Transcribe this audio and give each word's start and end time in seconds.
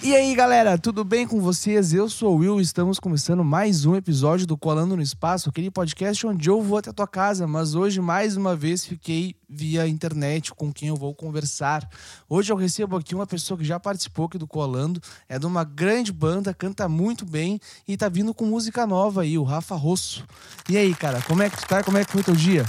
E 0.00 0.14
aí 0.14 0.32
galera, 0.32 0.78
tudo 0.78 1.02
bem 1.02 1.26
com 1.26 1.40
vocês? 1.40 1.92
Eu 1.92 2.08
sou 2.08 2.34
o 2.34 2.36
Will 2.36 2.60
e 2.60 2.62
estamos 2.62 3.00
começando 3.00 3.42
mais 3.42 3.84
um 3.84 3.96
episódio 3.96 4.46
do 4.46 4.56
Colando 4.56 4.94
no 4.94 5.02
Espaço, 5.02 5.48
aquele 5.48 5.72
podcast 5.72 6.24
onde 6.24 6.48
eu 6.48 6.62
vou 6.62 6.78
até 6.78 6.90
a 6.90 6.92
tua 6.92 7.06
casa, 7.06 7.48
mas 7.48 7.74
hoje 7.74 8.00
mais 8.00 8.36
uma 8.36 8.54
vez 8.54 8.84
fiquei 8.84 9.34
via 9.48 9.88
internet 9.88 10.54
com 10.54 10.72
quem 10.72 10.88
eu 10.88 10.94
vou 10.94 11.12
conversar. 11.16 11.88
Hoje 12.28 12.52
eu 12.52 12.56
recebo 12.56 12.96
aqui 12.96 13.12
uma 13.12 13.26
pessoa 13.26 13.58
que 13.58 13.64
já 13.64 13.80
participou 13.80 14.26
aqui 14.26 14.38
do 14.38 14.46
Colando, 14.46 15.00
é 15.28 15.36
de 15.36 15.46
uma 15.46 15.64
grande 15.64 16.12
banda, 16.12 16.54
canta 16.54 16.88
muito 16.88 17.26
bem 17.26 17.58
e 17.86 17.96
tá 17.96 18.08
vindo 18.08 18.32
com 18.32 18.46
música 18.46 18.86
nova 18.86 19.22
aí, 19.22 19.36
o 19.36 19.42
Rafa 19.42 19.74
Rosso. 19.74 20.24
E 20.68 20.76
aí, 20.76 20.94
cara, 20.94 21.20
como 21.22 21.42
é 21.42 21.50
que 21.50 21.56
tu 21.56 21.66
tá? 21.66 21.82
Como 21.82 21.98
é 21.98 22.04
que 22.04 22.12
foi 22.12 22.22
teu 22.22 22.36
dia? 22.36 22.64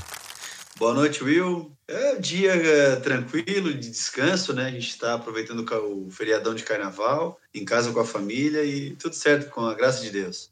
Boa 0.79 0.93
noite, 0.93 1.21
Will. 1.21 1.75
É 1.89 2.13
um 2.13 2.21
dia 2.21 2.53
é, 2.53 2.95
tranquilo, 2.95 3.73
de 3.73 3.89
descanso, 3.89 4.53
né? 4.53 4.67
A 4.67 4.71
gente 4.71 4.87
está 4.87 5.15
aproveitando 5.15 5.59
o 5.59 6.09
feriadão 6.09 6.55
de 6.55 6.63
carnaval, 6.63 7.37
em 7.53 7.65
casa 7.65 7.91
com 7.91 7.99
a 7.99 8.05
família 8.05 8.63
e 8.63 8.95
tudo 8.95 9.13
certo, 9.13 9.51
com 9.51 9.65
a 9.65 9.73
graça 9.73 10.01
de 10.01 10.09
Deus. 10.09 10.49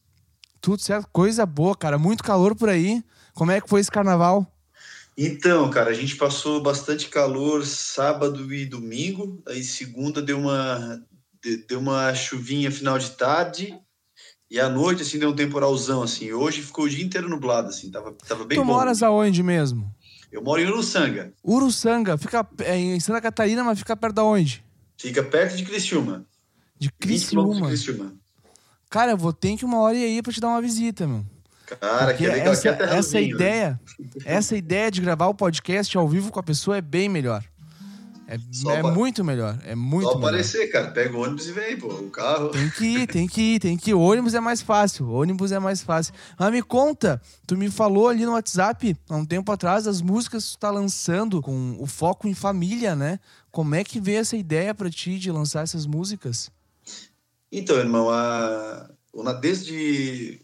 Tudo 0.60 0.82
certo, 0.82 1.08
coisa 1.14 1.46
boa, 1.46 1.78
cara. 1.78 1.98
Muito 1.98 2.26
calor 2.26 2.54
por 2.58 2.68
aí. 2.68 3.02
Como 3.34 3.52
é 3.52 3.62
que 3.62 3.70
foi 3.70 3.80
esse 3.80 3.90
carnaval? 3.90 4.46
Então, 5.18 5.70
cara, 5.70 5.92
a 5.92 5.94
gente 5.94 6.18
passou 6.18 6.62
bastante 6.62 7.08
calor 7.08 7.66
sábado 7.66 8.54
e 8.54 8.66
domingo. 8.66 9.42
Aí 9.48 9.64
segunda 9.64 10.22
deu 10.22 10.40
uma 10.40 11.02
deu 11.70 11.80
uma 11.80 12.14
chuvinha 12.14 12.70
final 12.70 13.00
de 13.00 13.12
tarde 13.12 13.80
e 14.52 14.60
à 14.60 14.68
noite 14.68 15.04
assim 15.04 15.20
deu 15.20 15.30
um 15.30 15.36
temporalzão 15.36 16.04
assim. 16.04 16.34
Hoje 16.34 16.62
ficou 16.62 16.84
o 16.84 16.90
dia 16.90 17.04
inteiro 17.04 17.30
nublado 17.30 17.70
assim, 17.70 17.90
tava 17.90 18.14
tava 18.28 18.44
bem 18.44 18.58
tu 18.58 18.66
bom. 18.66 18.74
Tu 18.74 18.76
moras 18.76 19.02
aonde 19.02 19.42
mesmo? 19.42 19.96
Eu 20.32 20.42
moro 20.42 20.62
em 20.62 20.66
Uruçanga. 20.66 21.34
Uruçanga, 21.44 22.18
fica 22.18 22.46
é, 22.60 22.78
em 22.78 23.00
Santa 23.00 23.22
Catarina, 23.22 23.64
mas 23.64 23.80
fica 23.80 23.96
perto 23.96 24.16
de 24.16 24.22
onde? 24.22 24.66
Fica 24.98 25.24
perto 25.24 25.56
de 25.56 25.64
Criciúma. 25.64 26.26
De 26.78 26.92
Criciúma. 26.92 27.56
De 27.56 27.62
Criciúma. 27.68 28.14
Cara, 28.90 29.12
eu 29.12 29.18
vou 29.18 29.34
ter 29.34 29.56
que 29.58 29.66
uma 29.66 29.80
hora 29.80 29.98
ir 29.98 30.04
aí 30.04 30.22
pra 30.22 30.32
te 30.32 30.40
dar 30.40 30.50
uma 30.50 30.62
visita, 30.62 31.08
meu. 31.08 31.26
Cara, 31.66 32.14
que 32.14 32.26
legal. 32.26 32.54
Essa, 32.54 32.74
que 32.74 32.84
é 32.84 32.96
essa 32.98 33.20
ideia, 33.20 33.80
essa 34.24 34.56
ideia 34.56 34.90
de 34.90 35.02
gravar 35.02 35.28
o 35.28 35.34
podcast 35.34 35.98
ao 35.98 36.08
vivo 36.08 36.32
com 36.32 36.40
a 36.40 36.44
pessoa 36.44 36.78
é 36.78 36.82
bem 36.82 37.10
melhor. 37.10 37.44
É, 38.28 38.36
é 38.74 38.84
muito 38.84 39.24
melhor. 39.24 39.58
É 39.64 39.74
muito 39.74 40.04
Só 40.04 40.16
melhor. 40.16 40.28
aparecer, 40.28 40.68
cara. 40.68 40.92
Pega 40.92 41.16
o 41.16 41.22
ônibus 41.22 41.48
e 41.48 41.54
vem, 41.54 41.78
pô. 41.78 41.88
O 41.88 42.10
carro. 42.10 42.50
Tem 42.50 42.70
que 42.70 42.86
ir, 42.86 43.08
tem 43.08 43.26
que 43.26 43.42
ir, 43.42 43.60
tem 43.60 43.78
que 43.78 43.92
ir. 43.92 43.94
O 43.94 44.02
ônibus 44.02 44.34
é 44.34 44.42
mais 44.42 44.62
fácil. 44.62 45.06
O 45.06 45.14
ônibus 45.14 45.54
é 45.54 45.60
mais 45.60 45.82
fácil. 45.82 46.14
Mas 46.38 46.52
me 46.52 46.62
conta, 46.62 47.22
tu 47.48 47.56
me 47.56 47.72
falou 47.72 48.10
ali 48.10 48.26
no 48.26 48.34
WhatsApp, 48.34 48.98
há 49.10 49.16
um 49.16 49.26
tempo 49.26 49.50
atrás, 49.50 49.88
as 49.88 50.02
músicas 50.02 50.46
que 50.46 50.52
tu 50.52 50.60
tá 50.60 50.70
lançando 50.70 51.42
com 51.42 51.78
o 51.80 51.88
foco 51.88 52.28
em 52.28 52.34
família, 52.34 52.98
né? 52.98 53.18
Como 53.50 53.74
é 53.74 53.84
que 53.84 54.00
veio 54.00 54.20
essa 54.20 54.36
ideia 54.36 54.76
para 54.76 54.90
ti 54.90 55.18
de 55.18 55.32
lançar 55.32 55.64
essas 55.64 55.86
músicas? 55.86 56.52
Então, 57.50 57.78
irmão, 57.78 58.10
a... 58.10 58.90
desde 59.40 60.42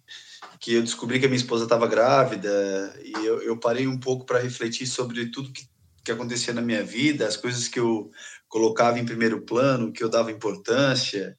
que 0.57 0.75
eu 0.75 0.81
descobri 0.81 1.19
que 1.19 1.25
a 1.25 1.27
minha 1.27 1.37
esposa 1.37 1.65
estava 1.65 1.85
grávida 1.85 2.97
e 3.03 3.11
eu, 3.25 3.41
eu 3.41 3.57
parei 3.57 3.85
um 3.85 3.97
pouco 3.97 4.25
para 4.25 4.39
refletir 4.39 4.87
sobre 4.87 5.25
tudo 5.25 5.51
que 5.51 5.67
que 6.03 6.11
acontecia 6.11 6.53
na 6.53 6.61
minha 6.61 6.83
vida, 6.83 7.27
as 7.27 7.37
coisas 7.37 7.67
que 7.67 7.79
eu 7.79 8.11
colocava 8.47 8.99
em 8.99 9.05
primeiro 9.05 9.41
plano, 9.41 9.91
que 9.91 10.03
eu 10.03 10.09
dava 10.09 10.31
importância. 10.31 11.37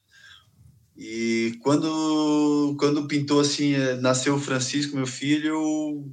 E 0.97 1.57
quando 1.61 2.75
quando 2.79 3.07
pintou 3.07 3.39
assim, 3.41 3.73
eh, 3.73 3.95
nasceu 3.95 4.35
o 4.35 4.39
Francisco, 4.39 4.95
meu 4.95 5.07
filho, 5.07 6.11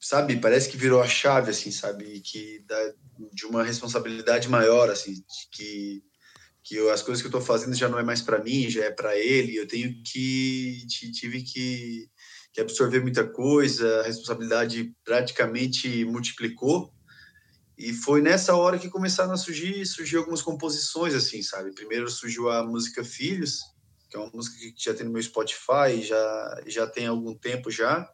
sabe, 0.00 0.36
parece 0.40 0.68
que 0.68 0.76
virou 0.76 1.02
a 1.02 1.08
chave 1.08 1.50
assim, 1.50 1.70
sabe, 1.70 2.20
que 2.20 2.60
da, 2.66 2.94
de 3.32 3.46
uma 3.46 3.62
responsabilidade 3.64 4.48
maior 4.48 4.90
assim, 4.90 5.14
que 5.52 6.02
que 6.68 6.76
eu, 6.76 6.90
as 6.90 7.02
coisas 7.02 7.22
que 7.22 7.26
eu 7.26 7.30
estou 7.30 7.40
fazendo 7.40 7.74
já 7.74 7.88
não 7.88 7.98
é 7.98 8.02
mais 8.02 8.20
para 8.20 8.44
mim, 8.44 8.68
já 8.68 8.84
é 8.84 8.90
para 8.90 9.16
ele. 9.18 9.56
Eu 9.56 9.66
tenho 9.66 9.90
que 10.02 10.86
tive 10.86 11.42
que, 11.42 12.06
que 12.52 12.60
absorver 12.60 13.00
muita 13.00 13.26
coisa, 13.26 14.00
a 14.00 14.02
responsabilidade 14.02 14.92
praticamente 15.02 16.04
multiplicou. 16.04 16.92
E 17.78 17.92
foi 17.92 18.20
nessa 18.20 18.56
hora 18.56 18.76
que 18.76 18.90
começaram 18.90 19.32
a 19.32 19.36
surgir, 19.36 19.86
surgir 19.86 20.16
algumas 20.16 20.42
composições, 20.42 21.14
assim, 21.14 21.42
sabe? 21.42 21.72
Primeiro 21.72 22.10
surgiu 22.10 22.50
a 22.50 22.66
música 22.66 23.04
Filhos, 23.04 23.60
que 24.10 24.16
é 24.16 24.20
uma 24.20 24.30
música 24.34 24.56
que 24.58 24.74
já 24.76 24.92
tem 24.92 25.06
no 25.06 25.12
meu 25.12 25.22
Spotify, 25.22 26.02
já, 26.02 26.62
já 26.66 26.86
tem 26.88 27.06
algum 27.06 27.36
tempo 27.36 27.70
já. 27.70 28.10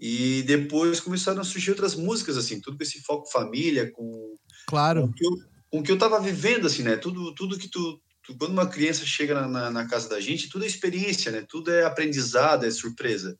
E 0.00 0.42
depois 0.44 1.00
começaram 1.00 1.42
a 1.42 1.44
surgir 1.44 1.70
outras 1.70 1.94
músicas, 1.94 2.38
assim, 2.38 2.60
tudo 2.62 2.78
com 2.78 2.82
esse 2.82 3.02
foco 3.02 3.30
família, 3.30 3.92
com... 3.92 4.38
Claro. 4.66 5.02
Com 5.02 5.08
o 5.08 5.12
que 5.12 5.26
eu, 5.26 5.32
com 5.70 5.82
que 5.82 5.92
eu 5.92 5.98
tava 5.98 6.18
vivendo, 6.18 6.66
assim, 6.66 6.82
né? 6.82 6.96
Tudo, 6.96 7.34
tudo 7.34 7.58
que 7.58 7.68
tu, 7.68 8.00
tu... 8.22 8.38
Quando 8.38 8.52
uma 8.52 8.66
criança 8.66 9.04
chega 9.04 9.34
na, 9.34 9.48
na, 9.48 9.70
na, 9.70 9.86
casa 9.86 10.08
da 10.08 10.18
gente, 10.18 10.48
tudo 10.48 10.64
é 10.64 10.66
experiência, 10.66 11.30
né? 11.30 11.44
Tudo 11.46 11.70
é 11.70 11.84
aprendizado, 11.84 12.64
é 12.64 12.70
surpresa. 12.70 13.38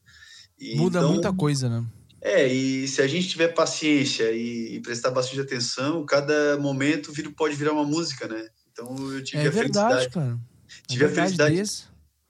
E, 0.58 0.76
Muda 0.76 0.98
então, 0.98 1.12
muita 1.12 1.32
coisa, 1.32 1.70
né? 1.70 1.86
É, 2.20 2.46
e 2.46 2.88
se 2.88 3.00
a 3.00 3.06
gente 3.06 3.28
tiver 3.28 3.48
paciência 3.48 4.32
e, 4.32 4.76
e, 4.76 4.80
prestar 4.80 5.10
bastante 5.10 5.40
atenção, 5.40 6.04
cada 6.04 6.58
momento 6.58 7.12
vira, 7.12 7.30
pode 7.30 7.54
virar 7.54 7.72
uma 7.72 7.84
música, 7.84 8.26
né? 8.26 8.48
Então 8.72 8.96
eu 9.12 9.22
tive 9.22 9.42
é 9.42 9.46
a 9.46 9.50
verdade, 9.50 9.94
felicidade. 9.94 10.10
Cara. 10.10 10.40
É 10.66 10.86
tive 10.88 11.04
a 11.04 11.08
felicidade. 11.08 11.56
Desse. 11.56 11.84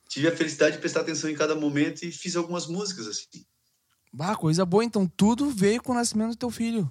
Tive 0.08 0.28
a 0.28 0.36
felicidade 0.36 0.76
de 0.76 0.80
prestar 0.80 1.00
atenção 1.00 1.28
em 1.28 1.34
cada 1.34 1.54
momento 1.54 2.02
e 2.02 2.12
fiz 2.12 2.36
algumas 2.36 2.66
músicas 2.66 3.06
assim. 3.06 3.44
Bah, 4.12 4.34
coisa 4.34 4.64
boa, 4.64 4.84
então 4.84 5.06
tudo 5.06 5.50
veio 5.50 5.82
com 5.82 5.92
o 5.92 5.94
nascimento 5.94 6.30
do 6.30 6.36
teu 6.36 6.50
filho. 6.50 6.90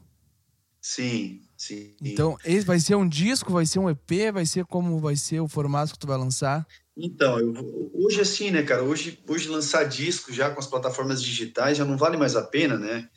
Sim, 0.81 1.41
sim. 1.57 1.95
Então, 2.01 2.37
esse 2.45 2.65
vai 2.65 2.79
ser 2.79 2.95
um 2.95 3.07
disco, 3.07 3.51
vai 3.51 3.65
ser 3.65 3.79
um 3.79 3.89
EP, 3.89 4.31
vai 4.31 4.45
ser 4.45 4.65
como 4.65 4.99
vai 4.99 5.15
ser 5.15 5.39
o 5.39 5.47
formato 5.47 5.91
que 5.93 5.99
tu 5.99 6.07
vai 6.07 6.17
lançar? 6.17 6.65
Então, 6.97 7.39
eu, 7.39 7.91
hoje 7.93 8.21
assim, 8.21 8.49
né, 8.49 8.63
cara? 8.63 8.83
Hoje, 8.83 9.19
hoje 9.27 9.47
lançar 9.47 9.83
disco 9.83 10.33
já 10.33 10.49
com 10.49 10.59
as 10.59 10.67
plataformas 10.67 11.21
digitais 11.21 11.77
já 11.77 11.85
não 11.85 11.95
vale 11.95 12.17
mais 12.17 12.35
a 12.35 12.41
pena, 12.41 12.77
né? 12.77 13.07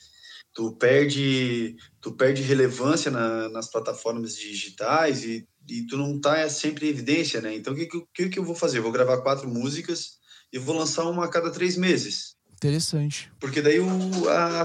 Tu 0.53 0.73
perde, 0.77 1.77
tu 2.01 2.13
perde 2.13 2.43
relevância 2.43 3.11
na, 3.11 3.49
nas 3.49 3.71
plataformas 3.71 4.37
digitais 4.37 5.25
e, 5.25 5.49
e 5.69 5.87
tu 5.87 5.97
não 5.97 6.21
tá 6.21 6.49
sempre 6.51 6.87
em 6.87 6.91
evidência, 6.91 7.41
né? 7.41 7.55
Então, 7.55 7.73
o 7.73 7.77
que, 7.77 7.89
que, 8.13 8.29
que 8.29 8.39
eu 8.39 8.45
vou 8.45 8.55
fazer? 8.55 8.79
Eu 8.79 8.83
vou 8.83 8.93
gravar 8.93 9.23
quatro 9.23 9.49
músicas 9.49 10.19
e 10.53 10.59
vou 10.59 10.77
lançar 10.77 11.05
uma 11.09 11.25
a 11.25 11.29
cada 11.29 11.51
três 11.51 11.77
meses. 11.77 12.35
Interessante. 12.53 13.33
Porque 13.41 13.63
daí 13.63 13.81
o, 13.81 14.29
a, 14.29 14.63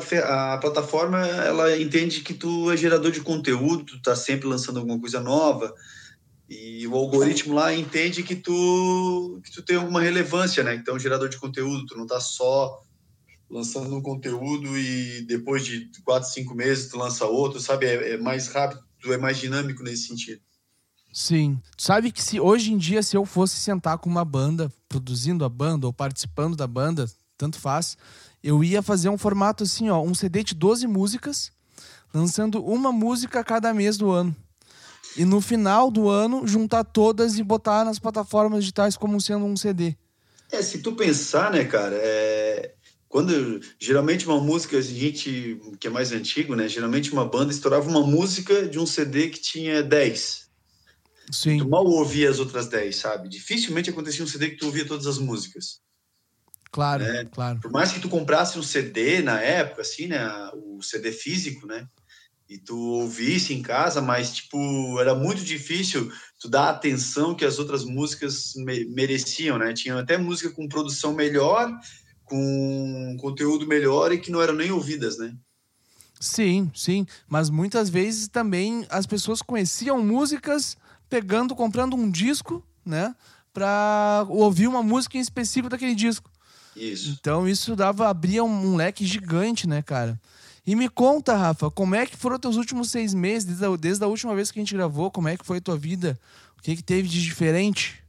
a 0.53 0.57
plataforma, 0.57 1.25
ela 1.25 1.77
entende 1.77 2.19
que 2.21 2.33
tu 2.33 2.69
é 2.69 2.75
gerador 2.75 3.11
de 3.11 3.21
conteúdo, 3.21 3.85
tu 3.85 4.01
tá 4.01 4.15
sempre 4.17 4.49
lançando 4.49 4.79
alguma 4.79 4.99
coisa 4.99 5.21
nova, 5.21 5.73
e 6.49 6.85
o 6.87 6.95
algoritmo 6.95 7.55
lá 7.55 7.73
entende 7.73 8.21
que 8.21 8.35
tu, 8.35 9.41
que 9.43 9.51
tu 9.51 9.63
tem 9.63 9.77
alguma 9.77 10.01
relevância, 10.01 10.63
né? 10.63 10.75
Então, 10.75 10.99
gerador 10.99 11.27
de 11.27 11.37
conteúdo, 11.37 11.85
tu 11.85 11.97
não 11.97 12.05
tá 12.05 12.19
só 12.19 12.81
lançando 13.49 13.95
um 13.95 14.01
conteúdo 14.01 14.77
e 14.77 15.21
depois 15.21 15.65
de 15.65 15.89
quatro, 16.03 16.29
cinco 16.29 16.53
meses 16.53 16.89
tu 16.89 16.97
lança 16.97 17.25
outro, 17.25 17.59
sabe? 17.59 17.85
É, 17.87 18.13
é 18.13 18.17
mais 18.17 18.47
rápido, 18.47 18.83
tu 18.99 19.11
é 19.11 19.17
mais 19.17 19.37
dinâmico 19.37 19.83
nesse 19.83 20.07
sentido. 20.07 20.41
Sim. 21.11 21.59
Sabe 21.77 22.11
que 22.11 22.21
se 22.21 22.39
hoje 22.39 22.73
em 22.73 22.77
dia, 22.77 23.01
se 23.01 23.15
eu 23.15 23.25
fosse 23.25 23.55
sentar 23.55 23.97
com 23.97 24.09
uma 24.09 24.25
banda, 24.25 24.71
produzindo 24.87 25.45
a 25.45 25.49
banda 25.49 25.87
ou 25.87 25.93
participando 25.93 26.55
da 26.55 26.67
banda, 26.67 27.09
tanto 27.37 27.57
faz, 27.57 27.97
eu 28.43 28.63
ia 28.63 28.81
fazer 28.81 29.09
um 29.09 29.17
formato 29.17 29.63
assim, 29.63 29.89
ó, 29.89 30.01
um 30.01 30.13
CD 30.13 30.43
de 30.43 30.53
12 30.53 30.85
músicas, 30.85 31.51
lançando 32.13 32.63
uma 32.63 32.91
música 32.91 33.39
a 33.39 33.43
cada 33.43 33.73
mês 33.73 33.97
do 33.97 34.11
ano. 34.11 34.35
E 35.17 35.23
no 35.23 35.39
final 35.39 35.89
do 35.89 36.09
ano, 36.09 36.45
juntar 36.45 36.83
todas 36.83 37.37
e 37.37 37.43
botar 37.43 37.85
nas 37.85 37.99
plataformas 37.99 38.63
digitais 38.63 38.97
como 38.97 39.19
sendo 39.21 39.45
um 39.45 39.55
CD. 39.55 39.95
É, 40.51 40.61
se 40.61 40.79
tu 40.79 40.93
pensar, 40.93 41.51
né, 41.51 41.63
cara, 41.65 41.95
é... 41.95 42.73
quando 43.07 43.61
geralmente 43.79 44.25
uma 44.27 44.39
música, 44.39 44.77
a 44.77 44.81
gente 44.81 45.59
que 45.79 45.87
é 45.87 45.89
mais 45.89 46.11
antigo, 46.11 46.55
né, 46.55 46.67
geralmente 46.67 47.11
uma 47.11 47.25
banda 47.25 47.51
estourava 47.51 47.89
uma 47.89 48.05
música 48.05 48.67
de 48.67 48.77
um 48.77 48.85
CD 48.85 49.29
que 49.29 49.39
tinha 49.39 49.81
10. 49.81 50.45
Sim. 51.31 51.57
Tu 51.57 51.67
mal 51.67 51.85
ouvia 51.85 52.29
as 52.29 52.39
outras 52.39 52.67
10, 52.67 52.95
sabe? 52.95 53.29
Dificilmente 53.29 53.89
acontecia 53.89 54.23
um 54.23 54.27
CD 54.27 54.51
que 54.51 54.57
tu 54.57 54.67
ouvia 54.67 54.85
todas 54.85 55.07
as 55.07 55.17
músicas. 55.17 55.79
Claro, 56.71 57.03
né? 57.03 57.25
claro. 57.31 57.59
Por 57.61 57.71
mais 57.71 57.91
que 57.91 58.01
tu 58.01 58.09
comprasse 58.09 58.59
um 58.59 58.63
CD 58.63 59.21
na 59.21 59.41
época, 59.41 59.81
assim, 59.81 60.07
né, 60.07 60.27
o 60.53 60.81
CD 60.83 61.11
físico, 61.11 61.65
né, 61.65 61.87
e 62.49 62.57
tu 62.57 62.77
ouvisse 62.77 63.53
em 63.53 63.61
casa, 63.61 64.01
mas 64.01 64.35
tipo, 64.35 64.99
era 64.99 65.15
muito 65.15 65.43
difícil 65.43 66.11
tu 66.39 66.49
dá 66.49 66.65
a 66.65 66.69
atenção 66.69 67.33
que 67.33 67.43
as 67.43 67.57
outras 67.57 67.83
músicas 67.83 68.53
me, 68.55 68.85
mereciam, 68.85 69.57
né? 69.57 69.73
Tinha 69.73 69.99
até 69.99 70.17
música 70.17 70.51
com 70.51 70.67
produção 70.67 71.13
melhor, 71.13 71.71
com 72.23 73.17
conteúdo 73.19 73.67
melhor 73.67 74.11
e 74.11 74.19
que 74.19 74.31
não 74.31 74.41
eram 74.41 74.53
nem 74.53 74.71
ouvidas, 74.71 75.17
né? 75.17 75.35
Sim, 76.19 76.71
sim, 76.73 77.05
mas 77.27 77.49
muitas 77.49 77.89
vezes 77.89 78.27
também 78.27 78.85
as 78.89 79.05
pessoas 79.05 79.41
conheciam 79.41 80.03
músicas 80.03 80.77
pegando, 81.09 81.55
comprando 81.55 81.95
um 81.95 82.09
disco, 82.09 82.63
né, 82.85 83.13
para 83.53 84.25
ouvir 84.29 84.67
uma 84.67 84.81
música 84.81 85.17
em 85.17 85.21
específico 85.21 85.69
daquele 85.69 85.93
disco. 85.93 86.29
Isso. 86.75 87.15
Então 87.19 87.47
isso 87.47 87.75
dava 87.75 88.09
abria 88.09 88.43
um 88.43 88.75
leque 88.75 89.05
gigante, 89.05 89.67
né, 89.67 89.81
cara? 89.81 90.19
E 90.67 90.75
me 90.75 90.89
conta, 90.89 91.35
Rafa, 91.35 91.69
como 91.69 91.93
é 91.93 92.05
que 92.05 92.17
foram 92.17 92.39
teus 92.39 92.55
últimos 92.55 92.89
seis 92.89 93.13
meses, 93.13 93.45
desde 93.45 93.65
a, 93.65 93.75
desde 93.75 94.03
a 94.03 94.07
última 94.07 94.33
vez 94.33 94.49
que 94.49 94.59
a 94.59 94.63
gente 94.63 94.73
gravou, 94.73 95.11
como 95.11 95.27
é 95.27 95.37
que 95.37 95.45
foi 95.45 95.59
a 95.59 95.61
tua 95.61 95.77
vida? 95.77 96.19
O 96.57 96.61
que, 96.61 96.75
que 96.75 96.83
teve 96.83 97.07
de 97.07 97.21
diferente? 97.21 98.03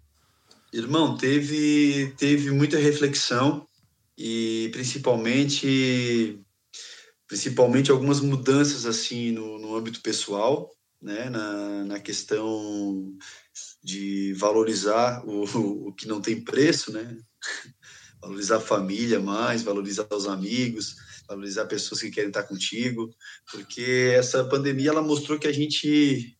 Irmão, 0.72 1.16
teve, 1.16 2.14
teve 2.16 2.50
muita 2.50 2.78
reflexão 2.78 3.66
e 4.16 4.70
principalmente 4.72 6.40
principalmente 7.28 7.90
algumas 7.90 8.20
mudanças 8.20 8.86
assim 8.86 9.32
no, 9.32 9.58
no 9.58 9.76
âmbito 9.76 10.00
pessoal, 10.00 10.70
né, 11.02 11.28
na, 11.28 11.84
na 11.84 12.00
questão 12.00 13.12
de 13.82 14.32
valorizar 14.34 15.24
o, 15.26 15.88
o 15.88 15.92
que 15.92 16.06
não 16.06 16.20
tem 16.20 16.40
preço, 16.40 16.92
né, 16.92 17.18
valorizar 18.22 18.56
a 18.56 18.60
família 18.60 19.18
mais, 19.18 19.62
valorizar 19.62 20.06
os 20.10 20.26
amigos, 20.26 20.96
valorizar 21.26 21.66
pessoas 21.66 22.00
que 22.00 22.10
querem 22.10 22.28
estar 22.28 22.44
contigo, 22.44 23.10
porque 23.50 24.12
essa 24.14 24.44
pandemia 24.44 24.90
ela 24.90 25.02
mostrou 25.02 25.38
que 25.38 25.46
a 25.46 25.52
gente 25.52 26.36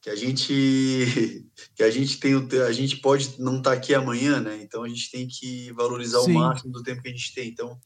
que 0.00 0.10
a 0.10 0.16
gente 0.16 1.46
que 1.74 1.82
a 1.82 1.90
gente 1.90 2.18
tem 2.18 2.34
a 2.66 2.72
gente 2.72 2.96
pode 2.98 3.40
não 3.40 3.58
estar 3.58 3.72
aqui 3.72 3.94
amanhã, 3.94 4.40
né? 4.40 4.60
Então 4.62 4.82
a 4.82 4.88
gente 4.88 5.10
tem 5.10 5.26
que 5.26 5.72
valorizar 5.72 6.20
Sim. 6.20 6.32
o 6.32 6.34
máximo 6.34 6.72
do 6.72 6.82
tempo 6.82 7.02
que 7.02 7.08
a 7.08 7.12
gente 7.12 7.34
tem. 7.34 7.48
Então 7.48 7.78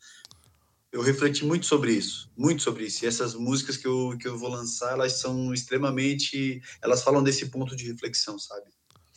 eu 0.92 1.02
refleti 1.02 1.44
muito 1.44 1.66
sobre 1.66 1.92
isso, 1.92 2.30
muito 2.36 2.62
sobre 2.62 2.84
isso. 2.84 3.04
E 3.04 3.08
essas 3.08 3.34
músicas 3.34 3.76
que 3.76 3.86
eu 3.86 4.16
que 4.18 4.28
eu 4.28 4.38
vou 4.38 4.48
lançar, 4.48 4.92
elas 4.92 5.14
são 5.14 5.52
extremamente, 5.52 6.62
elas 6.80 7.02
falam 7.02 7.22
desse 7.22 7.50
ponto 7.50 7.74
de 7.74 7.86
reflexão, 7.86 8.38
sabe? 8.38 8.70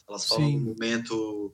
Elas 0.10 0.26
falam 0.26 0.48
Sim. 0.48 0.60
do 0.60 0.66
momento 0.66 1.54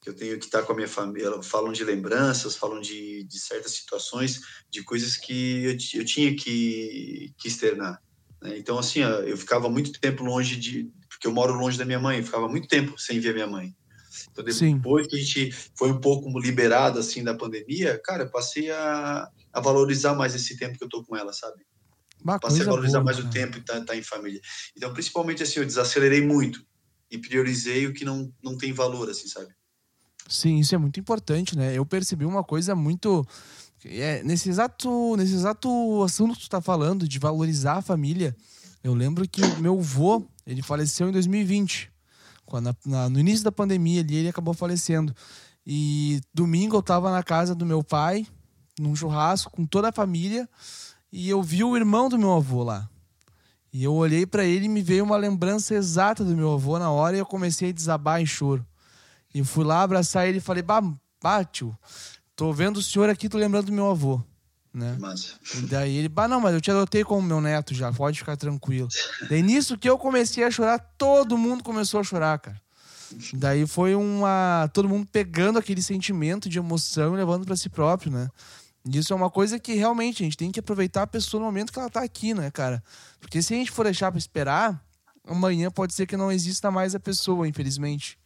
que 0.00 0.08
eu 0.08 0.14
tenho 0.14 0.38
que 0.38 0.46
estar 0.46 0.62
com 0.62 0.72
a 0.72 0.76
minha 0.76 0.88
família, 0.88 1.42
falam 1.42 1.72
de 1.72 1.84
lembranças, 1.84 2.56
falam 2.56 2.80
de, 2.80 3.22
de 3.24 3.38
certas 3.38 3.72
situações, 3.72 4.40
de 4.70 4.82
coisas 4.82 5.16
que 5.16 5.64
eu, 5.64 6.00
eu 6.00 6.04
tinha 6.04 6.34
que, 6.34 7.34
que 7.36 7.48
externar. 7.48 8.00
Né? 8.42 8.56
Então, 8.56 8.78
assim, 8.78 9.00
eu 9.00 9.36
ficava 9.36 9.68
muito 9.68 10.00
tempo 10.00 10.24
longe 10.24 10.56
de. 10.56 10.90
Porque 11.08 11.26
eu 11.26 11.32
moro 11.32 11.52
longe 11.52 11.76
da 11.76 11.84
minha 11.84 11.98
mãe, 11.98 12.22
ficava 12.22 12.48
muito 12.48 12.66
tempo 12.66 12.98
sem 12.98 13.20
ver 13.20 13.34
minha 13.34 13.46
mãe. 13.46 13.74
Então, 14.30 14.42
depois 14.42 15.04
Sim. 15.04 15.10
que 15.10 15.16
a 15.16 15.18
gente 15.18 15.70
foi 15.76 15.90
um 15.92 16.00
pouco 16.00 16.38
liberado, 16.38 16.98
assim, 16.98 17.22
da 17.22 17.34
pandemia, 17.34 18.00
cara, 18.02 18.24
eu 18.24 18.30
passei 18.30 18.70
a, 18.70 19.28
a 19.52 19.60
valorizar 19.60 20.14
mais 20.14 20.34
esse 20.34 20.56
tempo 20.56 20.78
que 20.78 20.84
eu 20.84 20.88
tô 20.88 21.04
com 21.04 21.16
ela, 21.16 21.32
sabe? 21.32 21.62
Uma 22.22 22.38
passei 22.38 22.62
a 22.62 22.64
valorizar 22.64 22.98
boa, 22.98 23.04
mais 23.04 23.18
cara. 23.18 23.28
o 23.28 23.32
tempo 23.32 23.58
e 23.58 23.60
estar 23.60 23.80
tá, 23.80 23.86
tá 23.86 23.96
em 23.96 24.02
família. 24.02 24.40
Então, 24.76 24.92
principalmente, 24.92 25.42
assim, 25.42 25.60
eu 25.60 25.66
desacelerei 25.66 26.22
muito 26.22 26.64
e 27.10 27.18
priorizei 27.18 27.86
o 27.86 27.92
que 27.92 28.04
não, 28.04 28.32
não 28.42 28.56
tem 28.56 28.72
valor, 28.72 29.08
assim, 29.08 29.28
sabe? 29.28 29.54
Sim, 30.30 30.58
isso 30.58 30.76
é 30.76 30.78
muito 30.78 31.00
importante, 31.00 31.58
né? 31.58 31.76
Eu 31.76 31.84
percebi 31.84 32.24
uma 32.24 32.44
coisa 32.44 32.76
muito. 32.76 33.26
É, 33.84 34.22
nesse, 34.22 34.48
exato, 34.48 35.16
nesse 35.16 35.34
exato 35.34 36.02
assunto 36.04 36.36
que 36.36 36.42
tu 36.42 36.48
tá 36.48 36.60
falando, 36.60 37.08
de 37.08 37.18
valorizar 37.18 37.78
a 37.78 37.82
família, 37.82 38.36
eu 38.84 38.94
lembro 38.94 39.28
que 39.28 39.52
meu 39.56 39.76
avô, 39.76 40.24
ele 40.46 40.62
faleceu 40.62 41.08
em 41.08 41.12
2020. 41.12 41.90
Quando, 42.46 42.76
na, 42.86 43.08
no 43.08 43.18
início 43.18 43.44
da 43.44 43.50
pandemia 43.50 44.02
ali, 44.02 44.16
ele 44.16 44.28
acabou 44.28 44.54
falecendo. 44.54 45.12
E 45.66 46.20
domingo 46.32 46.76
eu 46.76 46.82
tava 46.82 47.10
na 47.10 47.24
casa 47.24 47.52
do 47.52 47.66
meu 47.66 47.82
pai, 47.82 48.24
num 48.78 48.94
churrasco, 48.94 49.50
com 49.50 49.66
toda 49.66 49.88
a 49.88 49.92
família, 49.92 50.48
e 51.10 51.28
eu 51.28 51.42
vi 51.42 51.64
o 51.64 51.76
irmão 51.76 52.08
do 52.08 52.16
meu 52.18 52.32
avô 52.32 52.62
lá. 52.62 52.88
E 53.72 53.82
eu 53.82 53.94
olhei 53.94 54.26
para 54.26 54.44
ele 54.44 54.66
e 54.66 54.68
me 54.68 54.80
veio 54.80 55.02
uma 55.02 55.16
lembrança 55.16 55.74
exata 55.74 56.24
do 56.24 56.36
meu 56.36 56.52
avô 56.52 56.78
na 56.78 56.90
hora 56.90 57.16
e 57.16 57.20
eu 57.20 57.26
comecei 57.26 57.70
a 57.70 57.72
desabar 57.72 58.20
em 58.20 58.26
choro. 58.26 58.64
E 59.34 59.44
fui 59.44 59.64
lá 59.64 59.82
abraçar 59.82 60.28
ele 60.28 60.38
e 60.38 60.40
falei, 60.40 60.62
bah, 60.62 60.82
bah 61.22 61.44
tio, 61.44 61.76
tô 62.34 62.52
vendo 62.52 62.78
o 62.78 62.82
senhor 62.82 63.08
aqui, 63.08 63.28
tô 63.28 63.38
lembrando 63.38 63.66
do 63.66 63.72
meu 63.72 63.90
avô. 63.90 64.22
Né? 64.72 64.96
Massa. 65.00 65.34
E 65.56 65.62
daí 65.62 65.96
ele, 65.96 66.08
bah, 66.08 66.28
não, 66.28 66.40
mas 66.40 66.54
eu 66.54 66.60
te 66.60 66.70
adotei 66.70 67.02
como 67.02 67.22
meu 67.22 67.40
neto 67.40 67.74
já, 67.74 67.92
pode 67.92 68.18
ficar 68.18 68.36
tranquilo. 68.36 68.88
daí 69.28 69.42
nisso 69.42 69.76
que 69.76 69.88
eu 69.88 69.98
comecei 69.98 70.44
a 70.44 70.50
chorar, 70.50 70.78
todo 70.96 71.36
mundo 71.36 71.62
começou 71.62 72.00
a 72.00 72.04
chorar, 72.04 72.38
cara. 72.38 72.60
Daí 73.34 73.66
foi 73.66 73.94
uma. 73.94 74.70
Todo 74.72 74.88
mundo 74.88 75.08
pegando 75.10 75.58
aquele 75.58 75.82
sentimento 75.82 76.48
de 76.48 76.58
emoção 76.58 77.14
e 77.14 77.16
levando 77.16 77.44
para 77.44 77.56
si 77.56 77.68
próprio, 77.68 78.12
né? 78.12 78.28
Isso 78.84 79.12
é 79.12 79.16
uma 79.16 79.28
coisa 79.28 79.58
que 79.58 79.74
realmente 79.74 80.22
a 80.22 80.24
gente 80.24 80.36
tem 80.36 80.50
que 80.50 80.60
aproveitar 80.60 81.02
a 81.02 81.06
pessoa 81.06 81.40
no 81.40 81.46
momento 81.46 81.72
que 81.72 81.78
ela 81.78 81.90
tá 81.90 82.02
aqui, 82.02 82.32
né, 82.32 82.50
cara? 82.50 82.82
Porque 83.20 83.42
se 83.42 83.52
a 83.52 83.56
gente 83.56 83.70
for 83.70 83.84
deixar 83.84 84.10
para 84.10 84.18
esperar, 84.18 84.82
amanhã 85.26 85.70
pode 85.70 85.92
ser 85.92 86.06
que 86.06 86.16
não 86.16 86.32
exista 86.32 86.70
mais 86.70 86.94
a 86.94 87.00
pessoa, 87.00 87.46
infelizmente. 87.46 88.18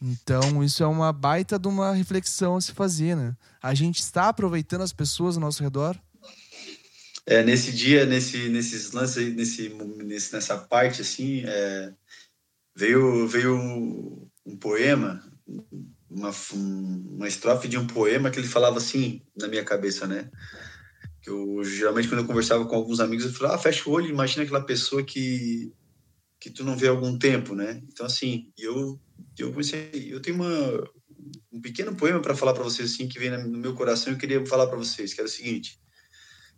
Então, 0.00 0.62
isso 0.62 0.82
é 0.82 0.86
uma 0.86 1.12
baita 1.12 1.58
de 1.58 1.66
uma 1.66 1.92
reflexão 1.92 2.56
a 2.56 2.60
se 2.60 2.72
fazer, 2.72 3.16
né? 3.16 3.36
A 3.60 3.74
gente 3.74 3.98
está 3.98 4.28
aproveitando 4.28 4.82
as 4.82 4.92
pessoas 4.92 5.36
ao 5.36 5.40
nosso 5.40 5.62
redor? 5.62 5.98
É, 7.26 7.42
nesse 7.42 7.72
dia, 7.72 8.06
nesse, 8.06 8.48
nesses 8.48 8.92
lances, 8.92 9.34
nesse, 9.34 9.68
nesse, 9.68 10.32
nessa 10.32 10.56
parte, 10.56 11.02
assim, 11.02 11.42
é, 11.44 11.92
veio, 12.74 13.26
veio 13.26 13.54
um, 13.56 14.26
um 14.46 14.56
poema, 14.56 15.22
uma, 16.08 16.30
uma 16.54 17.28
estrofe 17.28 17.68
de 17.68 17.76
um 17.76 17.86
poema 17.86 18.30
que 18.30 18.38
ele 18.38 18.46
falava 18.46 18.78
assim, 18.78 19.20
na 19.36 19.48
minha 19.48 19.64
cabeça, 19.64 20.06
né? 20.06 20.30
Que 21.20 21.28
eu, 21.28 21.62
geralmente, 21.64 22.08
quando 22.08 22.20
eu 22.20 22.26
conversava 22.26 22.64
com 22.64 22.76
alguns 22.76 23.00
amigos, 23.00 23.26
eu 23.26 23.32
falava, 23.32 23.56
ah, 23.56 23.58
fecha 23.58 23.88
o 23.90 23.92
olho, 23.92 24.08
imagina 24.08 24.44
aquela 24.44 24.64
pessoa 24.64 25.02
que, 25.02 25.72
que 26.40 26.50
tu 26.50 26.64
não 26.64 26.76
vê 26.76 26.86
há 26.86 26.90
algum 26.90 27.18
tempo, 27.18 27.54
né? 27.54 27.82
Então, 27.88 28.06
assim, 28.06 28.50
eu 28.56 28.98
eu 29.38 29.50
comecei, 29.50 30.08
eu 30.10 30.20
tenho 30.20 30.36
uma, 30.36 30.90
um 31.52 31.60
pequeno 31.60 31.94
poema 31.94 32.20
para 32.20 32.34
falar 32.34 32.54
para 32.54 32.62
vocês 32.62 32.92
assim 32.92 33.08
que 33.08 33.18
vem 33.18 33.30
no 33.30 33.58
meu 33.58 33.74
coração. 33.74 34.12
Eu 34.12 34.18
queria 34.18 34.44
falar 34.46 34.66
para 34.66 34.76
vocês 34.76 35.14
que 35.14 35.20
era 35.20 35.28
o 35.28 35.32
seguinte: 35.32 35.78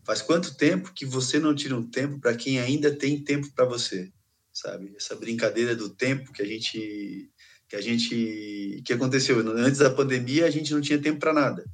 faz 0.04 0.22
quanto 0.22 0.56
tempo 0.56 0.92
que 0.92 1.04
você 1.04 1.38
não 1.38 1.54
tira 1.54 1.76
um 1.76 1.88
tempo 1.88 2.18
para 2.18 2.34
quem 2.34 2.58
ainda 2.58 2.90
tem 2.94 3.22
tempo 3.22 3.50
para 3.54 3.64
você, 3.64 4.10
sabe? 4.52 4.92
Essa 4.96 5.14
brincadeira 5.14 5.74
do 5.74 5.90
tempo 5.90 6.32
que 6.32 6.42
a 6.42 6.46
gente 6.46 7.30
que 7.68 7.76
a 7.76 7.80
gente 7.80 8.82
que 8.84 8.92
aconteceu 8.92 9.38
antes 9.56 9.78
da 9.78 9.90
pandemia 9.90 10.46
a 10.46 10.50
gente 10.50 10.72
não 10.72 10.80
tinha 10.80 10.98
tempo 10.98 11.20
para 11.20 11.32
nada. 11.32 11.64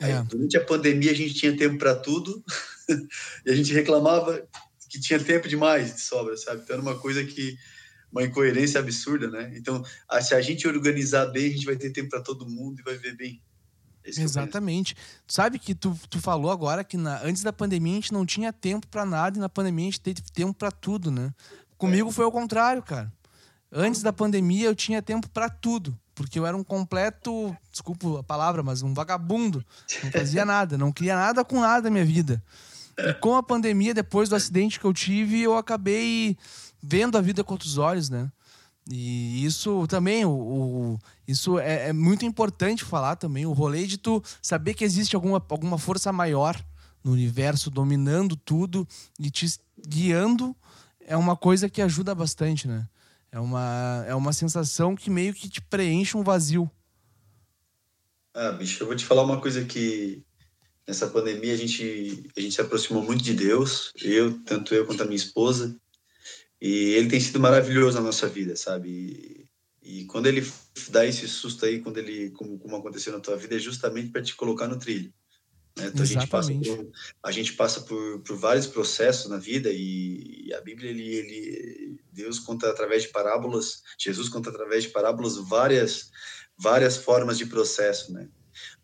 Aí, 0.00 0.12
é. 0.12 0.22
durante 0.22 0.56
a 0.56 0.64
pandemia 0.64 1.10
a 1.10 1.14
gente 1.14 1.34
tinha 1.34 1.56
tempo 1.56 1.76
para 1.76 1.96
tudo 1.96 2.42
e 3.44 3.50
a 3.50 3.54
gente 3.54 3.72
reclamava 3.72 4.46
que 4.88 5.00
tinha 5.00 5.18
tempo 5.18 5.48
demais 5.48 5.94
de 5.94 6.00
sobra, 6.00 6.36
sabe? 6.36 6.62
Então 6.62 6.74
era 6.74 6.82
uma 6.82 6.98
coisa 6.98 7.24
que 7.24 7.56
uma 8.10 8.22
incoerência 8.22 8.80
absurda, 8.80 9.28
né? 9.30 9.52
Então, 9.54 9.84
se 10.20 10.34
a 10.34 10.40
gente 10.40 10.66
organizar 10.66 11.26
bem, 11.26 11.46
a 11.46 11.50
gente 11.50 11.66
vai 11.66 11.76
ter 11.76 11.90
tempo 11.90 12.08
para 12.08 12.22
todo 12.22 12.48
mundo 12.48 12.80
e 12.80 12.82
vai 12.82 12.96
ver 12.96 13.16
bem. 13.16 13.40
É 14.04 14.22
Exatamente. 14.22 14.96
Sabe 15.26 15.58
que 15.58 15.74
tu, 15.74 15.98
tu 16.08 16.20
falou 16.20 16.50
agora 16.50 16.82
que 16.82 16.96
na, 16.96 17.22
antes 17.22 17.42
da 17.42 17.52
pandemia 17.52 17.92
a 17.92 17.96
gente 17.96 18.12
não 18.12 18.24
tinha 18.24 18.52
tempo 18.52 18.86
para 18.86 19.04
nada 19.04 19.36
e 19.36 19.40
na 19.40 19.48
pandemia 19.48 19.84
a 19.84 19.90
gente 19.90 20.00
teve 20.00 20.22
tempo 20.32 20.54
para 20.54 20.70
tudo, 20.70 21.10
né? 21.10 21.32
Comigo 21.76 22.08
é. 22.08 22.12
foi 22.12 22.24
o 22.24 22.32
contrário, 22.32 22.82
cara. 22.82 23.12
Antes 23.70 24.02
da 24.02 24.12
pandemia 24.12 24.66
eu 24.66 24.74
tinha 24.74 25.02
tempo 25.02 25.28
para 25.28 25.50
tudo, 25.50 25.98
porque 26.14 26.38
eu 26.38 26.46
era 26.46 26.56
um 26.56 26.64
completo, 26.64 27.54
desculpa 27.70 28.20
a 28.20 28.22
palavra, 28.22 28.62
mas 28.62 28.82
um 28.82 28.94
vagabundo. 28.94 29.64
Não 30.02 30.10
fazia 30.10 30.44
nada, 30.46 30.78
não 30.78 30.90
queria 30.90 31.14
nada 31.14 31.44
com 31.44 31.60
nada 31.60 31.82
na 31.82 31.90
minha 31.90 32.04
vida. 32.04 32.42
E 32.96 33.14
com 33.14 33.36
a 33.36 33.42
pandemia, 33.42 33.94
depois 33.94 34.28
do 34.28 34.34
acidente 34.34 34.80
que 34.80 34.84
eu 34.84 34.92
tive, 34.92 35.40
eu 35.42 35.56
acabei 35.56 36.36
vendo 36.82 37.18
a 37.18 37.20
vida 37.20 37.42
com 37.44 37.54
outros 37.54 37.78
olhos, 37.78 38.08
né? 38.08 38.30
E 38.90 39.44
isso 39.44 39.86
também, 39.86 40.24
o, 40.24 40.30
o 40.30 40.98
isso 41.26 41.58
é, 41.58 41.88
é, 41.88 41.92
muito 41.92 42.24
importante 42.24 42.84
falar 42.84 43.16
também, 43.16 43.44
o 43.44 43.52
rolê 43.52 43.86
de 43.86 43.98
tu 43.98 44.22
saber 44.40 44.72
que 44.72 44.84
existe 44.84 45.14
alguma, 45.14 45.44
alguma 45.50 45.78
força 45.78 46.10
maior 46.10 46.58
no 47.04 47.12
universo 47.12 47.70
dominando 47.70 48.34
tudo 48.34 48.88
e 49.20 49.30
te 49.30 49.46
guiando 49.86 50.56
é 51.00 51.16
uma 51.16 51.36
coisa 51.36 51.68
que 51.68 51.82
ajuda 51.82 52.14
bastante, 52.14 52.66
né? 52.66 52.88
É 53.30 53.38
uma, 53.38 54.04
é 54.06 54.14
uma 54.14 54.32
sensação 54.32 54.96
que 54.96 55.10
meio 55.10 55.34
que 55.34 55.48
te 55.50 55.60
preenche 55.60 56.16
um 56.16 56.22
vazio. 56.22 56.70
Ah, 58.34 58.52
bicho, 58.52 58.82
eu 58.82 58.86
vou 58.86 58.96
te 58.96 59.04
falar 59.04 59.22
uma 59.22 59.40
coisa 59.40 59.64
que 59.64 60.22
nessa 60.86 61.06
pandemia 61.08 61.52
a 61.52 61.56
gente, 61.56 62.24
a 62.34 62.40
gente 62.40 62.54
se 62.54 62.60
aproximou 62.60 63.02
muito 63.02 63.22
de 63.22 63.34
Deus, 63.34 63.92
eu, 64.00 64.38
tanto 64.44 64.74
eu 64.74 64.86
quanto 64.86 65.02
a 65.02 65.06
minha 65.06 65.16
esposa, 65.16 65.76
e 66.60 66.94
ele 66.94 67.08
tem 67.08 67.20
sido 67.20 67.38
maravilhoso 67.38 67.96
na 67.96 68.04
nossa 68.04 68.26
vida, 68.26 68.56
sabe? 68.56 69.48
E, 69.82 70.00
e 70.00 70.04
quando 70.06 70.26
ele 70.26 70.46
dá 70.90 71.06
esse 71.06 71.26
susto 71.28 71.64
aí, 71.64 71.80
quando 71.80 71.98
ele, 71.98 72.30
como, 72.30 72.58
como 72.58 72.76
aconteceu 72.76 73.12
na 73.12 73.20
tua 73.20 73.36
vida, 73.36 73.56
é 73.56 73.58
justamente 73.58 74.10
para 74.10 74.22
te 74.22 74.34
colocar 74.34 74.66
no 74.66 74.78
trilho. 74.78 75.12
Né? 75.78 75.86
Então, 75.86 76.02
a 76.02 76.06
gente 76.06 76.26
passa, 76.26 76.52
por, 76.52 76.90
a 77.22 77.30
gente 77.30 77.52
passa 77.52 77.80
por, 77.82 78.20
por 78.20 78.36
vários 78.36 78.66
processos 78.66 79.30
na 79.30 79.38
vida 79.38 79.70
e, 79.70 80.46
e, 80.46 80.54
a 80.54 80.60
Bíblia, 80.60 80.90
ele, 80.90 81.08
ele, 81.08 82.00
Deus 82.12 82.38
conta 82.40 82.68
através 82.68 83.04
de 83.04 83.08
parábolas, 83.10 83.82
Jesus 83.96 84.28
conta 84.28 84.50
através 84.50 84.82
de 84.82 84.90
parábolas 84.90 85.36
várias, 85.36 86.10
várias 86.58 86.96
formas 86.96 87.38
de 87.38 87.46
processo, 87.46 88.12
né? 88.12 88.28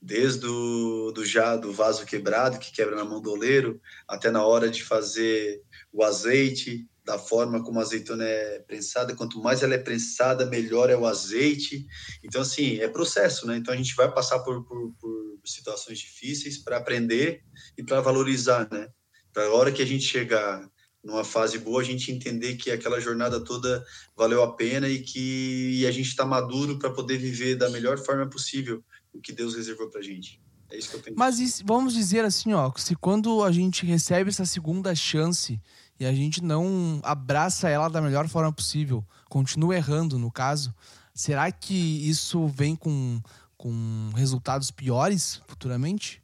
Desde 0.00 0.46
o 0.46 1.10
do, 1.10 1.24
já, 1.24 1.56
do 1.56 1.72
vaso 1.72 2.06
quebrado, 2.06 2.60
que 2.60 2.70
quebra 2.70 2.94
na 2.94 3.04
mão 3.04 3.20
do 3.20 3.32
oleiro, 3.32 3.80
até 4.06 4.30
na 4.30 4.44
hora 4.44 4.70
de 4.70 4.84
fazer 4.84 5.62
o 5.92 6.04
azeite, 6.04 6.86
da 7.04 7.18
forma 7.18 7.62
como 7.62 7.78
a 7.78 7.82
azeitona 7.82 8.24
é 8.24 8.60
prensada. 8.60 9.14
Quanto 9.14 9.40
mais 9.40 9.62
ela 9.62 9.74
é 9.74 9.78
prensada, 9.78 10.46
melhor 10.46 10.88
é 10.88 10.96
o 10.96 11.06
azeite. 11.06 11.86
Então, 12.22 12.40
assim, 12.40 12.78
é 12.78 12.88
processo, 12.88 13.46
né? 13.46 13.56
Então, 13.56 13.74
a 13.74 13.76
gente 13.76 13.94
vai 13.94 14.10
passar 14.10 14.38
por, 14.38 14.64
por, 14.64 14.94
por 14.98 15.40
situações 15.44 15.98
difíceis 15.98 16.58
para 16.58 16.78
aprender 16.78 17.42
e 17.76 17.82
para 17.82 18.00
valorizar, 18.00 18.68
né? 18.72 18.88
Para 19.32 19.44
a 19.44 19.52
hora 19.52 19.72
que 19.72 19.82
a 19.82 19.86
gente 19.86 20.04
chegar 20.04 20.66
numa 21.04 21.24
fase 21.24 21.58
boa, 21.58 21.82
a 21.82 21.84
gente 21.84 22.10
entender 22.10 22.56
que 22.56 22.70
aquela 22.70 22.98
jornada 22.98 23.38
toda 23.44 23.84
valeu 24.16 24.42
a 24.42 24.56
pena 24.56 24.88
e 24.88 25.00
que 25.00 25.80
e 25.80 25.86
a 25.86 25.90
gente 25.90 26.08
está 26.08 26.24
maduro 26.24 26.78
para 26.78 26.90
poder 26.90 27.18
viver 27.18 27.56
da 27.56 27.68
melhor 27.68 27.98
forma 27.98 28.26
possível 28.26 28.82
o 29.12 29.20
que 29.20 29.32
Deus 29.32 29.54
reservou 29.54 29.90
para 29.90 30.00
a 30.00 30.02
gente. 30.02 30.40
É 30.70 30.78
isso 30.78 30.90
que 30.90 30.96
eu 30.96 31.02
tenho. 31.02 31.16
Mas 31.16 31.62
vamos 31.62 31.92
dizer 31.92 32.24
assim, 32.24 32.54
ó, 32.54 32.72
se 32.76 32.96
quando 32.96 33.42
a 33.42 33.52
gente 33.52 33.84
recebe 33.84 34.30
essa 34.30 34.46
segunda 34.46 34.94
chance 34.94 35.60
e 35.98 36.06
a 36.06 36.12
gente 36.12 36.42
não 36.42 37.00
abraça 37.02 37.68
ela 37.68 37.88
da 37.88 38.00
melhor 38.00 38.28
forma 38.28 38.52
possível, 38.52 39.04
continua 39.28 39.76
errando 39.76 40.18
no 40.18 40.30
caso, 40.30 40.74
será 41.14 41.50
que 41.52 42.08
isso 42.08 42.46
vem 42.48 42.74
com, 42.74 43.20
com 43.56 44.10
resultados 44.14 44.70
piores 44.70 45.40
futuramente? 45.46 46.22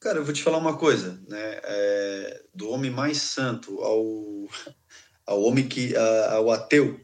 Cara, 0.00 0.18
eu 0.18 0.24
vou 0.24 0.32
te 0.32 0.42
falar 0.42 0.58
uma 0.58 0.76
coisa, 0.76 1.20
né? 1.28 1.60
É, 1.64 2.42
do 2.54 2.68
homem 2.70 2.90
mais 2.90 3.18
santo 3.18 3.80
ao, 3.80 4.48
ao 5.26 5.42
homem 5.42 5.66
que 5.66 5.94
ao 6.30 6.50
ateu, 6.52 7.00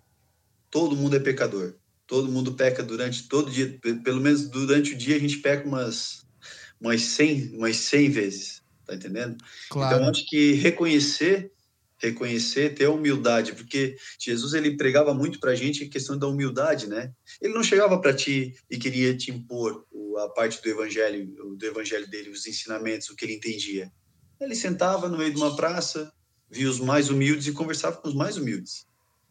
todo 0.71 0.97
mundo 0.97 1.17
é 1.17 1.21
pecador. 1.21 1.75
Todo 2.07 2.31
mundo 2.31 2.53
peca 2.53 2.83
durante 2.83 3.27
todo 3.29 3.51
dia, 3.51 3.79
pelo 4.05 4.21
menos 4.21 4.49
durante 4.49 4.93
o 4.93 4.97
dia 4.97 5.17
a 5.17 5.19
gente 5.19 5.39
peca 5.39 5.67
umas 5.67 6.25
umas 6.81 7.01
100, 7.01 7.57
umas 7.57 7.77
100 7.77 8.11
vezes, 8.11 8.63
tá 8.85 8.95
entendendo? 8.95 9.37
Claro. 9.71 9.97
Então 9.97 10.11
acho 10.11 10.29
que 10.29 10.53
reconhecer 10.53 11.51
reconhecer, 12.07 12.75
ter 12.75 12.89
humildade, 12.89 13.55
porque 13.55 13.97
Jesus 14.19 14.55
ele 14.55 14.77
pregava 14.77 15.15
muito 15.15 15.41
para 15.41 15.53
a 15.53 15.55
gente 15.55 15.85
a 15.85 15.89
questão 15.89 16.19
da 16.19 16.27
humildade, 16.27 16.87
né? 16.87 17.13
Ele 17.41 17.55
não 17.55 17.63
chegava 17.63 18.01
para 18.01 18.15
ti 18.15 18.55
e 18.71 18.79
queria 18.79 19.17
te 19.17 19.31
impor 19.31 19.85
a 20.19 20.29
parte 20.29 20.63
do 20.63 20.69
evangelho, 20.69 21.27
do 21.57 21.67
evangelho 21.67 22.09
dele, 22.09 22.31
os 22.31 22.47
ensinamentos, 22.47 23.09
o 23.09 23.17
que 23.17 23.25
ele 23.25 23.35
entendia. 23.35 23.91
Ele 24.41 24.55
sentava 24.55 25.09
no 25.09 25.19
meio 25.19 25.33
de 25.33 25.37
uma 25.37 25.57
praça, 25.57 26.13
via 26.51 26.69
os 26.69 26.79
mais 26.79 27.11
humildes 27.11 27.47
e 27.47 27.53
conversava 27.53 27.97
com 27.97 28.09
os 28.09 28.15
mais 28.15 28.37
humildes. 28.37 28.87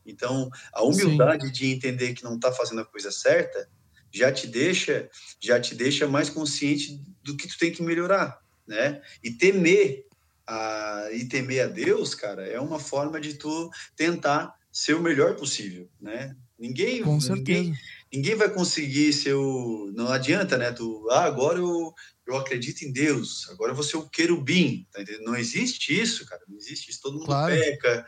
Então, 0.06 0.50
a 0.74 0.84
humildade 0.84 1.48
Sim. 1.48 1.52
de 1.54 1.72
entender 1.72 2.14
que 2.14 2.24
não 2.24 2.36
está 2.36 2.52
fazendo 2.52 2.82
a 2.82 2.86
coisa 2.86 3.12
certa 3.12 3.70
já 4.12 4.32
te 4.32 4.46
deixa, 4.46 5.10
já 5.42 5.60
te 5.60 5.74
deixa 5.74 6.08
mais 6.08 6.30
consciente 6.30 7.02
do 7.24 7.36
que 7.36 7.48
tu 7.48 7.58
tem 7.58 7.72
que 7.72 7.82
melhorar, 7.82 8.40
né? 8.68 9.02
E 9.24 9.32
temer 9.32 10.06
a, 10.48 11.10
e 11.12 11.26
temer 11.26 11.64
a 11.64 11.68
Deus, 11.68 12.14
cara, 12.16 12.46
é 12.46 12.60
uma 12.60 12.80
forma 12.80 13.20
de 13.20 13.36
tu 13.36 13.70
tentar 13.96 14.54
ser 14.72 14.96
o 14.96 15.02
melhor 15.02 15.36
possível, 15.36 15.88
né? 16.02 16.36
Ninguém, 16.58 17.04
Com 17.04 17.18
ninguém, 17.18 17.74
ninguém 18.12 18.36
vai 18.36 18.50
conseguir 18.50 19.12
ser 19.12 19.34
o. 19.34 19.92
Não 19.94 20.08
adianta, 20.08 20.58
né? 20.58 20.72
Tu, 20.72 21.08
ah, 21.12 21.26
agora 21.26 21.60
eu, 21.60 21.94
eu 22.26 22.38
acredito 22.38 22.84
em 22.84 22.92
Deus, 22.92 23.50
agora 23.50 23.72
eu 23.72 23.76
vou 23.76 23.84
ser 23.84 23.98
o 23.98 24.08
querubim, 24.08 24.88
tá 24.92 25.02
entendendo? 25.02 25.26
Não 25.26 25.36
existe 25.36 26.00
isso, 26.00 26.26
cara, 26.26 26.42
não 26.48 26.56
existe 26.56 26.90
isso. 26.90 27.02
Todo 27.02 27.16
mundo 27.16 27.26
claro. 27.26 27.54
peca, 27.54 28.06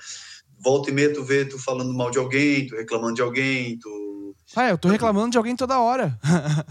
volta 0.57 0.89
e 0.89 0.93
meia 0.93 1.13
tu 1.13 1.23
vê 1.23 1.43
tu 1.43 1.59
falando 1.59 1.93
mal 1.93 2.09
de 2.11 2.17
alguém, 2.17 2.65
tu 2.67 2.75
reclamando 2.75 3.15
de 3.15 3.21
alguém, 3.21 3.77
tu. 3.77 4.35
Ah, 4.55 4.69
eu 4.69 4.77
tô 4.77 4.87
reclamando 4.87 5.31
de 5.31 5.37
alguém 5.37 5.55
toda 5.55 5.79
hora. 5.79 6.17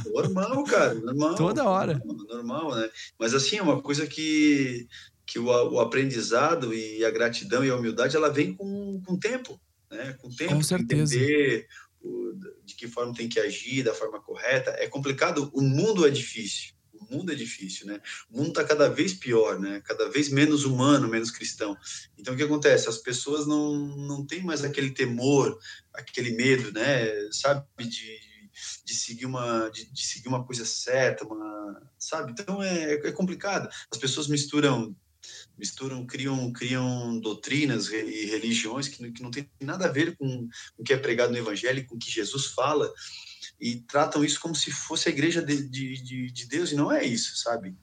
Normal, 0.07 0.65
cara, 0.65 0.95
normal. 0.95 1.35
Toda 1.35 1.65
hora. 1.65 2.01
Normal, 2.05 2.27
normal, 2.29 2.75
né? 2.77 2.89
Mas 3.19 3.35
assim, 3.35 3.59
é 3.59 3.63
uma 3.63 3.83
coisa 3.83 4.07
que 4.07 4.87
que 5.27 5.39
o, 5.39 5.47
o, 5.47 5.81
aprendizado 5.81 6.75
e 6.75 7.05
a 7.05 7.11
gratidão 7.11 7.65
e 7.65 7.71
a 7.71 7.77
humildade 7.77 8.17
ela 8.17 8.29
vem 8.29 8.55
com, 8.55 9.01
com 9.05 9.19
tempo, 9.19 9.61
né? 9.91 10.15
Com 10.21 10.29
tempo, 10.29 10.55
com 10.55 10.63
certeza. 10.63 11.17
entender 11.17 11.67
o, 12.01 12.33
de 12.65 12.75
que 12.75 12.87
forma 12.87 13.15
tem 13.15 13.29
que 13.29 13.41
agir, 13.41 13.83
da 13.83 13.95
forma 13.95 14.21
correta. 14.21 14.71
É 14.79 14.87
complicado. 14.87 15.51
O 15.55 15.63
mundo 15.63 16.07
é 16.07 16.11
difícil. 16.11 16.75
O 16.93 17.17
mundo 17.17 17.33
é 17.33 17.35
difícil, 17.35 17.87
né? 17.87 18.01
O 18.31 18.39
mundo 18.39 18.49
está 18.49 18.65
cada 18.65 18.89
vez 18.89 19.13
pior, 19.13 19.59
né? 19.59 19.83
Cada 19.85 20.09
vez 20.09 20.29
menos 20.29 20.65
humano, 20.65 21.09
menos 21.09 21.31
cristão. 21.31 21.77
Então, 22.17 22.35
o 22.35 22.37
que 22.37 22.43
acontece? 22.43 22.89
As 22.89 22.99
pessoas 22.99 23.47
não, 23.47 23.75
não 23.97 24.27
têm 24.27 24.43
mais 24.43 24.65
aquele 24.65 24.91
temor, 24.91 25.59
aquele 25.93 26.33
medo, 26.33 26.73
né? 26.73 27.09
Sabe, 27.31 27.67
de, 27.79 28.19
de 28.85 28.95
seguir 28.95 29.27
uma 29.27 29.69
de, 29.69 29.91
de, 29.91 30.07
seguir 30.07 30.29
uma 30.29 30.45
coisa 30.45 30.65
certa, 30.65 31.25
uma, 31.25 31.91
sabe? 31.99 32.33
Então 32.33 32.63
é, 32.63 32.95
é 32.95 33.13
complicado. 33.13 33.69
As 33.91 33.99
pessoas 33.99 34.29
misturam 34.29 34.95
misturam, 35.59 36.05
criam, 36.07 36.53
criam 36.53 37.19
doutrinas 37.19 37.89
e 37.89 38.27
religiões 38.27 38.89
que, 38.89 39.13
que 39.13 39.23
não 39.23 39.31
tem 39.31 39.49
nada 39.61 39.87
a 39.87 39.93
ver 39.93 40.17
com 40.17 40.49
o 40.77 40.83
que 40.83 40.93
é 40.93 40.97
pregado 40.97 41.33
no 41.33 41.39
Evangelho, 41.39 41.87
com 41.87 41.97
o 41.97 41.99
que 41.99 42.11
Jesus 42.11 42.47
fala, 42.47 42.93
e 43.61 43.77
tratam 43.77 44.25
isso 44.25 44.41
como 44.41 44.55
se 44.55 44.71
fosse 44.71 45.09
a 45.09 45.13
igreja 45.13 45.41
de, 45.43 45.69
de, 45.69 46.31
de 46.31 46.47
Deus, 46.47 46.73
e 46.73 46.77
não 46.77 46.91
é 46.91 47.05
isso, 47.05 47.37
sabe? 47.37 47.75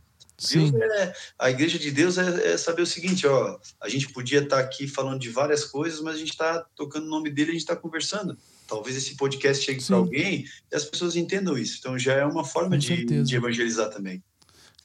Deus 0.50 0.74
é, 0.74 1.13
a 1.38 1.51
igreja 1.51 1.78
de 1.78 1.92
Deus 1.92 2.18
é, 2.18 2.54
é, 2.54 2.58
saber 2.58 2.82
o 2.82 2.88
seguinte, 2.88 3.28
ó, 3.28 3.60
a 3.80 3.88
gente 3.88 4.12
podia 4.12 4.40
estar 4.40 4.58
tá 4.58 4.62
aqui 4.62 4.88
falando 4.88 5.20
de 5.20 5.30
várias 5.30 5.63
coisas, 5.63 6.01
mas 6.01 6.16
a 6.16 6.18
gente 6.18 6.32
está 6.32 6.66
tocando 6.75 7.06
o 7.06 7.10
nome 7.10 7.30
dele, 7.30 7.51
a 7.51 7.54
gente 7.54 7.62
está 7.62 7.75
conversando. 7.75 8.38
Talvez 8.68 8.96
esse 8.96 9.16
podcast 9.16 9.63
chegue 9.63 9.84
para 9.84 9.98
alguém 9.98 10.46
e 10.72 10.75
as 10.75 10.86
pessoas 10.86 11.16
entendam 11.16 11.58
isso. 11.58 11.78
Então 11.80 12.00
já 12.00 12.13
é 12.13 12.25
uma 12.25 12.44
forma 12.44 12.78
de, 12.78 13.06
de 13.06 13.36
evangelizar 13.36 13.90
também. 13.90 14.24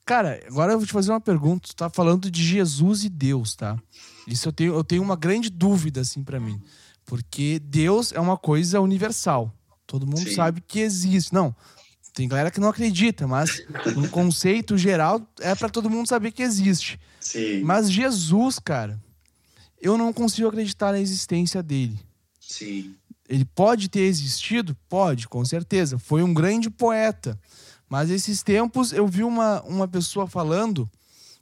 Cara, 0.07 0.41
agora 0.47 0.73
eu 0.73 0.79
vou 0.79 0.87
te 0.87 0.93
fazer 0.93 1.11
uma 1.11 1.21
pergunta. 1.21 1.67
Tu 1.67 1.75
tá 1.75 1.91
falando 1.91 2.31
de 2.31 2.43
Jesus 2.43 3.03
e 3.03 3.09
Deus, 3.09 3.57
tá? 3.57 3.77
Isso 4.27 4.49
eu 4.49 4.53
tenho, 4.53 4.75
eu 4.75 4.85
tenho 4.85 5.03
uma 5.03 5.17
grande 5.17 5.51
dúvida, 5.51 6.01
assim, 6.01 6.23
para 6.23 6.39
mim. 6.39 6.63
Porque 7.05 7.59
Deus 7.59 8.13
é 8.13 8.21
uma 8.21 8.37
coisa 8.37 8.81
universal. 8.81 9.53
Todo 9.85 10.07
mundo 10.07 10.29
Sim. 10.29 10.35
sabe 10.35 10.61
que 10.61 10.79
existe. 10.79 11.35
Não, 11.35 11.55
tem 12.15 12.29
galera 12.29 12.51
que 12.51 12.61
não 12.61 12.69
acredita, 12.69 13.27
mas 13.27 13.63
no 13.95 14.09
conceito 14.11 14.79
geral 14.79 15.21
é 15.41 15.55
para 15.55 15.69
todo 15.69 15.91
mundo 15.91 16.09
saber 16.09 16.31
que 16.31 16.43
existe. 16.43 17.01
Sim. 17.21 17.63
Mas 17.63 17.91
Jesus, 17.91 18.61
cara, 18.61 19.03
eu 19.81 19.99
não 19.99 20.13
consigo 20.13 20.49
acreditar 20.49 20.93
na 20.93 21.01
existência 21.01 21.63
dele. 21.63 21.99
Sim. 22.41 22.95
Ele 23.29 23.45
pode 23.45 23.89
ter 23.89 24.01
existido? 24.01 24.77
Pode, 24.89 25.29
com 25.29 25.45
certeza. 25.45 25.99
Foi 25.99 26.23
um 26.23 26.33
grande 26.33 26.71
poeta. 26.71 27.39
Mas 27.89 28.11
esses 28.11 28.43
tempos 28.43 28.93
eu 28.93 29.07
vi 29.07 29.23
uma, 29.23 29.63
uma 29.63 29.87
pessoa 29.87 30.27
falando 30.27 30.91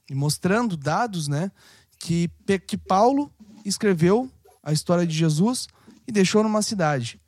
e 0.09 0.15
mostrando 0.15 0.77
dados, 0.77 1.29
né? 1.29 1.51
Que, 1.99 2.31
que 2.67 2.77
Paulo 2.77 3.33
escreveu 3.65 4.31
a 4.63 4.73
história 4.73 5.07
de 5.07 5.15
Jesus 5.15 5.69
e 6.07 6.13
deixou 6.13 6.43
numa 6.43 6.63
cidade. 6.63 7.21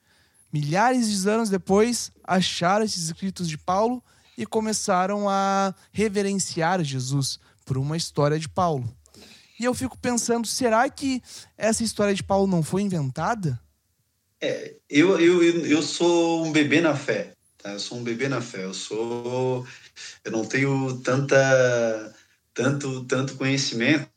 Milhares 0.53 1.11
de 1.11 1.29
anos 1.29 1.51
depois, 1.51 2.11
acharam 2.23 2.85
esses 2.85 3.05
escritos 3.05 3.49
de 3.49 3.59
Paulo 3.59 4.03
e 4.37 4.47
começaram 4.47 5.29
a 5.29 5.75
reverenciar 5.93 6.83
Jesus 6.85 7.39
por 7.65 7.79
uma 7.79 7.97
história 7.97 8.39
de 8.39 8.49
Paulo. 8.49 8.89
E 9.59 9.65
eu 9.65 9.75
fico 9.75 9.99
pensando, 9.99 10.47
será 10.47 10.89
que 10.89 11.23
essa 11.57 11.83
história 11.83 12.15
de 12.15 12.23
Paulo 12.23 12.47
não 12.47 12.63
foi 12.63 12.83
inventada? 12.83 13.59
É, 14.41 14.75
eu, 14.89 15.19
eu, 15.19 15.43
eu 15.67 15.83
sou 15.83 16.45
um 16.45 16.53
bebê 16.53 16.81
na 16.81 16.95
fé. 16.95 17.33
Tá? 17.67 17.73
Eu 17.73 17.81
sou 17.81 17.99
um 17.99 18.05
bebê 18.05 18.29
na 18.29 18.41
fé. 18.41 18.65
Eu 18.65 18.73
sou, 18.73 19.67
eu 20.25 20.31
não 20.31 20.45
tenho 20.45 21.01
tanta, 21.01 22.15
tanto, 22.55 23.05
tanto 23.05 23.35
conhecimento 23.35 24.09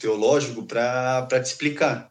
teológico 0.00 0.64
para 0.64 1.28
te 1.28 1.46
explicar. 1.46 2.10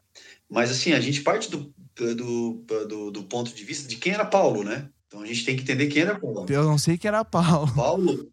Mas 0.50 0.72
assim, 0.72 0.94
a 0.94 1.00
gente 1.02 1.22
parte 1.22 1.52
do, 1.52 1.74
do, 1.96 2.64
do, 2.88 3.12
do, 3.12 3.24
ponto 3.24 3.54
de 3.54 3.64
vista 3.66 3.88
de 3.88 3.98
quem 3.98 4.14
era 4.14 4.24
Paulo, 4.24 4.64
né? 4.64 4.90
Então 5.08 5.22
a 5.22 5.26
gente 5.26 5.44
tem 5.44 5.56
que 5.56 5.64
entender 5.64 5.88
quem 5.88 6.04
era 6.04 6.18
Paulo. 6.18 6.46
Eu 6.50 6.64
não 6.64 6.78
sei 6.78 6.98
quem 6.98 7.10
era 7.10 7.26
Paulo. 7.26 7.74
Paulo, 7.76 8.32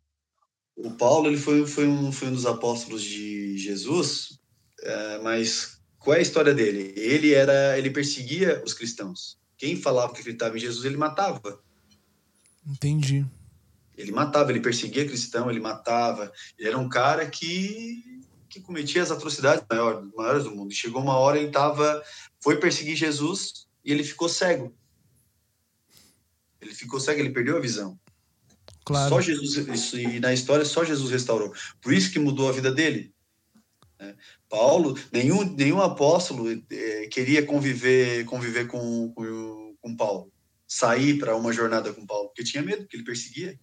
o 0.76 0.90
Paulo 0.92 1.26
ele 1.26 1.38
foi, 1.38 1.66
foi, 1.66 1.86
um, 1.86 2.12
foi 2.12 2.28
um 2.28 2.32
dos 2.32 2.46
apóstolos 2.46 3.02
de 3.02 3.58
Jesus, 3.58 4.38
é, 4.82 5.18
mas 5.18 5.80
qual 5.98 6.14
é 6.14 6.18
a 6.20 6.22
história 6.22 6.54
dele? 6.54 6.92
Ele 6.96 7.34
era, 7.34 7.76
ele 7.76 7.90
perseguia 7.90 8.62
os 8.64 8.72
cristãos. 8.72 9.36
Quem 9.58 9.74
falava 9.74 10.12
que 10.12 10.20
acreditava 10.20 10.56
em 10.56 10.60
Jesus, 10.60 10.84
ele 10.84 10.96
matava. 10.96 11.65
Entendi. 12.66 13.24
Ele 13.96 14.12
matava, 14.12 14.50
ele 14.50 14.60
perseguia 14.60 15.06
cristão, 15.06 15.50
ele 15.50 15.60
matava. 15.60 16.32
Ele 16.58 16.68
era 16.68 16.78
um 16.78 16.88
cara 16.88 17.26
que, 17.28 18.20
que 18.48 18.60
cometia 18.60 19.02
as 19.02 19.10
atrocidades 19.10 19.64
maiores, 19.70 20.10
maiores 20.14 20.44
do 20.44 20.54
mundo. 20.54 20.74
chegou 20.74 21.00
uma 21.00 21.16
hora 21.16 21.38
ele 21.38 21.50
tava, 21.50 22.02
foi 22.40 22.58
perseguir 22.58 22.96
Jesus 22.96 23.66
e 23.84 23.92
ele 23.92 24.04
ficou 24.04 24.28
cego. 24.28 24.74
Ele 26.60 26.74
ficou 26.74 27.00
cego, 27.00 27.20
ele 27.20 27.30
perdeu 27.30 27.56
a 27.56 27.60
visão. 27.60 27.98
Claro. 28.84 29.08
Só 29.08 29.20
Jesus, 29.20 29.56
isso, 29.68 29.98
e 29.98 30.20
na 30.20 30.32
história 30.32 30.64
só 30.64 30.84
Jesus 30.84 31.10
restaurou. 31.10 31.52
Por 31.80 31.92
isso 31.92 32.12
que 32.12 32.18
mudou 32.18 32.48
a 32.48 32.52
vida 32.52 32.70
dele. 32.70 33.12
Né? 33.98 34.14
Paulo, 34.48 34.96
nenhum, 35.12 35.44
nenhum 35.54 35.80
apóstolo 35.80 36.50
é, 36.70 37.06
queria 37.08 37.44
conviver, 37.44 38.24
conviver 38.26 38.66
com, 38.66 39.12
com, 39.12 39.74
com 39.80 39.96
Paulo, 39.96 40.32
sair 40.66 41.18
para 41.18 41.36
uma 41.36 41.52
jornada 41.52 41.92
com 41.92 42.06
Paulo, 42.06 42.28
porque 42.28 42.44
tinha 42.44 42.62
medo, 42.62 42.86
que 42.86 42.96
ele 42.96 43.04
perseguia. 43.04 43.58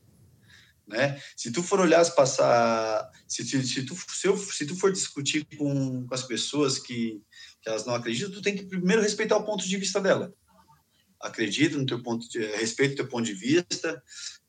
Né? 0.88 1.20
Se 1.36 1.52
tu 1.52 1.64
for 1.64 1.80
olhar 1.80 2.02
as 2.02 2.10
passar, 2.10 3.10
se, 3.28 3.44
se, 3.44 3.66
se, 3.66 3.86
tu, 3.86 3.96
se, 3.96 4.28
eu, 4.28 4.38
se 4.38 4.66
tu 4.66 4.76
for 4.76 4.92
discutir 4.92 5.46
com, 5.58 6.06
com 6.06 6.14
as 6.14 6.24
pessoas 6.24 6.78
que, 6.78 7.22
que 7.62 7.70
elas 7.70 7.86
não 7.86 7.96
acreditam, 7.96 8.32
tu 8.32 8.42
tem 8.42 8.56
que 8.56 8.66
primeiro 8.66 9.02
respeitar 9.02 9.38
o 9.38 9.46
ponto 9.46 9.66
de 9.68 9.78
vista 9.78 10.02
dela. 10.02 10.34
Acredito 11.20 11.78
no 11.78 11.86
teu 11.86 12.04
ponto 12.04 12.28
de 12.30 12.40
respeito, 12.58 12.98
teu 12.98 13.08
ponto 13.08 13.26
de 13.26 13.34
vista, 13.34 14.04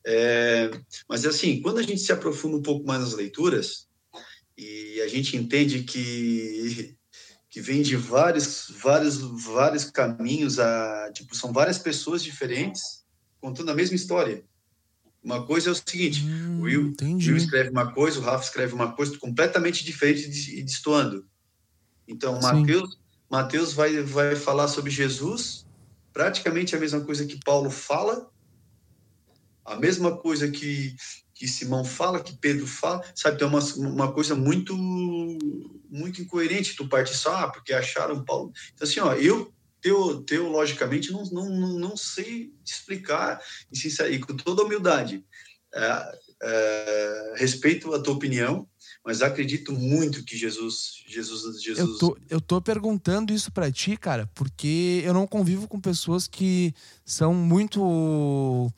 é, 0.04 0.70
mas 1.08 1.24
assim, 1.24 1.62
quando 1.62 1.78
a 1.78 1.82
gente 1.82 2.00
se 2.00 2.12
aprofunda 2.12 2.56
um 2.56 2.62
pouco 2.62 2.84
mais 2.86 3.00
nas 3.00 3.14
leituras 3.14 3.88
e 4.56 5.00
a 5.00 5.08
gente 5.08 5.36
entende 5.36 5.82
que 5.84 6.96
que 7.54 7.60
vem 7.60 7.82
de 7.82 7.94
vários 7.94 8.66
vários 8.82 9.18
vários 9.44 9.84
caminhos 9.84 10.58
a 10.58 11.12
tipo 11.12 11.36
são 11.36 11.52
várias 11.52 11.78
pessoas 11.78 12.20
diferentes 12.20 13.06
contando 13.40 13.70
a 13.70 13.74
mesma 13.74 13.94
história. 13.94 14.44
Uma 15.22 15.46
coisa 15.46 15.68
é 15.68 15.72
o 15.72 15.74
seguinte: 15.76 16.24
hum, 16.26 16.58
o 16.58 16.62
Will, 16.62 16.92
Will, 17.00 17.36
escreve 17.36 17.70
uma 17.70 17.92
coisa, 17.92 18.18
o 18.18 18.22
Rafa 18.24 18.42
escreve 18.42 18.74
uma 18.74 18.90
coisa 18.96 19.16
completamente 19.18 19.84
diferente 19.84 20.28
e 20.58 20.64
destoando. 20.64 21.24
Então, 22.08 22.40
Mateus, 22.40 22.98
Mateus 23.30 23.72
vai, 23.72 24.02
vai 24.02 24.34
falar 24.34 24.66
sobre 24.66 24.90
Jesus, 24.90 25.64
praticamente 26.12 26.74
a 26.74 26.80
mesma 26.80 27.02
coisa 27.02 27.24
que 27.24 27.38
Paulo 27.44 27.70
fala, 27.70 28.28
a 29.64 29.76
mesma 29.76 30.16
coisa 30.16 30.50
que, 30.50 30.96
que 31.34 31.48
Simão 31.48 31.84
fala, 31.84 32.22
que 32.22 32.36
Pedro 32.36 32.66
fala, 32.66 33.02
sabe? 33.14 33.38
Tem 33.38 33.46
uma, 33.46 33.60
uma 33.76 34.12
coisa 34.12 34.34
muito 34.34 34.74
muito 35.90 36.22
incoerente. 36.22 36.76
Tu 36.76 36.88
parte 36.88 37.14
só, 37.14 37.34
ah, 37.36 37.48
porque 37.48 37.72
acharam 37.72 38.24
Paulo. 38.24 38.52
Então, 38.72 38.86
assim, 38.86 39.00
ó, 39.00 39.14
eu 39.14 39.52
teo, 39.80 40.22
teologicamente 40.22 41.12
não, 41.12 41.24
não, 41.26 41.78
não 41.78 41.96
sei 41.96 42.52
explicar 42.64 43.40
e, 43.72 44.18
com 44.18 44.36
toda 44.36 44.62
humildade. 44.62 45.24
É, 45.74 46.18
é, 46.42 47.34
respeito 47.36 47.92
a 47.94 48.00
tua 48.00 48.14
opinião, 48.14 48.68
mas 49.04 49.22
acredito 49.22 49.72
muito 49.72 50.24
que 50.24 50.36
Jesus, 50.36 51.02
Jesus, 51.06 51.62
Jesus. 51.62 51.78
Eu 51.78 51.98
tô, 51.98 52.18
eu 52.30 52.40
tô 52.40 52.60
perguntando 52.60 53.32
isso 53.32 53.50
para 53.50 53.72
ti, 53.72 53.96
cara, 53.96 54.30
porque 54.34 55.02
eu 55.04 55.12
não 55.12 55.26
convivo 55.26 55.66
com 55.66 55.80
pessoas 55.80 56.26
que 56.28 56.74
são 57.04 57.34
muito 57.34 58.72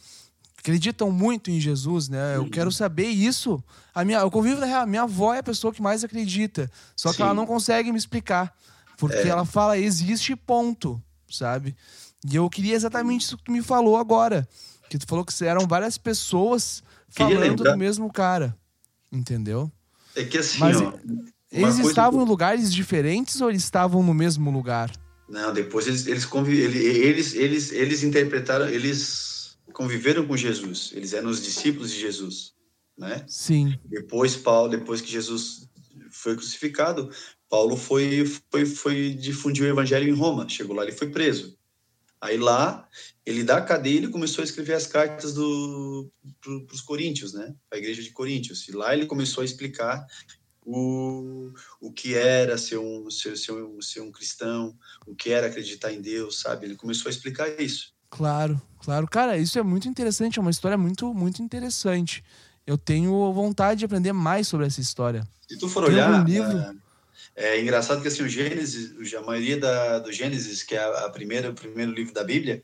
acreditam 0.67 1.13
muito 1.13 1.49
em 1.49 1.61
Jesus, 1.61 2.09
né? 2.09 2.35
Eu 2.35 2.51
quero 2.51 2.73
saber 2.73 3.07
isso. 3.07 3.63
A 3.95 4.05
minha, 4.05 4.19
eu 4.19 4.31
convivo 4.33 4.59
na 4.59 4.67
real, 4.67 4.85
minha 4.85 5.03
avó 5.03 5.33
é 5.33 5.39
a 5.39 5.43
pessoa 5.43 5.73
que 5.73 5.81
mais 5.81 6.03
acredita, 6.03 6.69
só 6.97 7.11
que 7.11 7.19
Sim. 7.19 7.23
ela 7.23 7.35
não 7.35 7.47
consegue 7.47 7.93
me 7.93 7.99
explicar. 7.99 8.53
Porque 8.99 9.17
é. 9.17 9.29
ela 9.29 9.45
fala, 9.45 9.79
existe 9.79 10.35
ponto, 10.35 11.01
sabe? 11.31 11.77
E 12.29 12.35
eu 12.35 12.51
queria 12.51 12.75
exatamente 12.75 13.23
isso 13.23 13.37
que 13.37 13.45
tu 13.45 13.53
me 13.53 13.63
falou 13.63 13.97
agora. 13.97 14.49
Que 14.91 14.99
tu 14.99 15.07
falou 15.07 15.25
que 15.25 15.45
eram 15.45 15.69
várias 15.69 15.97
pessoas 15.97 16.83
falando 17.09 17.63
do 17.63 17.79
mesmo 17.79 18.13
cara. 18.13 18.57
Entendeu? 19.13 19.71
É 20.17 20.25
que 20.25 20.39
assim, 20.39 20.59
Mas, 20.59 20.81
ó, 20.81 20.95
eles 21.53 21.79
estavam 21.79 22.23
em 22.23 22.27
lugares 22.27 22.73
diferentes 22.73 23.41
ou 23.41 23.51
eles 23.51 23.63
estavam 23.63 24.03
no 24.03 24.15
mesmo 24.15 24.51
lugar? 24.51 24.91
Não, 25.29 25.53
depois 25.53 25.87
eles 25.87 26.07
eles, 26.07 26.27
eles, 26.33 27.35
eles, 27.35 27.73
eles 27.73 28.03
interpretaram, 28.03 28.67
eles 28.69 29.36
conviveram 29.77 30.27
com 30.27 30.35
Jesus. 30.35 30.91
Eles 30.95 31.13
eram 31.13 31.29
os 31.29 31.43
discípulos 31.43 31.91
de 31.91 32.01
Jesus, 32.01 32.55
né? 32.97 33.27
Sim. 33.29 33.79
Depois 33.85 34.35
Paulo, 34.35 34.71
depois 34.71 35.03
que 35.03 35.13
Jesus 35.13 35.69
foi 36.11 36.35
crucificado, 36.35 37.11
Paulo 37.47 37.77
foi, 37.77 38.25
foi, 38.51 38.65
foi 38.65 39.11
difundir 39.11 39.65
o 39.65 39.69
evangelho 39.69 40.09
em 40.09 40.17
Roma. 40.17 40.49
Chegou 40.49 40.75
lá, 40.75 40.83
ele 40.83 40.93
foi 40.93 41.11
preso. 41.11 41.59
Aí 42.19 42.39
lá, 42.39 42.89
ele 43.27 43.45
da 43.45 43.61
cadeia, 43.61 43.99
ele 43.99 44.09
começou 44.09 44.41
a 44.41 44.47
escrever 44.47 44.73
as 44.73 44.87
cartas 44.87 45.35
do 45.35 46.11
para 46.41 46.75
os 46.75 46.81
coríntios, 46.81 47.35
né? 47.35 47.55
A 47.71 47.77
igreja 47.77 48.03
de 48.03 48.13
Coríntios. 48.13 48.67
E 48.69 48.73
lá 48.73 48.95
ele 48.95 49.05
começou 49.05 49.43
a 49.43 49.45
explicar 49.45 50.07
o, 50.65 51.53
o 51.83 51.93
que 51.93 52.15
era 52.15 52.57
ser 52.57 52.79
um, 52.79 53.11
ser, 53.11 53.37
ser, 53.37 53.53
um, 53.53 53.83
ser 53.83 54.01
um 54.01 54.11
cristão, 54.11 54.75
o 55.07 55.15
que 55.15 55.29
era 55.29 55.49
acreditar 55.49 55.93
em 55.93 56.01
Deus, 56.01 56.41
sabe? 56.41 56.65
Ele 56.65 56.77
começou 56.77 57.11
a 57.11 57.13
explicar 57.13 57.61
isso. 57.61 57.95
Claro, 58.11 58.61
claro. 58.81 59.07
Cara, 59.07 59.37
isso 59.37 59.59
é 59.59 59.63
muito 59.63 59.89
interessante, 59.89 60.39
é 60.39 60.43
uma 60.43 60.51
história 60.51 60.77
muito, 60.77 61.13
muito 61.15 61.43
interessante. 61.43 62.25
Eu 62.67 62.77
tenho 62.77 63.33
vontade 63.33 63.81
de 63.81 63.85
aprender 63.85 64.13
mais 64.13 64.49
sobre 64.49 64.67
essa 64.67 64.81
história. 64.81 65.27
Se 65.49 65.59
tu 65.59 65.69
for 65.69 65.85
Tem 65.85 65.95
olhar, 65.95 66.25
livro... 66.25 66.59
É 66.59 66.87
é 67.37 67.61
engraçado 67.61 68.01
que 68.01 68.09
assim, 68.09 68.23
o 68.23 68.29
Gênesis, 68.29 69.13
a 69.15 69.21
maioria 69.21 69.59
da, 69.61 69.99
do 69.99 70.11
Gênesis, 70.11 70.63
que 70.63 70.75
é 70.75 70.83
a, 70.83 71.11
primeira, 71.11 71.51
o 71.51 71.55
primeiro 71.55 71.93
livro 71.93 72.15
da 72.15 72.25
Bíblia, 72.25 72.63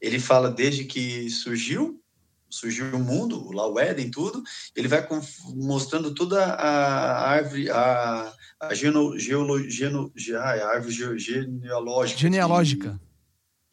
ele 0.00 0.18
fala 0.18 0.50
desde 0.50 0.84
que 0.84 1.28
surgiu, 1.28 2.00
surgiu 2.48 2.86
o 2.96 2.98
mundo, 2.98 3.52
lá 3.52 3.68
o 3.68 3.78
Éden, 3.78 4.10
tudo, 4.10 4.42
ele 4.74 4.88
vai 4.88 5.06
mostrando 5.54 6.14
toda 6.14 6.42
a 6.42 7.28
árvore, 7.28 7.68
a, 7.70 8.32
a 8.60 8.74
geno, 8.74 9.18
geolo, 9.18 9.58
geno, 9.68 10.10
a 10.38 10.68
árvore 10.68 11.18
genealógica. 11.18 12.18
Genealógica. 12.18 13.00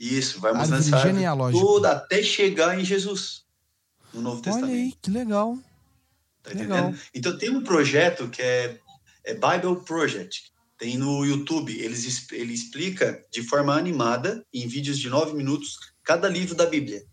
Isso, 0.04 0.40
vai 0.40 0.54
mostrando 0.54 0.80
árvore 0.80 0.96
essa 0.96 1.08
genealógica. 1.08 1.66
toda 1.66 1.92
até 1.92 2.24
chegar 2.24 2.80
em 2.80 2.84
Jesus, 2.84 3.44
no 4.14 4.22
Novo 4.22 4.42
Testamento. 4.42 4.72
Olha 4.72 4.82
aí, 4.82 4.94
que 5.02 5.12
legal. 5.12 5.58
Tá 6.44 6.52
legal. 6.54 6.94
Então 7.14 7.38
tem 7.38 7.50
um 7.50 7.62
projeto 7.62 8.28
que 8.30 8.42
é 8.42 8.80
é 9.24 9.34
Bible 9.34 9.84
Project. 9.86 10.52
Tem 10.78 10.98
no 10.98 11.24
YouTube. 11.26 11.78
Eles, 11.80 12.32
ele 12.32 12.54
explica 12.54 13.24
de 13.32 13.44
forma 13.44 13.76
animada, 13.76 14.46
em 14.54 14.68
vídeos 14.68 14.98
de 14.98 15.10
nove 15.10 15.34
minutos, 15.34 15.78
cada 16.04 16.28
livro 16.28 16.56
da 16.56 16.66
Bíblia. 16.66 17.04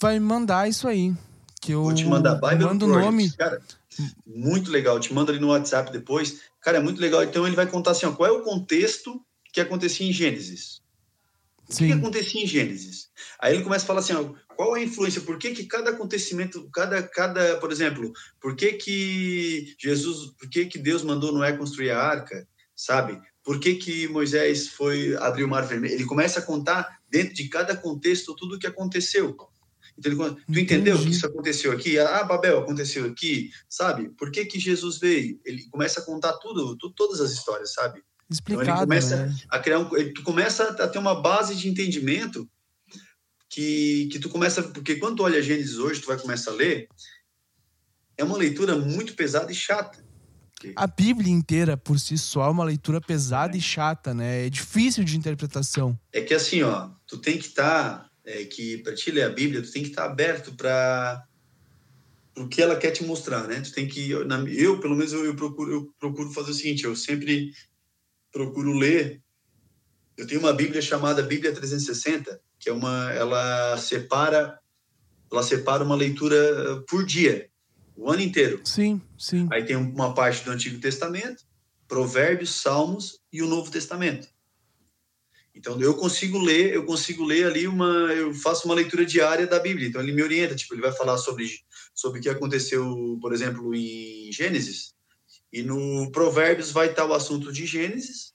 Vai 0.00 0.18
mandar 0.18 0.68
isso 0.68 0.88
aí. 0.88 1.14
Que 1.60 1.72
eu 1.72 1.84
Vou 1.84 1.94
te 1.94 2.04
mandar 2.04 2.34
Bible 2.34 2.64
mando 2.64 2.86
Project. 2.86 3.04
nome. 3.04 3.30
Cara, 3.32 3.62
muito 4.26 4.70
legal. 4.70 4.98
te 4.98 5.14
mando 5.14 5.30
ali 5.30 5.40
no 5.40 5.48
WhatsApp 5.48 5.92
depois. 5.92 6.40
Cara, 6.60 6.78
é 6.78 6.82
muito 6.82 7.00
legal. 7.00 7.22
Então 7.22 7.46
ele 7.46 7.56
vai 7.56 7.66
contar 7.66 7.92
assim, 7.92 8.06
ó, 8.06 8.12
qual 8.12 8.28
é 8.28 8.32
o 8.32 8.42
contexto 8.42 9.24
que 9.52 9.60
acontecia 9.60 10.06
em 10.06 10.12
Gênesis. 10.12 10.82
O 11.68 11.76
que, 11.76 11.86
que, 11.86 11.92
acontecia 11.92 12.42
em 12.42 12.46
Gênesis? 12.46 13.08
Aí 13.40 13.54
ele 13.54 13.64
começa 13.64 13.84
a 13.84 13.86
falar 13.86 14.00
assim, 14.00 14.12
ó, 14.12 14.32
qual 14.54 14.74
a 14.74 14.80
influência? 14.80 15.20
Por 15.20 15.36
que, 15.38 15.50
que 15.52 15.64
cada 15.64 15.90
acontecimento, 15.90 16.68
cada, 16.70 17.02
cada, 17.02 17.56
por 17.58 17.72
exemplo, 17.72 18.12
por 18.40 18.54
que 18.54 18.74
que 18.74 19.74
Jesus, 19.78 20.32
por 20.38 20.48
que 20.48 20.66
que 20.66 20.78
Deus 20.78 21.02
mandou 21.02 21.32
Noé 21.32 21.52
construir 21.56 21.90
a 21.90 22.00
arca, 22.00 22.46
sabe? 22.74 23.20
Por 23.42 23.58
que 23.58 23.74
que 23.74 24.08
Moisés 24.08 24.68
foi 24.68 25.16
abrir 25.16 25.44
o 25.44 25.48
mar 25.48 25.66
vermelho? 25.66 25.94
Ele 25.94 26.04
começa 26.04 26.40
a 26.40 26.42
contar 26.42 27.00
dentro 27.08 27.34
de 27.34 27.48
cada 27.48 27.76
contexto 27.76 28.34
tudo 28.36 28.56
o 28.56 28.58
que 28.58 28.66
aconteceu. 28.66 29.36
Então, 29.98 30.12
ele, 30.12 30.16
tu 30.16 30.58
entendeu 30.60 30.98
que 30.98 31.10
isso 31.10 31.26
aconteceu 31.26 31.72
aqui? 31.72 31.98
Ah, 31.98 32.22
Babel 32.22 32.58
aconteceu 32.58 33.06
aqui, 33.06 33.50
sabe? 33.68 34.10
Por 34.10 34.30
que 34.30 34.44
que 34.44 34.60
Jesus 34.60 34.98
veio? 34.98 35.40
Ele 35.44 35.68
começa 35.70 36.00
a 36.00 36.04
contar 36.04 36.34
tudo, 36.34 36.76
tudo 36.76 36.94
todas 36.94 37.20
as 37.20 37.32
histórias, 37.32 37.72
sabe? 37.72 38.02
Explicado, 38.28 38.62
então 38.62 38.76
ele 38.76 38.86
começa 38.86 39.26
né? 39.26 39.36
a 39.48 39.58
criar 39.58 39.78
um, 39.78 39.88
tu 40.12 40.22
começa 40.22 40.64
a 40.64 40.88
ter 40.88 40.98
uma 40.98 41.20
base 41.20 41.54
de 41.54 41.68
entendimento 41.68 42.48
que, 43.48 44.08
que 44.10 44.18
tu 44.18 44.28
começa, 44.28 44.62
porque 44.62 44.96
quando 44.96 45.16
tu 45.16 45.22
olha 45.22 45.42
Gênesis 45.42 45.78
hoje, 45.78 46.00
tu 46.00 46.08
vai 46.08 46.18
começar 46.18 46.50
a 46.50 46.54
ler, 46.54 46.88
é 48.16 48.24
uma 48.24 48.36
leitura 48.36 48.76
muito 48.76 49.14
pesada 49.14 49.52
e 49.52 49.54
chata. 49.54 50.04
A 50.74 50.86
Bíblia 50.86 51.30
inteira, 51.30 51.76
por 51.76 52.00
si 52.00 52.16
só, 52.16 52.46
é 52.46 52.50
uma 52.50 52.64
leitura 52.64 53.00
pesada 53.00 53.54
é. 53.54 53.58
e 53.58 53.60
chata, 53.60 54.14
né? 54.14 54.46
É 54.46 54.50
difícil 54.50 55.04
de 55.04 55.16
interpretação. 55.16 55.98
É 56.12 56.20
que 56.20 56.34
assim, 56.34 56.62
ó, 56.62 56.90
tu 57.06 57.18
tem 57.18 57.38
que 57.38 57.46
estar, 57.46 58.00
tá, 58.00 58.10
é, 58.24 58.44
que 58.44 58.78
para 58.78 58.94
te 58.94 59.10
ler 59.10 59.24
a 59.24 59.30
Bíblia, 59.30 59.62
tu 59.62 59.70
tem 59.70 59.82
que 59.82 59.90
estar 59.90 60.04
tá 60.04 60.10
aberto 60.10 60.54
para 60.54 61.24
o 62.36 62.48
que 62.48 62.60
ela 62.60 62.76
quer 62.76 62.90
te 62.90 63.04
mostrar, 63.04 63.46
né? 63.46 63.60
Tu 63.60 63.72
tem 63.72 63.86
que, 63.86 64.10
eu, 64.10 64.26
eu 64.48 64.80
pelo 64.80 64.96
menos, 64.96 65.12
eu, 65.12 65.24
eu, 65.24 65.36
procuro, 65.36 65.72
eu 65.72 65.94
procuro 65.98 66.32
fazer 66.32 66.50
o 66.50 66.54
seguinte, 66.54 66.84
eu 66.84 66.96
sempre 66.96 67.52
procuro 68.32 68.72
ler. 68.72 69.22
Eu 70.16 70.26
tenho 70.26 70.40
uma 70.40 70.52
Bíblia 70.52 70.80
chamada 70.80 71.22
Bíblia 71.22 71.52
360, 71.52 72.40
que 72.58 72.68
é 72.68 72.72
uma, 72.72 73.12
ela 73.12 73.76
separa, 73.76 74.58
ela 75.30 75.42
separa 75.42 75.84
uma 75.84 75.94
leitura 75.94 76.82
por 76.88 77.04
dia, 77.04 77.48
o 77.96 78.10
ano 78.10 78.22
inteiro. 78.22 78.60
Sim, 78.64 79.00
sim. 79.18 79.48
Aí 79.52 79.64
tem 79.64 79.76
uma 79.76 80.14
parte 80.14 80.44
do 80.44 80.50
Antigo 80.50 80.80
Testamento, 80.80 81.44
Provérbios, 81.86 82.60
Salmos 82.60 83.20
e 83.32 83.42
o 83.42 83.48
Novo 83.48 83.70
Testamento. 83.70 84.28
Então 85.54 85.80
eu 85.80 85.94
consigo 85.94 86.38
ler, 86.38 86.74
eu 86.74 86.84
consigo 86.84 87.24
ler 87.24 87.46
ali 87.46 87.66
uma, 87.66 87.86
eu 88.12 88.34
faço 88.34 88.66
uma 88.66 88.74
leitura 88.74 89.06
diária 89.06 89.46
da 89.46 89.58
Bíblia. 89.58 89.88
Então 89.88 90.02
ele 90.02 90.12
me 90.12 90.22
orienta, 90.22 90.54
tipo, 90.54 90.74
ele 90.74 90.82
vai 90.82 90.92
falar 90.92 91.16
sobre 91.16 91.50
sobre 91.94 92.20
o 92.20 92.22
que 92.22 92.28
aconteceu, 92.28 93.18
por 93.22 93.32
exemplo, 93.32 93.74
em 93.74 94.30
Gênesis, 94.30 94.94
e 95.56 95.62
no 95.62 96.10
Provérbios 96.12 96.70
vai 96.70 96.88
estar 96.90 97.06
o 97.06 97.14
assunto 97.14 97.50
de 97.50 97.64
Gênesis, 97.64 98.34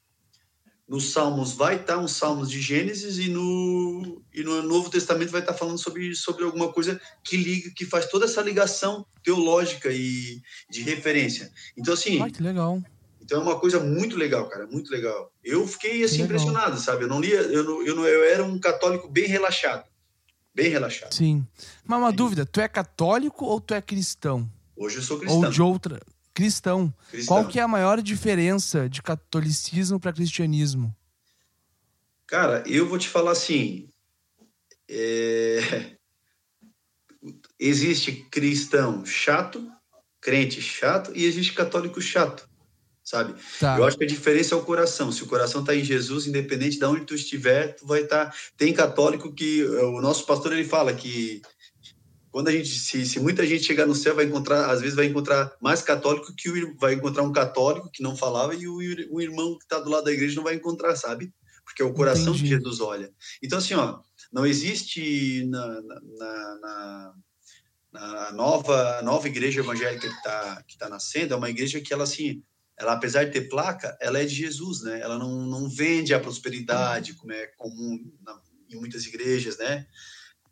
nos 0.89 1.11
Salmos 1.13 1.53
vai 1.53 1.75
estar 1.75 1.99
uns 1.99 2.13
Salmos 2.13 2.49
de 2.49 2.59
Gênesis 2.59 3.19
e 3.19 3.29
no, 3.29 4.23
e 4.33 4.41
no 4.41 4.63
Novo 4.63 4.89
Testamento 4.89 5.29
vai 5.29 5.41
estar 5.41 5.53
falando 5.53 5.77
sobre, 5.77 6.15
sobre 6.15 6.43
alguma 6.43 6.73
coisa 6.73 6.99
que 7.23 7.37
liga, 7.37 7.69
que 7.75 7.85
faz 7.85 8.07
toda 8.07 8.25
essa 8.25 8.41
ligação 8.41 9.05
teológica 9.23 9.89
e 9.91 10.41
de 10.67 10.81
referência. 10.81 11.51
Então, 11.77 11.93
assim. 11.93 12.19
Ai, 12.19 12.31
que 12.31 12.41
legal. 12.41 12.81
Então 13.21 13.39
é 13.39 13.43
uma 13.43 13.59
coisa 13.59 13.79
muito 13.79 14.17
legal, 14.17 14.49
cara, 14.49 14.65
muito 14.65 14.91
legal. 14.91 15.31
Eu 15.43 15.67
fiquei 15.67 16.03
assim 16.03 16.23
impressionado, 16.23 16.79
sabe? 16.79 17.03
Eu 17.03 17.07
não 17.07 17.21
lia, 17.21 17.39
eu, 17.39 17.63
não, 17.63 17.85
eu, 17.85 17.95
não, 17.95 18.07
eu 18.07 18.23
era 18.23 18.43
um 18.43 18.59
católico 18.59 19.07
bem 19.07 19.27
relaxado. 19.27 19.87
Bem 20.55 20.71
relaxado. 20.71 21.13
Sim. 21.13 21.45
Mas 21.85 21.99
uma 21.99 22.09
Sim. 22.09 22.15
dúvida, 22.15 22.47
tu 22.47 22.59
é 22.59 22.67
católico 22.67 23.45
ou 23.45 23.61
tu 23.61 23.75
é 23.75 23.81
cristão? 23.81 24.49
Hoje 24.75 24.97
eu 24.97 25.03
sou 25.03 25.19
cristão. 25.19 25.43
Ou 25.43 25.51
de 25.51 25.61
outra. 25.61 25.99
Cristão. 26.33 26.93
cristão. 27.09 27.35
Qual 27.35 27.47
que 27.47 27.59
é 27.59 27.61
a 27.61 27.67
maior 27.67 28.01
diferença 28.01 28.87
de 28.87 29.01
catolicismo 29.01 29.99
para 29.99 30.13
cristianismo? 30.13 30.95
Cara, 32.25 32.63
eu 32.65 32.87
vou 32.87 32.97
te 32.97 33.09
falar 33.09 33.31
assim. 33.31 33.89
É... 34.89 35.97
Existe 37.59 38.25
cristão 38.31 39.05
chato, 39.05 39.69
crente 40.19 40.61
chato, 40.61 41.11
e 41.13 41.25
existe 41.25 41.53
católico 41.53 42.01
chato, 42.01 42.49
sabe? 43.03 43.35
Tá. 43.59 43.77
Eu 43.77 43.83
acho 43.83 43.97
que 43.97 44.05
a 44.05 44.07
diferença 44.07 44.55
é 44.55 44.57
o 44.57 44.63
coração. 44.63 45.11
Se 45.11 45.21
o 45.21 45.27
coração 45.27 45.61
está 45.61 45.75
em 45.75 45.83
Jesus, 45.83 46.25
independente 46.25 46.79
de 46.79 46.85
onde 46.85 47.05
tu 47.05 47.13
estiver, 47.13 47.75
tu 47.75 47.85
vai 47.85 48.01
estar. 48.01 48.27
Tá... 48.27 48.33
Tem 48.57 48.73
católico 48.73 49.31
que 49.33 49.63
o 49.63 50.01
nosso 50.01 50.25
pastor 50.25 50.53
ele 50.53 50.63
fala 50.63 50.93
que 50.93 51.41
quando 52.31 52.47
a 52.47 52.51
gente 52.51 52.69
se, 52.69 53.05
se, 53.05 53.19
muita 53.19 53.45
gente 53.45 53.65
chegar 53.65 53.85
no 53.85 53.93
céu 53.93 54.15
vai 54.15 54.25
encontrar 54.25 54.71
às 54.71 54.79
vezes 54.79 54.95
vai 54.95 55.05
encontrar 55.05 55.53
mais 55.61 55.81
católico 55.81 56.33
que 56.35 56.49
o, 56.49 56.75
vai 56.77 56.93
encontrar 56.93 57.23
um 57.23 57.31
católico 57.31 57.91
que 57.91 58.01
não 58.01 58.15
falava 58.15 58.55
e 58.55 58.67
o, 58.67 58.77
o 59.11 59.21
irmão 59.21 59.57
que 59.57 59.65
está 59.65 59.79
do 59.79 59.89
lado 59.89 60.05
da 60.05 60.11
igreja 60.11 60.35
não 60.35 60.43
vai 60.43 60.55
encontrar 60.55 60.95
sabe? 60.95 61.33
Porque 61.65 61.81
é 61.81 61.85
o 61.85 61.93
coração 61.93 62.33
Entendi. 62.33 62.43
que 62.43 62.49
Jesus 62.49 62.79
olha. 62.79 63.11
Então 63.43 63.59
assim 63.59 63.73
ó 63.73 63.99
não 64.31 64.45
existe 64.45 65.45
na, 65.47 65.81
na, 65.81 66.01
na, 66.61 67.13
na 67.91 68.31
nova 68.31 69.01
nova 69.01 69.27
igreja 69.27 69.59
evangélica 69.59 70.07
que 70.07 70.15
está 70.15 70.63
que 70.63 70.77
tá 70.77 70.87
nascendo 70.87 71.33
é 71.33 71.37
uma 71.37 71.49
igreja 71.49 71.81
que 71.81 71.93
ela 71.93 72.05
assim 72.05 72.41
ela 72.79 72.93
apesar 72.93 73.25
de 73.25 73.31
ter 73.31 73.49
placa 73.49 73.97
ela 73.99 74.19
é 74.19 74.25
de 74.25 74.33
Jesus 74.33 74.83
né? 74.83 75.01
Ela 75.01 75.19
não, 75.19 75.45
não 75.45 75.69
vende 75.69 76.13
a 76.13 76.19
prosperidade 76.19 77.13
como 77.15 77.33
é 77.33 77.47
comum 77.57 77.99
em 78.69 78.75
muitas 78.77 79.05
igrejas 79.05 79.57
né 79.57 79.85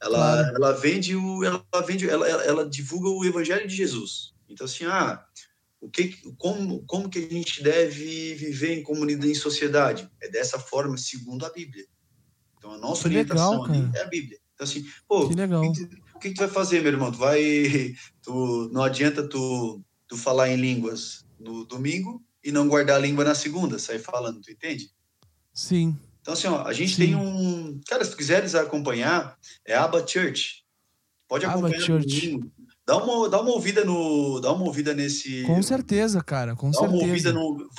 ela, 0.01 0.17
claro. 0.17 0.55
ela 0.55 0.71
vende 0.73 1.15
o, 1.15 1.43
ela 1.43 1.63
vende, 1.85 2.09
ela, 2.09 2.27
ela, 2.27 2.69
divulga 2.69 3.09
o 3.09 3.25
evangelho 3.25 3.67
de 3.67 3.75
Jesus. 3.75 4.33
Então 4.47 4.65
assim, 4.65 4.85
ah, 4.85 5.23
o 5.81 5.89
que, 5.89 6.15
como, 6.37 6.83
como 6.85 7.09
que 7.09 7.19
a 7.19 7.29
gente 7.29 7.61
deve 7.61 8.33
viver 8.35 8.77
em 8.77 8.83
comunidade, 8.83 9.31
em 9.31 9.35
sociedade? 9.35 10.09
É 10.21 10.29
dessa 10.29 10.59
forma, 10.59 10.97
segundo 10.97 11.45
a 11.45 11.49
Bíblia. 11.49 11.85
Então 12.57 12.71
a 12.71 12.77
nossa 12.77 13.03
que 13.03 13.07
orientação 13.09 13.63
legal, 13.63 13.91
é 13.95 14.01
a 14.01 14.07
Bíblia. 14.07 14.39
Então 14.53 14.65
assim, 14.65 14.85
pô, 15.07 15.27
que 15.27 15.35
legal. 15.35 15.63
O, 15.63 15.71
que, 15.71 15.89
o 16.15 16.19
que 16.19 16.33
tu 16.33 16.39
vai 16.39 16.49
fazer, 16.49 16.81
meu 16.81 16.91
irmão? 16.91 17.11
Tu 17.11 17.17
vai, 17.17 17.95
tu, 18.21 18.69
não 18.71 18.83
adianta 18.83 19.27
tu, 19.27 19.81
tu 20.07 20.17
falar 20.17 20.49
em 20.49 20.55
línguas 20.55 21.25
no 21.39 21.65
domingo 21.65 22.23
e 22.43 22.51
não 22.51 22.67
guardar 22.67 22.97
a 22.97 22.99
língua 22.99 23.23
na 23.23 23.35
segunda, 23.35 23.77
sair 23.77 23.99
falando, 23.99 24.41
tu 24.41 24.51
entende? 24.51 24.91
Sim. 25.53 25.97
Então, 26.21 26.33
assim, 26.33 26.47
ó, 26.47 26.63
a 26.63 26.73
gente 26.73 26.95
Sim. 26.95 27.05
tem 27.05 27.15
um. 27.15 27.79
Cara, 27.87 28.03
se 28.03 28.11
tu 28.11 28.17
quiseres 28.17 28.55
acompanhar, 28.55 29.37
é 29.65 29.75
Abba 29.75 30.05
Church. 30.05 30.63
Pode 31.27 31.45
acompanhar. 31.45 31.75
Abba 31.75 31.85
Church. 31.85 32.39
Dá 32.85 32.97
uma, 32.97 33.29
dá 33.29 33.41
uma 33.41 33.51
ouvida 33.51 33.85
no. 33.85 34.39
Dá 34.39 34.51
uma 34.51 34.65
ouvida 34.65 34.93
nesse. 34.93 35.43
Com 35.43 35.61
certeza, 35.61 36.23
cara. 36.23 36.55
Com 36.55 36.71
dá 36.71 36.79
certeza. 36.79 36.97
uma 36.97 37.07
ouvida 37.07 37.31
no. 37.31 37.69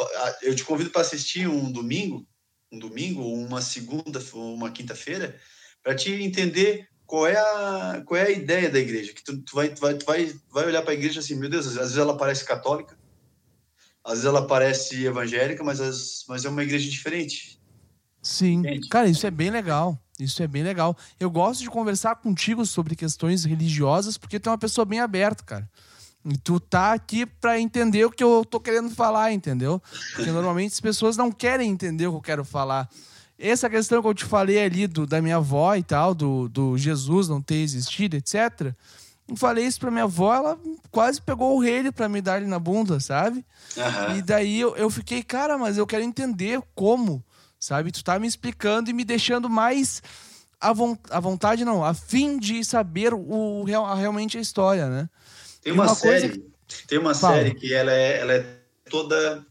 Eu 0.42 0.54
te 0.54 0.64
convido 0.64 0.90
para 0.90 1.00
assistir 1.00 1.48
um 1.48 1.70
domingo, 1.70 2.26
um 2.72 2.78
domingo, 2.78 3.22
uma 3.22 3.60
segunda, 3.60 4.22
uma 4.32 4.70
quinta-feira, 4.70 5.36
para 5.82 5.94
te 5.94 6.12
entender 6.12 6.88
qual 7.10 7.26
é 7.26 7.36
a 7.36 8.02
qual 8.06 8.20
é 8.20 8.26
a 8.26 8.30
ideia 8.30 8.70
da 8.70 8.78
igreja 8.78 9.12
que 9.12 9.24
tu, 9.24 9.42
tu 9.42 9.56
vai 9.56 9.68
tu 9.68 9.80
vai 9.80 9.94
tu 9.94 10.06
vai, 10.06 10.32
vai 10.48 10.66
olhar 10.66 10.80
para 10.82 10.92
a 10.92 10.94
igreja 10.94 11.18
assim 11.18 11.34
meu 11.34 11.50
Deus 11.50 11.66
às 11.66 11.74
vezes 11.74 11.96
ela 11.96 12.16
parece 12.16 12.44
católica 12.44 12.96
às 14.04 14.12
vezes 14.12 14.26
ela 14.26 14.46
parece 14.46 15.04
evangélica 15.04 15.64
mas 15.64 15.80
as, 15.80 16.24
mas 16.28 16.44
é 16.44 16.48
uma 16.48 16.62
igreja 16.62 16.88
diferente 16.88 17.59
Sim. 18.22 18.58
Entende? 18.58 18.88
Cara, 18.88 19.08
isso 19.08 19.26
é 19.26 19.30
bem 19.30 19.50
legal. 19.50 19.98
Isso 20.18 20.42
é 20.42 20.46
bem 20.46 20.62
legal. 20.62 20.96
Eu 21.18 21.30
gosto 21.30 21.62
de 21.62 21.70
conversar 21.70 22.16
contigo 22.16 22.64
sobre 22.66 22.94
questões 22.94 23.44
religiosas 23.44 24.18
porque 24.18 24.38
tu 24.38 24.48
é 24.48 24.52
uma 24.52 24.58
pessoa 24.58 24.84
bem 24.84 25.00
aberta, 25.00 25.42
cara. 25.42 25.68
E 26.24 26.36
tu 26.36 26.60
tá 26.60 26.92
aqui 26.92 27.24
para 27.24 27.58
entender 27.58 28.04
o 28.04 28.10
que 28.10 28.22
eu 28.22 28.44
tô 28.44 28.60
querendo 28.60 28.90
falar, 28.90 29.32
entendeu? 29.32 29.82
Porque 30.14 30.30
normalmente 30.30 30.72
as 30.72 30.80
pessoas 30.80 31.16
não 31.16 31.32
querem 31.32 31.70
entender 31.70 32.06
o 32.06 32.12
que 32.12 32.16
eu 32.18 32.22
quero 32.22 32.44
falar. 32.44 32.88
Essa 33.38 33.70
questão 33.70 34.02
que 34.02 34.08
eu 34.08 34.12
te 34.12 34.26
falei 34.26 34.62
ali 34.62 34.86
do, 34.86 35.06
da 35.06 35.22
minha 35.22 35.36
avó 35.36 35.74
e 35.74 35.82
tal, 35.82 36.14
do, 36.14 36.46
do 36.46 36.76
Jesus 36.76 37.26
não 37.26 37.40
ter 37.40 37.54
existido, 37.54 38.16
etc. 38.16 38.74
Eu 39.26 39.34
falei 39.34 39.64
isso 39.64 39.80
pra 39.80 39.90
minha 39.90 40.04
avó, 40.04 40.34
ela 40.34 40.58
quase 40.90 41.22
pegou 41.22 41.56
o 41.56 41.60
rei 41.60 41.90
para 41.90 42.06
me 42.06 42.20
dar 42.20 42.34
ali 42.34 42.46
na 42.46 42.58
bunda, 42.58 43.00
sabe? 43.00 43.42
Uhum. 43.74 44.16
E 44.16 44.22
daí 44.22 44.60
eu, 44.60 44.76
eu 44.76 44.90
fiquei, 44.90 45.22
cara, 45.22 45.56
mas 45.56 45.78
eu 45.78 45.86
quero 45.86 46.02
entender 46.02 46.60
como 46.74 47.24
sabe? 47.60 47.92
Tu 47.92 48.02
tá 48.02 48.18
me 48.18 48.26
explicando 48.26 48.88
e 48.88 48.94
me 48.94 49.04
deixando 49.04 49.48
mais 49.48 50.02
à, 50.58 50.72
vo 50.72 50.98
à 51.10 51.20
vontade, 51.20 51.64
não, 51.64 51.84
a 51.84 51.92
fim 51.92 52.38
de 52.38 52.64
saber 52.64 53.12
o, 53.12 53.62
real, 53.62 53.94
realmente 53.94 54.38
a 54.38 54.40
história, 54.40 54.88
né? 54.88 55.08
Tem 55.62 55.72
uma, 55.72 55.84
uma 55.84 55.94
série, 55.94 56.28
coisa... 56.30 56.44
tem 56.88 56.98
uma 56.98 57.14
Fala. 57.14 57.36
série 57.36 57.54
que 57.54 57.72
ela 57.72 57.92
é, 57.92 58.18
ela 58.20 58.32
é 58.32 58.60
toda 58.88 59.46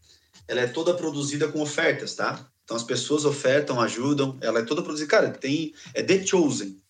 ela 0.48 0.62
é 0.62 0.68
toda 0.68 0.96
produzida 0.96 1.48
com 1.48 1.62
ofertas, 1.62 2.16
tá? 2.16 2.50
Então 2.66 2.76
as 2.76 2.84
pessoas 2.84 3.24
ofertam, 3.24 3.80
ajudam, 3.80 4.38
ela 4.42 4.60
é 4.60 4.64
toda 4.64 4.82
produzida. 4.82 5.10
Cara, 5.10 5.30
tem 5.30 5.74
é 5.94 6.02
The 6.02 6.26
Chosen. 6.26 6.82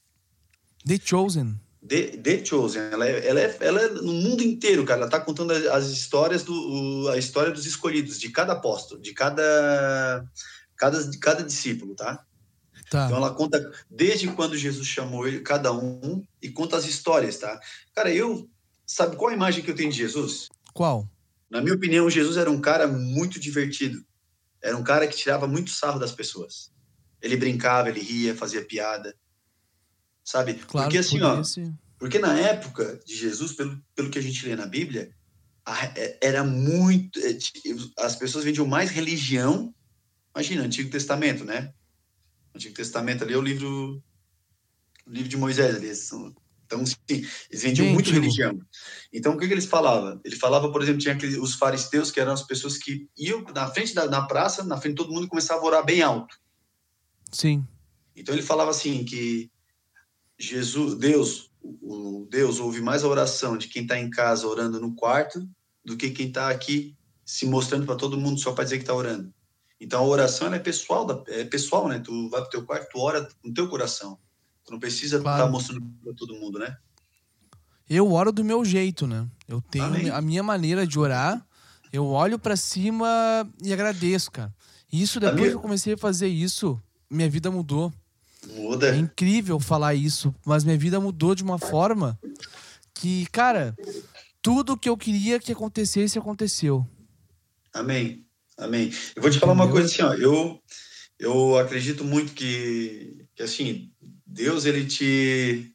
The 0.86 0.98
Chosen. 1.04 1.60
The, 1.86 2.18
The 2.18 2.46
Chosen, 2.46 2.82
ela 2.92 3.08
é, 3.08 3.28
ela, 3.28 3.40
é, 3.40 3.58
ela 3.62 3.82
é 3.82 3.90
no 3.90 4.12
mundo 4.12 4.44
inteiro, 4.44 4.86
cara. 4.86 5.02
Ela 5.02 5.10
tá 5.10 5.20
contando 5.20 5.52
as 5.52 5.88
histórias 5.88 6.44
do 6.44 7.10
a 7.10 7.18
história 7.18 7.52
dos 7.52 7.66
escolhidos, 7.66 8.20
de 8.20 8.30
cada 8.30 8.54
apóstolo, 8.54 9.02
de 9.02 9.14
cada 9.14 10.26
cada, 10.80 11.12
cada 11.20 11.44
discípulo, 11.44 11.94
tá? 11.94 12.26
tá? 12.90 13.06
Então 13.06 13.18
ela 13.18 13.36
conta 13.36 13.72
desde 13.90 14.30
quando 14.30 14.58
Jesus 14.58 14.88
chamou 14.88 15.28
ele, 15.28 15.42
cada 15.42 15.72
um, 15.74 16.26
e 16.42 16.50
conta 16.50 16.78
as 16.78 16.86
histórias, 16.86 17.38
tá? 17.38 17.60
Cara, 17.94 18.12
eu. 18.12 18.50
Sabe 18.88 19.16
qual 19.16 19.30
a 19.30 19.36
imagem 19.36 19.64
que 19.64 19.70
eu 19.70 19.76
tenho 19.76 19.92
de 19.92 19.98
Jesus? 19.98 20.48
Qual? 20.74 21.08
Na 21.48 21.62
minha 21.62 21.76
opinião, 21.76 22.10
Jesus 22.10 22.38
era 22.38 22.50
um 22.50 22.60
cara 22.60 22.88
muito 22.88 23.40
divertido. 23.40 24.04
Era 24.60 24.76
um 24.76 24.84
cara 24.84 25.08
que 25.08 25.16
tirava 25.16 25.48
muito 25.48 25.70
sarro 25.70 26.00
das 26.00 26.12
pessoas. 26.12 26.72
Ele 27.22 27.38
brincava, 27.38 27.90
ele 27.90 28.00
ria, 28.00 28.36
fazia 28.36 28.66
piada. 28.66 29.16
Sabe? 30.24 30.56
Claro, 30.56 30.88
porque 30.88 30.98
assim, 30.98 31.22
ó. 31.22 31.42
Esse... 31.42 31.72
Porque 32.00 32.18
na 32.18 32.40
época 32.40 33.00
de 33.06 33.16
Jesus, 33.16 33.54
pelo, 33.54 33.80
pelo 33.94 34.10
que 34.10 34.18
a 34.18 34.22
gente 34.22 34.44
lê 34.48 34.56
na 34.56 34.66
Bíblia, 34.66 35.14
é, 35.96 36.18
era 36.22 36.44
muito. 36.44 37.20
É, 37.20 37.38
as 38.00 38.16
pessoas 38.16 38.44
vendiam 38.44 38.66
mais 38.66 38.90
religião 38.90 39.74
Imagina, 40.40 40.64
Antigo 40.64 40.90
Testamento, 40.90 41.44
né? 41.44 41.74
Antigo 42.56 42.74
Testamento 42.74 43.26
ali 43.26 43.34
é 43.34 43.38
o 43.38 43.42
livro, 43.42 44.02
o 45.06 45.12
livro 45.12 45.28
de 45.28 45.36
Moisés 45.36 45.76
ali. 45.76 45.92
Então, 46.66 46.86
sim, 46.86 46.96
eles 47.50 47.62
vendiam 47.62 47.88
muito 47.88 48.10
religião. 48.10 48.58
Então, 49.12 49.34
o 49.34 49.38
que, 49.38 49.46
que 49.46 49.54
eles 49.54 49.66
falavam? 49.66 50.22
Ele 50.24 50.38
falava, 50.38 50.72
por 50.72 50.82
exemplo, 50.82 51.02
tinha 51.02 51.14
aqueles, 51.14 51.38
os 51.38 51.56
fariseus, 51.56 52.10
que 52.10 52.22
eram 52.22 52.32
as 52.32 52.44
pessoas 52.44 52.78
que 52.78 53.10
iam 53.18 53.44
na 53.54 53.68
frente 53.68 53.94
da 53.94 54.06
na 54.06 54.28
praça, 54.28 54.64
na 54.64 54.78
frente 54.78 54.94
de 54.94 55.04
todo 55.04 55.12
mundo, 55.12 55.26
e 55.26 55.30
começavam 55.30 55.66
a 55.66 55.68
orar 55.68 55.86
bem 55.86 56.02
alto. 56.02 56.40
Sim. 57.34 57.68
Então, 58.16 58.34
ele 58.34 58.42
falava 58.42 58.72
assim, 58.72 59.04
que 59.04 59.52
Jesus, 60.40 60.96
Deus, 60.96 61.52
o 61.62 62.26
Deus 62.32 62.62
ouve 62.62 62.80
mais 62.80 63.04
a 63.04 63.10
oração 63.10 63.58
de 63.58 63.68
quem 63.68 63.82
está 63.82 64.00
em 64.00 64.10
casa 64.10 64.48
orando 64.48 64.80
no 64.80 64.96
quarto 64.96 65.46
do 65.84 65.98
que 65.98 66.12
quem 66.12 66.30
está 66.30 66.50
aqui 66.50 66.96
se 67.26 67.46
mostrando 67.46 67.86
para 67.86 67.98
todo 67.98 68.18
mundo 68.18 68.40
só 68.40 68.54
para 68.54 68.64
dizer 68.64 68.78
que 68.78 68.84
está 68.84 68.96
orando. 68.96 69.34
Então 69.80 70.04
a 70.04 70.08
oração 70.08 70.54
é 70.54 70.60
pessoal, 70.60 71.24
é 71.28 71.46
pessoal, 71.46 71.88
né? 71.88 72.00
Tu 72.00 72.30
vai 72.30 72.42
pro 72.42 72.50
teu 72.50 72.66
quarto, 72.66 72.90
tu 72.92 73.00
ora 73.00 73.28
no 73.44 73.54
teu 73.54 73.70
coração. 73.70 74.20
Tu 74.66 74.72
não 74.72 74.80
precisa 74.80 75.18
estar 75.18 75.36
claro. 75.36 75.46
tá 75.46 75.50
mostrando 75.50 75.86
para 76.04 76.14
todo 76.14 76.36
mundo, 76.36 76.60
né? 76.60 76.78
Eu 77.90 78.12
oro 78.12 78.32
do 78.32 78.44
meu 78.44 78.64
jeito, 78.64 79.08
né? 79.08 79.28
Eu 79.48 79.62
tenho 79.62 79.86
Amém. 79.86 80.10
a 80.10 80.22
minha 80.22 80.44
maneira 80.44 80.86
de 80.86 81.00
orar. 81.00 81.44
Eu 81.92 82.06
olho 82.06 82.38
para 82.38 82.56
cima 82.56 83.08
e 83.64 83.74
agradeço, 83.74 84.30
cara. 84.30 84.54
Isso 84.92 85.20
depois 85.20 85.40
minha... 85.40 85.50
que 85.50 85.56
eu 85.56 85.62
comecei 85.62 85.94
a 85.94 85.98
fazer 85.98 86.28
isso, 86.28 86.80
minha 87.10 87.30
vida 87.30 87.50
mudou. 87.50 87.92
Muda. 88.48 88.96
É 88.96 88.98
incrível 88.98 89.60
falar 89.60 89.96
isso, 89.96 90.34
mas 90.46 90.64
minha 90.64 90.78
vida 90.78 91.00
mudou 91.00 91.34
de 91.34 91.44
uma 91.44 91.58
forma 91.58 92.20
que, 92.94 93.26
cara, 93.28 93.76
tudo 94.42 94.78
que 94.78 94.88
eu 94.88 94.96
queria 94.96 95.40
que 95.40 95.52
acontecesse 95.52 96.20
aconteceu. 96.20 96.86
Amém. 97.74 98.26
Amém. 98.60 98.92
Eu 99.16 99.22
vou 99.22 99.32
te 99.32 99.40
falar 99.40 99.54
uma 99.54 99.70
coisa 99.72 99.88
assim, 99.88 100.02
ó, 100.02 100.14
eu 100.14 100.62
eu 101.18 101.58
acredito 101.58 102.04
muito 102.04 102.34
que, 102.34 103.26
que 103.36 103.44
assim, 103.44 103.92
Deus 104.26 104.66
ele 104.66 104.86
te 104.86 105.74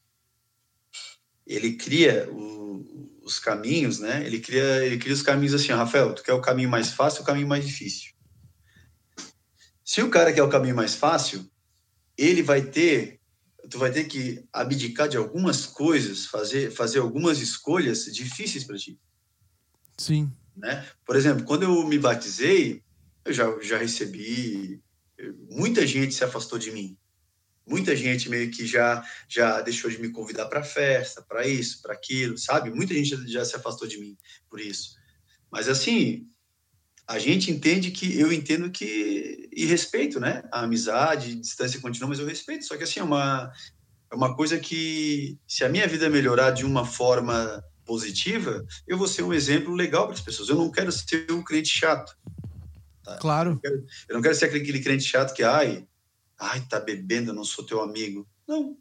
ele 1.47 1.75
cria 1.77 2.29
o, 2.31 3.21
os 3.23 3.39
caminhos, 3.39 3.99
né? 3.99 4.25
Ele 4.27 4.39
cria 4.41 4.85
ele 4.85 4.99
cria 4.99 5.15
os 5.15 5.23
caminhos 5.23 5.55
assim, 5.55 5.73
ó, 5.73 5.77
Rafael, 5.77 6.15
tu 6.15 6.23
quer 6.23 6.35
o 6.35 6.41
caminho 6.41 6.69
mais 6.69 6.93
fácil, 6.93 7.23
o 7.23 7.27
caminho 7.27 7.49
mais 7.49 7.67
difícil. 7.67 8.13
Se 9.85 10.03
o 10.03 10.11
cara 10.11 10.33
quer 10.33 10.43
o 10.43 10.49
caminho 10.49 10.77
mais 10.77 10.95
fácil, 10.95 11.49
ele 12.17 12.43
vai 12.43 12.63
ter, 12.63 13.21
tu 13.71 13.79
vai 13.79 13.91
ter 13.91 14.05
que 14.05 14.45
abdicar 14.53 15.09
de 15.09 15.17
algumas 15.17 15.67
coisas, 15.67 16.27
fazer, 16.27 16.71
fazer 16.71 17.01
algumas 17.01 17.41
escolhas 17.41 18.05
difíceis 18.07 18.65
para 18.65 18.77
ti. 18.77 18.99
Sim. 19.99 20.33
Né? 20.57 20.87
Por 21.05 21.17
exemplo, 21.17 21.45
quando 21.45 21.65
eu 21.65 21.87
me 21.87 21.99
batizei, 21.99 22.83
eu 23.25 23.33
já, 23.33 23.45
já 23.61 23.79
recebi. 23.79 24.81
Muita 25.51 25.87
gente 25.87 26.15
se 26.15 26.25
afastou 26.25 26.59
de 26.59 26.71
mim. 26.71 26.97
Muita 27.67 27.97
gente 27.97 28.29
meio 28.29 28.51
que 28.51 28.67
já 28.67 29.03
já 29.27 29.61
deixou 29.63 29.91
de 29.91 29.99
me 29.99 30.11
convidar 30.11 30.47
para 30.47 30.63
festa, 30.63 31.23
para 31.23 31.47
isso, 31.47 31.81
para 31.81 31.95
aquilo, 31.95 32.37
sabe? 32.37 32.71
Muita 32.71 32.93
gente 32.93 33.09
já, 33.09 33.17
já 33.27 33.45
se 33.45 33.57
afastou 33.57 33.89
de 33.89 33.99
mim 33.99 34.17
por 34.51 34.61
isso. 34.61 34.97
Mas 35.51 35.67
assim, 35.67 36.29
a 37.07 37.19
gente 37.19 37.51
entende 37.51 37.91
que 37.91 38.19
eu 38.19 38.31
entendo 38.33 38.71
que 38.71 39.49
e 39.51 39.65
respeito, 39.65 40.21
né? 40.21 40.43
A 40.53 40.61
amizade, 40.61 41.37
distância 41.37 41.81
continua, 41.81 42.11
mas 42.11 42.19
eu 42.19 42.27
respeito. 42.27 42.67
Só 42.67 42.77
que 42.77 42.85
assim 42.85 43.01
é 43.01 43.05
uma 43.05 43.51
é 44.11 44.15
uma 44.15 44.37
coisa 44.37 44.59
que 44.59 45.39
se 45.49 45.65
a 45.65 45.69
minha 45.69 45.89
vida 45.89 46.11
melhorar 46.11 46.51
de 46.51 46.67
uma 46.67 46.85
forma 46.85 47.65
positiva, 47.85 48.65
eu 48.87 48.97
vou 48.97 49.07
ser 49.07 49.23
um 49.23 49.33
exemplo 49.33 49.75
legal 49.75 50.07
para 50.07 50.15
as 50.15 50.21
pessoas. 50.21 50.49
Eu 50.49 50.57
não 50.57 50.71
quero 50.71 50.91
ser 50.91 51.31
um 51.31 51.43
crente 51.43 51.69
chato. 51.69 52.17
Tá? 53.03 53.17
Claro. 53.19 53.51
Eu 53.51 53.55
não, 53.55 53.61
quero, 53.61 53.87
eu 54.09 54.15
não 54.15 54.23
quero 54.23 54.35
ser 54.35 54.47
aquele 54.47 54.81
crente 54.81 55.05
chato 55.05 55.35
que 55.35 55.43
ai, 55.43 55.87
ai, 56.39 56.61
tá 56.63 56.81
bebendo, 56.81 57.31
eu 57.31 57.35
não 57.35 57.45
sou 57.45 57.65
teu 57.65 57.83
amigo. 57.83 58.27
Não. 58.47 58.77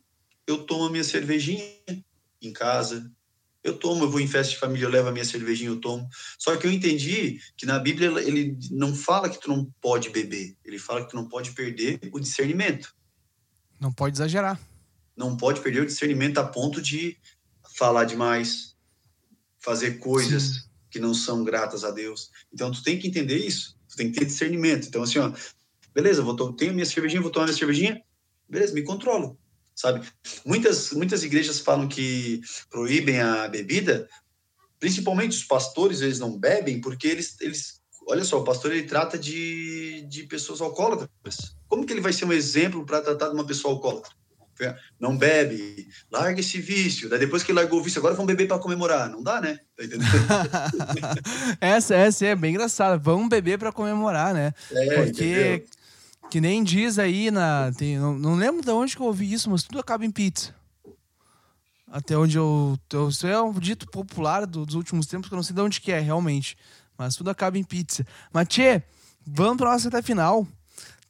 Eu 0.47 0.65
tomo 0.65 0.85
a 0.85 0.89
minha 0.89 1.03
cervejinha 1.03 1.63
em 2.41 2.51
casa, 2.51 3.09
eu 3.63 3.77
tomo, 3.77 4.03
eu 4.03 4.09
vou 4.09 4.19
em 4.19 4.27
festa 4.27 4.53
de 4.53 4.59
família, 4.59 4.85
eu 4.85 4.89
levo 4.89 5.07
a 5.07 5.11
minha 5.11 5.23
cervejinha, 5.23 5.69
eu 5.69 5.79
tomo. 5.79 6.07
Só 6.37 6.55
que 6.57 6.67
eu 6.67 6.71
entendi 6.71 7.39
que 7.55 7.65
na 7.65 7.79
Bíblia 7.79 8.09
ele 8.21 8.57
não 8.71 8.93
fala 8.93 9.29
que 9.29 9.39
tu 9.39 9.47
não 9.47 9.65
pode 9.81 10.09
beber, 10.09 10.57
ele 10.65 10.77
fala 10.77 11.03
que 11.03 11.11
tu 11.11 11.15
não 11.15 11.29
pode 11.29 11.51
perder 11.51 11.99
o 12.11 12.19
discernimento. 12.19 12.93
Não 13.79 13.91
pode 13.91 14.17
exagerar. 14.17 14.59
Não 15.15 15.37
pode 15.37 15.61
perder 15.61 15.81
o 15.81 15.85
discernimento 15.85 16.39
a 16.39 16.43
ponto 16.43 16.81
de 16.81 17.17
falar 17.75 18.03
demais, 18.03 18.72
fazer 19.63 19.99
coisas 19.99 20.43
Sim. 20.43 20.60
que 20.91 20.99
não 20.99 21.13
são 21.13 21.43
gratas 21.43 21.84
a 21.84 21.91
Deus. 21.91 22.30
Então 22.54 22.71
tu 22.71 22.84
tem 22.84 22.99
que 22.99 23.08
entender 23.08 23.38
isso, 23.38 23.78
tu 23.89 23.95
tem 23.95 24.12
que 24.12 24.19
ter 24.19 24.26
discernimento. 24.26 24.88
Então 24.88 25.04
assim, 25.04 25.19
ó, 25.19 25.32
beleza, 25.93 26.21
vou 26.21 26.36
tenho 26.54 26.73
minha 26.73 26.86
cervejinha, 26.86 27.21
vou 27.21 27.32
tomar 27.32 27.45
minha 27.45 27.58
cervejinha, 27.58 28.02
beleza, 28.47 28.73
me 28.73 28.84
controlo 28.84 29.38
sabe? 29.76 30.08
Muitas, 30.45 30.91
muitas 30.91 31.23
igrejas 31.23 31.60
falam 31.60 31.88
que 31.88 32.41
proíbem 32.69 33.19
a 33.19 33.47
bebida, 33.47 34.08
principalmente 34.80 35.36
os 35.36 35.43
pastores, 35.43 36.02
eles 36.02 36.19
não 36.19 36.38
bebem 36.38 36.80
porque 36.80 37.08
eles, 37.08 37.36
eles 37.41 37.82
olha 38.08 38.23
só, 38.23 38.39
o 38.39 38.43
pastor 38.43 38.71
ele 38.71 38.88
trata 38.88 39.17
de, 39.17 40.06
de 40.08 40.23
pessoas 40.23 40.62
alcoólatras. 40.62 41.08
Como 41.67 41.86
que 41.86 41.93
ele 41.93 42.02
vai 42.02 42.13
ser 42.13 42.26
um 42.26 42.34
exemplo 42.34 42.86
para 42.86 43.02
tratar 43.02 43.30
de 43.30 43.34
uma 43.34 43.45
pessoa 43.45 43.73
alcoólatra? 43.73 44.12
Não 44.99 45.17
bebe, 45.17 45.87
larga 46.11 46.39
esse 46.39 46.59
vício. 46.59 47.09
Daí 47.09 47.19
depois 47.19 47.43
que 47.43 47.53
largou 47.53 47.79
o 47.79 47.83
vício, 47.83 47.99
agora 47.99 48.13
vão 48.13 48.25
beber 48.25 48.47
para 48.47 48.59
comemorar. 48.59 49.09
Não 49.09 49.21
dá, 49.21 49.41
né? 49.41 49.59
Tá 49.75 49.83
entendendo? 49.83 50.09
essa, 51.59 51.95
essa 51.95 52.25
é 52.25 52.35
bem 52.35 52.51
engraçada. 52.51 52.97
Vamos 52.97 53.29
beber 53.29 53.57
para 53.57 53.71
comemorar, 53.71 54.33
né? 54.33 54.53
É, 54.71 55.03
Porque 55.03 55.55
entendeu? 55.55 55.67
Que 56.33 56.41
nem 56.41 56.63
diz 56.63 56.97
aí 56.97 57.29
na. 57.29 57.71
Tem, 57.77 57.99
não, 57.99 58.17
não, 58.17 58.35
lembro 58.35 58.63
de 58.63 58.71
onde 58.71 58.95
que 58.95 59.01
eu 59.03 59.05
ouvi 59.05 59.31
isso, 59.31 59.51
mas 59.51 59.61
tudo 59.61 59.79
acaba 59.79 60.03
em 60.03 60.09
pizza. 60.09 60.51
Até 61.91 62.17
onde 62.17 62.39
eu. 62.39 62.75
eu 62.91 63.09
isso 63.09 63.27
é 63.27 63.39
um 63.39 63.53
dito 63.53 63.85
popular 63.91 64.47
do, 64.47 64.65
dos 64.65 64.73
últimos 64.73 65.05
tempos, 65.05 65.29
que 65.29 65.35
eu 65.35 65.35
não 65.35 65.43
sei 65.43 65.55
de 65.55 65.61
onde 65.61 65.79
que 65.79 65.91
é 65.91 65.99
realmente. 65.99 66.57
Mas 66.97 67.15
tudo 67.15 67.29
acaba 67.29 67.57
em 67.57 67.63
pizza. 67.63 68.03
Mas, 68.33 68.47
Tchê, 68.47 68.81
vamos 69.23 69.57
pra 69.57 69.73
nossa 69.73 69.89
até 69.89 70.01
final. 70.01 70.47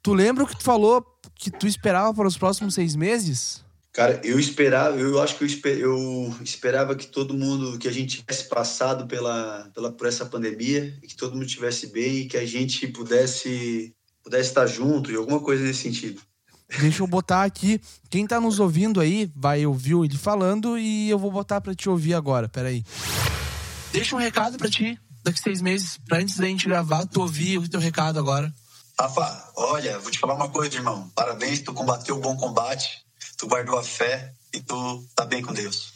Tu 0.02 0.14
lembra 0.14 0.44
o 0.44 0.48
que 0.48 0.58
tu 0.58 0.64
falou 0.64 1.13
que 1.44 1.52
tu 1.52 1.68
esperava 1.68 2.14
para 2.14 2.28
os 2.28 2.38
próximos 2.38 2.76
seis 2.76 2.96
meses? 2.96 3.64
Cara, 3.92 4.20
eu 4.24 4.40
esperava, 4.40 4.98
eu 4.98 5.22
acho 5.22 5.38
que 5.38 5.44
eu, 5.44 5.48
esper, 5.48 5.78
eu, 5.78 6.36
esperava 6.42 6.96
que 6.96 7.06
todo 7.06 7.34
mundo, 7.34 7.78
que 7.78 7.88
a 7.88 7.92
gente 7.92 8.22
tivesse 8.22 8.48
passado 8.48 9.06
pela, 9.06 9.70
pela, 9.74 9.92
por 9.92 10.08
essa 10.08 10.26
pandemia, 10.26 10.98
que 11.08 11.16
todo 11.16 11.34
mundo 11.34 11.46
estivesse 11.46 11.88
bem 11.88 12.20
e 12.20 12.26
que 12.26 12.38
a 12.38 12.46
gente 12.46 12.88
pudesse 12.88 13.94
pudesse 14.24 14.50
estar 14.50 14.66
junto 14.66 15.12
e 15.12 15.16
alguma 15.16 15.42
coisa 15.42 15.64
nesse 15.64 15.82
sentido. 15.82 16.22
Deixa 16.80 17.04
eu 17.04 17.08
botar 17.08 17.44
aqui. 17.44 17.80
Quem 18.10 18.26
tá 18.26 18.40
nos 18.40 18.58
ouvindo 18.58 19.02
aí 19.02 19.30
vai 19.36 19.66
ouvir 19.66 19.96
ele 19.98 20.18
falando 20.18 20.78
e 20.78 21.10
eu 21.10 21.20
vou 21.20 21.30
botar 21.30 21.60
para 21.60 21.76
te 21.76 21.90
ouvir 21.90 22.14
agora. 22.14 22.48
Peraí. 22.48 22.86
Deixa 23.92 24.16
um 24.16 24.20
recado 24.20 24.58
para 24.58 24.70
ti 24.70 24.98
daqui 25.24 25.40
seis 25.40 25.62
meses, 25.62 26.00
pra 26.06 26.18
antes 26.18 26.38
da 26.38 26.46
gente 26.46 26.68
gravar, 26.68 27.06
tu 27.06 27.22
ouvir 27.22 27.58
o 27.58 27.70
teu 27.70 27.80
recado 27.80 28.18
agora. 28.18 28.54
Rafa, 29.00 29.52
olha, 29.56 30.00
vou 30.00 30.12
te 30.12 30.20
falar 30.20 30.36
uma 30.36 30.50
coisa, 30.50 30.76
irmão. 30.76 31.12
Parabéns, 31.16 31.62
tu 31.62 31.74
combateu 31.74 32.16
o 32.16 32.20
bom 32.20 32.36
combate, 32.38 33.04
tu 33.38 33.48
guardou 33.48 33.78
a 33.78 33.84
fé 33.84 34.34
e 34.54 34.62
tu 34.62 35.04
tá 35.16 35.26
bem 35.26 35.42
com 35.42 35.54
Deus. 35.54 35.94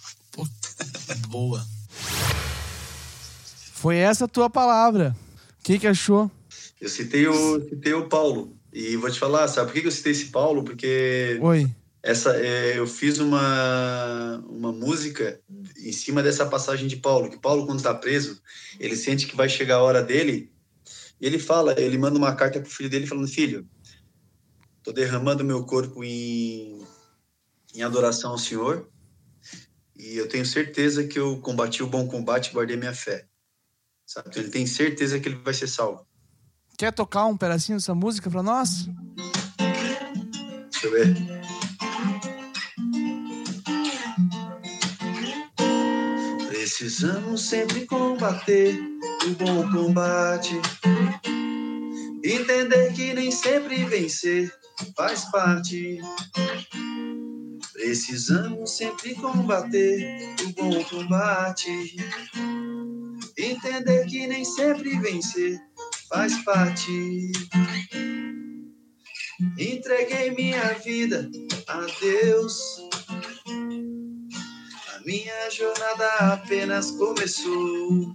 boa. 1.28 1.66
Foi 3.74 3.98
essa 3.98 4.26
a 4.26 4.28
tua 4.28 4.50
palavra. 4.50 5.16
O 5.60 5.64
que, 5.64 5.80
que 5.80 5.88
achou? 5.88 6.32
Eu 6.82 6.90
citei 6.90 7.28
o, 7.28 7.62
citei 7.70 7.94
o 7.94 8.08
Paulo. 8.08 8.56
E 8.74 8.96
vou 8.98 9.10
te 9.10 9.20
falar, 9.20 9.48
sabe 9.48 9.72
por 9.72 9.82
que 9.82 9.88
eu 9.88 9.92
citei 9.92 10.12
esse 10.12 10.26
Paulo? 10.26 10.64
Porque 10.64 11.38
Oi. 11.42 11.70
Essa, 12.02 12.38
é, 12.38 12.78
eu 12.78 12.88
fiz 12.88 13.20
uma, 13.20 14.44
uma 14.48 14.72
música 14.72 15.40
em 15.78 15.92
cima 15.92 16.24
dessa 16.24 16.46
passagem 16.46 16.88
de 16.88 16.96
Paulo, 16.96 17.30
que 17.30 17.38
Paulo, 17.38 17.66
quando 17.66 17.80
está 17.80 17.94
preso, 17.94 18.42
ele 18.80 18.96
sente 18.96 19.28
que 19.28 19.36
vai 19.36 19.50
chegar 19.50 19.76
a 19.76 19.84
hora 19.84 20.02
dele, 20.02 20.50
e 21.20 21.26
ele 21.26 21.40
fala, 21.40 21.80
ele 21.80 21.98
manda 21.98 22.18
uma 22.18 22.36
carta 22.36 22.60
para 22.60 22.68
o 22.68 22.72
filho 22.72 22.90
dele 22.90 23.08
falando, 23.08 23.28
filho, 23.28 23.68
estou 24.78 24.94
derramando 24.94 25.44
meu 25.44 25.66
corpo 25.66 26.04
em, 26.04 26.86
em 27.74 27.82
adoração 27.82 28.32
ao 28.32 28.38
Senhor, 28.38 28.88
e 29.96 30.16
eu 30.16 30.30
tenho 30.30 30.46
certeza 30.46 31.08
que 31.08 31.18
eu 31.18 31.40
combati 31.42 31.82
o 31.82 31.88
bom 31.88 32.08
combate 32.08 32.50
e 32.50 32.54
guardei 32.54 32.78
minha 32.78 32.94
fé. 32.94 33.28
Sabe? 34.06 34.30
Então, 34.30 34.42
ele 34.42 34.52
tem 34.52 34.66
certeza 34.66 35.20
que 35.20 35.28
ele 35.28 35.36
vai 35.38 35.54
ser 35.54 35.68
salvo. 35.68 36.08
Quer 36.78 36.94
tocar 36.94 37.26
um 37.26 37.36
pedacinho 37.36 37.78
dessa 37.78 37.96
música 37.96 38.30
para 38.30 38.44
nós? 38.44 38.88
Deixa 40.72 40.86
eu 40.86 40.92
ver. 40.92 41.16
Precisamos 46.48 47.42
sempre 47.42 47.88
combater 47.88 48.80
o 49.26 49.44
bom 49.44 49.72
combate. 49.72 50.62
Entender 52.30 52.92
que 52.92 53.14
nem 53.14 53.32
sempre 53.32 53.86
vencer 53.86 54.54
faz 54.98 55.24
parte. 55.32 55.98
Precisamos 57.72 58.76
sempre 58.76 59.16
combater 59.16 60.36
o 60.44 60.50
bom 60.52 60.84
combate. 60.84 61.96
Entender 63.38 64.06
que 64.08 64.28
nem 64.28 64.44
sempre 64.44 65.00
vencer 65.00 65.58
faz 66.10 66.44
parte. 66.44 67.32
Entreguei 69.58 70.32
minha 70.32 70.74
vida 70.84 71.32
a 71.70 71.86
Deus. 72.02 72.60
A 74.96 75.00
minha 75.06 75.50
jornada 75.50 76.34
apenas 76.34 76.92
começou. 76.92 78.14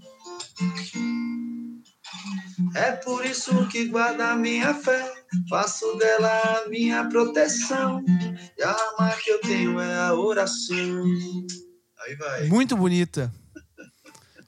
É 2.74 2.92
por 2.92 3.24
isso 3.26 3.68
que 3.68 3.86
guardo 3.86 4.20
a 4.20 4.34
minha 4.34 4.74
fé, 4.74 5.12
faço 5.48 5.96
dela 5.96 6.62
a 6.64 6.68
minha 6.68 7.06
proteção. 7.08 8.02
E 8.56 8.62
a 8.62 8.70
arma 8.70 9.16
que 9.22 9.30
eu 9.30 9.40
tenho 9.40 9.78
é 9.78 9.94
a 9.94 10.14
oração. 10.14 11.04
Aí 12.00 12.14
vai. 12.16 12.46
Muito 12.48 12.76
bonita. 12.76 13.32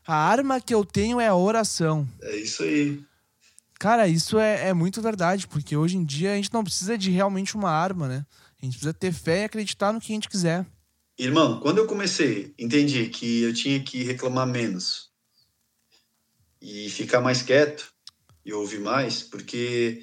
A 0.06 0.14
arma 0.14 0.60
que 0.60 0.74
eu 0.74 0.84
tenho 0.84 1.20
é 1.20 1.28
a 1.28 1.34
oração. 1.34 2.08
É 2.22 2.36
isso 2.36 2.62
aí. 2.62 3.02
Cara, 3.78 4.08
isso 4.08 4.38
é, 4.38 4.68
é 4.68 4.72
muito 4.72 5.02
verdade, 5.02 5.46
porque 5.46 5.76
hoje 5.76 5.96
em 5.96 6.04
dia 6.04 6.32
a 6.32 6.36
gente 6.36 6.52
não 6.52 6.64
precisa 6.64 6.96
de 6.96 7.10
realmente 7.10 7.54
uma 7.54 7.70
arma, 7.70 8.08
né? 8.08 8.26
A 8.60 8.64
gente 8.64 8.74
precisa 8.74 8.94
ter 8.94 9.12
fé 9.12 9.42
e 9.42 9.44
acreditar 9.44 9.92
no 9.92 10.00
que 10.00 10.12
a 10.12 10.14
gente 10.14 10.28
quiser. 10.28 10.64
Irmão, 11.18 11.60
quando 11.60 11.78
eu 11.78 11.86
comecei, 11.86 12.54
entendi 12.58 13.08
que 13.08 13.42
eu 13.42 13.52
tinha 13.52 13.78
que 13.80 14.02
reclamar 14.02 14.46
menos 14.46 15.10
e 16.60 16.88
ficar 16.88 17.20
mais 17.20 17.42
quieto 17.42 17.93
e 18.44 18.52
ouvir 18.52 18.80
mais, 18.80 19.22
porque 19.22 20.02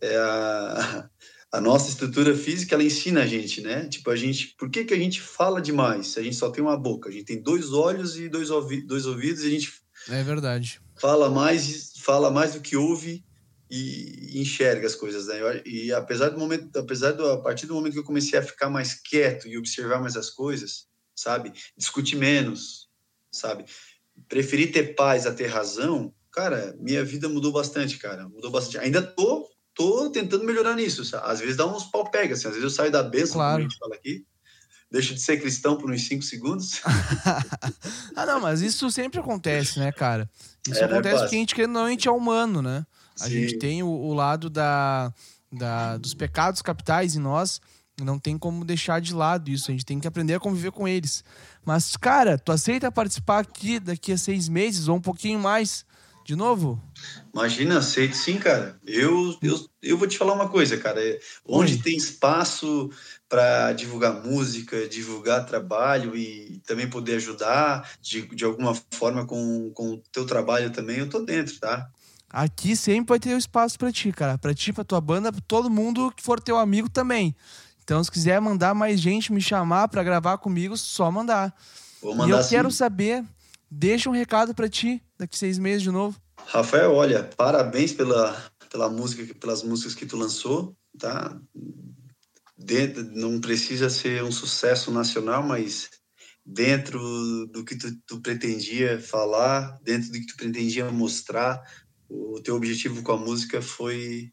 é 0.00 0.16
a, 0.16 1.10
a 1.52 1.60
nossa 1.60 1.88
estrutura 1.88 2.36
física 2.36 2.74
ela 2.74 2.84
ensina 2.84 3.22
a 3.22 3.26
gente, 3.26 3.60
né? 3.60 3.88
Tipo, 3.88 4.10
a 4.10 4.16
gente, 4.16 4.54
por 4.58 4.70
que, 4.70 4.84
que 4.84 4.94
a 4.94 4.98
gente 4.98 5.20
fala 5.20 5.60
demais? 5.60 6.08
Se 6.08 6.20
a 6.20 6.22
gente 6.22 6.36
só 6.36 6.50
tem 6.50 6.62
uma 6.62 6.76
boca, 6.76 7.08
a 7.08 7.12
gente 7.12 7.24
tem 7.24 7.42
dois 7.42 7.72
olhos 7.72 8.18
e 8.18 8.28
dois, 8.28 8.50
ouvi 8.50 8.82
dois 8.82 9.06
ouvidos 9.06 9.44
e 9.44 9.46
a 9.46 9.50
gente 9.50 9.82
é 10.08 10.22
verdade. 10.22 10.80
Fala 10.96 11.30
mais, 11.30 11.92
fala 11.98 12.30
mais 12.30 12.54
do 12.54 12.60
que 12.60 12.76
ouve 12.76 13.24
e, 13.70 14.40
enxerga 14.40 14.86
as 14.86 14.94
coisas, 14.94 15.26
né? 15.26 15.62
E 15.64 15.92
apesar 15.92 16.30
do 16.30 16.38
momento, 16.38 16.76
apesar 16.76 17.12
do 17.12 17.26
a 17.30 17.40
partir 17.40 17.66
do 17.66 17.74
momento 17.74 17.92
que 17.92 17.98
eu 17.98 18.04
comecei 18.04 18.38
a 18.38 18.42
ficar 18.42 18.68
mais 18.68 18.94
quieto 18.94 19.46
e 19.46 19.56
observar 19.56 20.00
mais 20.00 20.16
as 20.16 20.30
coisas, 20.30 20.86
sabe? 21.14 21.52
Discutir 21.76 22.16
menos, 22.16 22.88
sabe? 23.30 23.64
Preferir 24.28 24.72
ter 24.72 24.94
paz 24.94 25.26
a 25.26 25.32
ter 25.32 25.46
razão, 25.46 26.12
cara, 26.32 26.74
minha 26.78 27.04
vida 27.04 27.28
mudou 27.28 27.52
bastante, 27.52 27.98
cara. 27.98 28.28
Mudou 28.28 28.50
bastante. 28.50 28.78
Ainda 28.78 29.02
tô 29.02 29.48
tô 29.74 30.10
tentando 30.10 30.44
melhorar 30.44 30.74
nisso. 30.74 31.02
Às 31.22 31.40
vezes 31.40 31.56
dá 31.56 31.66
uns 31.66 31.84
pau 31.84 32.10
pega, 32.10 32.34
assim, 32.34 32.46
às 32.46 32.54
vezes 32.54 32.64
eu 32.64 32.70
saio 32.70 32.90
da 32.90 33.02
benção, 33.02 33.34
claro. 33.34 33.52
como 33.54 33.66
a 33.66 33.68
gente 33.68 33.78
fala 33.78 33.94
aqui, 33.94 34.24
deixo 34.90 35.14
de 35.14 35.20
ser 35.20 35.40
cristão 35.40 35.76
por 35.76 35.90
uns 35.90 36.06
5 36.06 36.22
segundos. 36.22 36.80
ah, 38.14 38.26
não, 38.26 38.40
mas 38.40 38.60
isso 38.60 38.90
sempre 38.90 39.20
acontece, 39.20 39.78
né, 39.78 39.90
cara? 39.90 40.28
Isso 40.68 40.80
é, 40.80 40.84
acontece 40.84 41.20
porque 41.20 41.36
a 41.36 41.38
gente, 41.38 41.54
querendo 41.54 41.72
não, 41.72 41.84
a 41.86 41.90
gente 41.90 42.06
é 42.06 42.10
humano, 42.10 42.60
né? 42.60 42.84
A 43.18 43.24
Sim. 43.24 43.30
gente 43.30 43.58
tem 43.58 43.82
o, 43.82 43.88
o 43.88 44.14
lado 44.14 44.50
da, 44.50 45.12
da, 45.50 45.96
dos 45.96 46.14
pecados 46.14 46.60
capitais 46.60 47.16
em 47.16 47.20
nós, 47.20 47.60
não 48.00 48.18
tem 48.18 48.38
como 48.38 48.64
deixar 48.64 49.00
de 49.00 49.14
lado 49.14 49.50
isso, 49.50 49.70
a 49.70 49.72
gente 49.72 49.84
tem 49.84 50.00
que 50.00 50.08
aprender 50.08 50.34
a 50.34 50.40
conviver 50.40 50.72
com 50.72 50.86
eles. 50.86 51.24
Mas, 51.64 51.96
cara, 51.96 52.38
tu 52.38 52.52
aceita 52.52 52.90
participar 52.92 53.40
aqui 53.40 53.78
daqui 53.78 54.12
a 54.12 54.18
seis 54.18 54.48
meses 54.48 54.88
ou 54.88 54.96
um 54.96 55.00
pouquinho 55.00 55.38
mais 55.38 55.84
de 56.24 56.36
novo? 56.36 56.80
Imagina, 57.32 57.78
aceito 57.78 58.14
sim, 58.14 58.38
cara. 58.38 58.78
Eu, 58.86 59.36
eu, 59.42 59.66
eu 59.82 59.98
vou 59.98 60.06
te 60.06 60.18
falar 60.18 60.34
uma 60.34 60.48
coisa, 60.48 60.76
cara. 60.76 61.00
Onde 61.46 61.74
Oi. 61.74 61.82
tem 61.82 61.96
espaço 61.96 62.90
para 63.28 63.72
divulgar 63.72 64.22
música, 64.22 64.88
divulgar 64.88 65.46
trabalho 65.46 66.14
e 66.16 66.60
também 66.66 66.88
poder 66.88 67.16
ajudar 67.16 67.90
de, 68.00 68.26
de 68.34 68.44
alguma 68.44 68.74
forma 68.92 69.24
com, 69.24 69.70
com 69.74 69.94
o 69.94 70.02
teu 70.12 70.26
trabalho 70.26 70.70
também, 70.70 70.98
eu 70.98 71.08
tô 71.08 71.20
dentro, 71.20 71.58
tá? 71.58 71.90
Aqui 72.28 72.74
sempre 72.76 73.10
vai 73.10 73.18
ter 73.18 73.36
espaço 73.36 73.78
para 73.78 73.92
ti, 73.92 74.10
cara. 74.12 74.38
Para 74.38 74.54
ti, 74.54 74.72
para 74.72 74.84
tua 74.84 75.00
banda, 75.00 75.32
pra 75.32 75.42
todo 75.46 75.68
mundo 75.68 76.12
que 76.16 76.22
for 76.22 76.40
teu 76.40 76.56
amigo 76.58 76.88
também. 76.88 77.34
Então, 77.84 78.02
se 78.02 78.10
quiser 78.10 78.40
mandar 78.40 78.74
mais 78.74 79.00
gente 79.00 79.32
me 79.32 79.40
chamar 79.40 79.88
para 79.88 80.02
gravar 80.02 80.38
comigo, 80.38 80.76
só 80.76 81.10
mandar. 81.10 81.54
Vou 82.00 82.14
mandar 82.14 82.28
e 82.28 82.30
eu 82.30 82.42
sim. 82.42 82.50
quero 82.50 82.70
saber, 82.70 83.24
deixa 83.72 84.10
um 84.10 84.12
recado 84.12 84.54
para 84.54 84.68
ti 84.68 85.02
daqui 85.18 85.38
seis 85.38 85.58
meses 85.58 85.82
de 85.82 85.90
novo. 85.90 86.20
Rafael, 86.46 86.92
olha, 86.92 87.24
parabéns 87.24 87.92
pela, 87.92 88.52
pela 88.70 88.90
música, 88.90 89.34
pelas 89.34 89.62
músicas 89.62 89.94
que 89.94 90.04
tu 90.04 90.16
lançou, 90.16 90.76
tá? 90.98 91.40
Dentro, 92.56 93.02
não 93.02 93.40
precisa 93.40 93.88
ser 93.88 94.22
um 94.22 94.30
sucesso 94.30 94.90
nacional, 94.90 95.42
mas 95.42 95.88
dentro 96.44 97.00
do 97.46 97.64
que 97.64 97.76
tu, 97.76 97.96
tu 98.06 98.20
pretendia 98.20 99.00
falar, 99.00 99.78
dentro 99.82 100.12
do 100.12 100.20
que 100.20 100.26
tu 100.26 100.36
pretendia 100.36 100.90
mostrar, 100.90 101.62
o 102.08 102.40
teu 102.42 102.56
objetivo 102.56 103.02
com 103.02 103.12
a 103.12 103.16
música 103.16 103.62
foi 103.62 104.30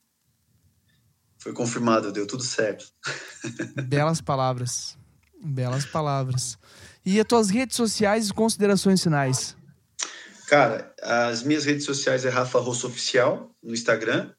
foi 1.41 1.53
confirmado, 1.53 2.11
deu 2.11 2.27
tudo 2.27 2.43
certo. 2.43 2.91
Belas 3.87 4.19
palavras. 4.19 4.97
Belas 5.41 5.85
palavras. 5.85 6.59
E 7.11 7.19
as 7.19 7.25
tuas 7.25 7.49
redes 7.49 7.75
sociais 7.75 8.29
e 8.29 8.33
considerações 8.33 9.01
finais? 9.01 9.57
Cara, 10.45 10.93
as 11.01 11.41
minhas 11.41 11.65
redes 11.65 11.83
sociais 11.83 12.23
é 12.23 12.29
Rafa 12.29 12.59
Rosso 12.59 12.85
Oficial 12.85 13.49
no 13.63 13.73
Instagram. 13.73 14.31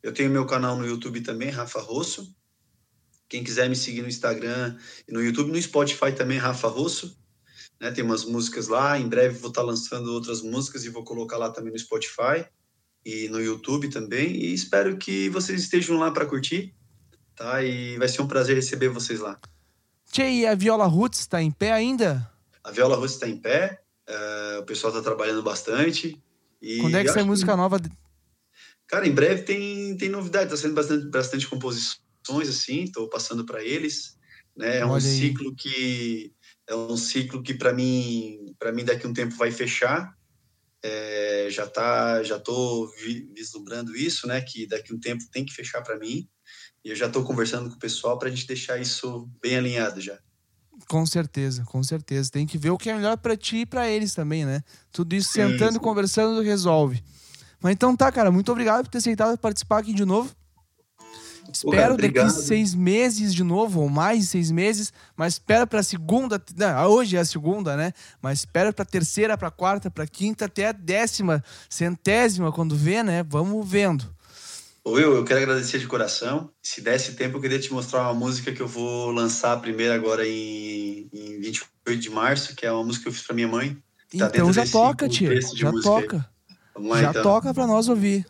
Eu 0.00 0.14
tenho 0.14 0.30
meu 0.30 0.46
canal 0.46 0.76
no 0.76 0.86
YouTube 0.86 1.22
também, 1.22 1.50
Rafa 1.50 1.80
Rosso. 1.80 2.32
Quem 3.28 3.42
quiser 3.42 3.68
me 3.68 3.74
seguir 3.74 4.02
no 4.02 4.06
Instagram 4.06 4.78
e 5.08 5.12
no 5.12 5.20
YouTube, 5.20 5.50
no 5.50 5.60
Spotify 5.60 6.12
também, 6.12 6.38
Rafa 6.38 6.68
Rosso. 6.68 7.18
Né, 7.80 7.90
tem 7.90 8.04
umas 8.04 8.24
músicas 8.24 8.68
lá. 8.68 8.96
Em 8.96 9.08
breve 9.08 9.36
vou 9.40 9.50
estar 9.50 9.62
lançando 9.62 10.12
outras 10.12 10.40
músicas 10.40 10.84
e 10.84 10.90
vou 10.90 11.02
colocar 11.02 11.36
lá 11.36 11.50
também 11.50 11.72
no 11.72 11.78
Spotify 11.80 12.46
e 13.04 13.28
no 13.28 13.42
YouTube 13.42 13.88
também. 13.88 14.36
E 14.36 14.54
espero 14.54 14.96
que 14.98 15.28
vocês 15.30 15.62
estejam 15.62 15.98
lá 15.98 16.12
para 16.12 16.26
curtir, 16.26 16.76
tá? 17.34 17.60
E 17.64 17.98
vai 17.98 18.06
ser 18.06 18.22
um 18.22 18.28
prazer 18.28 18.54
receber 18.54 18.88
vocês 18.88 19.18
lá. 19.18 19.36
Tchê, 20.14 20.30
e 20.30 20.46
a 20.46 20.54
Viola 20.54 20.86
Roots 20.86 21.18
está 21.18 21.42
em 21.42 21.50
pé 21.50 21.72
ainda? 21.72 22.30
A 22.62 22.70
Viola 22.70 22.94
Roots 22.94 23.14
está 23.14 23.28
em 23.28 23.36
pé. 23.36 23.82
Uh, 24.08 24.60
o 24.60 24.62
pessoal 24.64 24.92
está 24.92 25.02
trabalhando 25.02 25.42
bastante. 25.42 26.22
E 26.62 26.78
Quando 26.78 26.96
é 26.96 27.02
que 27.02 27.10
sai 27.10 27.24
música 27.24 27.50
que... 27.50 27.58
nova? 27.58 27.80
Cara, 28.86 29.08
em 29.08 29.10
breve 29.10 29.42
tem, 29.42 29.96
tem 29.96 30.08
novidade. 30.08 30.44
Está 30.44 30.56
sendo 30.56 30.74
bastante, 30.74 31.06
bastante 31.08 31.48
composições, 31.48 32.48
assim. 32.48 32.84
Estou 32.84 33.08
passando 33.08 33.44
para 33.44 33.64
eles. 33.64 34.16
Né? 34.56 34.78
É 34.78 34.86
um 34.86 35.00
ciclo 35.00 35.52
que 35.52 36.32
é 36.68 36.76
um 36.76 36.96
ciclo 36.96 37.42
que 37.42 37.54
para 37.54 37.72
mim 37.72 38.54
para 38.56 38.70
mim 38.70 38.84
daqui 38.84 39.04
a 39.04 39.08
um 39.08 39.12
tempo 39.12 39.34
vai 39.34 39.50
fechar 39.50 40.14
é, 40.84 41.48
já 41.48 41.66
tá, 41.66 42.22
já 42.22 42.38
tô 42.38 42.92
vislumbrando 43.34 43.96
isso, 43.96 44.26
né? 44.26 44.42
Que 44.42 44.66
daqui 44.66 44.92
a 44.92 44.94
um 44.94 45.00
tempo 45.00 45.24
tem 45.32 45.42
que 45.42 45.54
fechar 45.54 45.80
para 45.80 45.98
mim. 45.98 46.28
E 46.84 46.90
eu 46.90 46.96
já 46.96 47.06
estou 47.06 47.24
conversando 47.24 47.70
com 47.70 47.76
o 47.76 47.78
pessoal 47.78 48.18
para 48.18 48.28
a 48.28 48.30
gente 48.30 48.46
deixar 48.46 48.78
isso 48.78 49.28
bem 49.40 49.56
alinhado 49.56 50.00
já. 50.00 50.18
Com 50.88 51.06
certeza, 51.06 51.64
com 51.64 51.82
certeza. 51.82 52.30
Tem 52.30 52.46
que 52.46 52.58
ver 52.58 52.70
o 52.70 52.76
que 52.76 52.90
é 52.90 52.94
melhor 52.94 53.16
para 53.16 53.36
ti 53.36 53.58
e 53.58 53.66
para 53.66 53.88
eles 53.88 54.12
também, 54.12 54.44
né? 54.44 54.62
Tudo 54.92 55.14
isso 55.14 55.30
sentando 55.32 55.76
e 55.76 55.80
conversando 55.80 56.42
resolve. 56.42 57.02
Mas 57.62 57.72
então 57.72 57.96
tá, 57.96 58.12
cara, 58.12 58.30
muito 58.30 58.52
obrigado 58.52 58.84
por 58.84 58.90
ter 58.90 58.98
aceitado 58.98 59.38
participar 59.38 59.78
aqui 59.78 59.94
de 59.94 60.04
novo. 60.04 60.30
Espero 61.50 61.96
daqui 61.96 62.30
seis 62.30 62.74
meses 62.74 63.32
de 63.32 63.44
novo, 63.44 63.80
ou 63.80 63.88
mais 63.88 64.28
seis 64.28 64.50
meses, 64.50 64.92
mas 65.16 65.34
espero 65.34 65.66
para 65.66 65.80
a 65.80 65.82
segunda. 65.82 66.42
Não, 66.56 66.86
hoje 66.88 67.16
é 67.16 67.20
a 67.20 67.24
segunda, 67.24 67.76
né? 67.76 67.92
Mas 68.20 68.40
espero 68.40 68.72
para 68.72 68.84
terceira, 68.84 69.38
para 69.38 69.50
quarta, 69.50 69.90
para 69.90 70.06
quinta, 70.06 70.46
até 70.46 70.68
a 70.68 70.72
décima, 70.72 71.44
centésima, 71.68 72.50
quando 72.50 72.76
vê, 72.76 73.02
né? 73.02 73.22
Vamos 73.22 73.68
vendo. 73.68 74.14
Will, 74.86 75.14
eu 75.14 75.24
quero 75.24 75.40
agradecer 75.40 75.78
de 75.78 75.86
coração. 75.86 76.50
Se 76.62 76.82
desse 76.82 77.14
tempo, 77.14 77.38
eu 77.38 77.40
queria 77.40 77.58
te 77.58 77.72
mostrar 77.72 78.02
uma 78.02 78.14
música 78.14 78.52
que 78.52 78.60
eu 78.60 78.68
vou 78.68 79.10
lançar 79.10 79.58
primeiro 79.60 79.94
agora 79.94 80.26
em, 80.28 81.08
em 81.10 81.40
28 81.40 82.00
de 82.00 82.10
março, 82.10 82.54
que 82.54 82.66
é 82.66 82.72
uma 82.72 82.84
música 82.84 83.04
que 83.04 83.08
eu 83.08 83.12
fiz 83.12 83.22
para 83.26 83.34
minha 83.34 83.48
mãe. 83.48 83.78
Tá 84.18 84.26
então 84.26 84.52
já 84.52 84.66
toca, 84.66 85.08
tia. 85.08 85.40
Já 85.54 85.72
toca. 85.82 86.28
Lá, 86.76 87.00
já 87.00 87.10
então. 87.10 87.22
toca 87.22 87.54
para 87.54 87.66
nós 87.66 87.88
ouvir. 87.88 88.26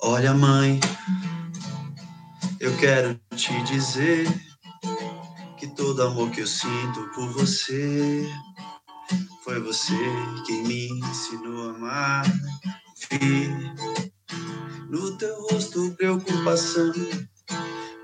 Olha, 0.00 0.34
mãe, 0.34 0.80
eu 2.58 2.76
quero 2.76 3.18
te 3.36 3.62
dizer 3.62 4.26
que 5.56 5.68
todo 5.68 6.02
amor 6.02 6.30
que 6.32 6.40
eu 6.40 6.46
sinto 6.46 7.08
por 7.14 7.28
você 7.32 8.28
foi 9.44 9.60
você 9.60 9.94
quem 10.44 10.64
me 10.64 10.88
ensinou 10.88 11.68
a 11.68 11.70
amar. 11.70 12.24
Vi 13.10 14.13
no 14.88 15.16
teu 15.18 15.40
rosto 15.42 15.92
preocupação, 15.96 16.92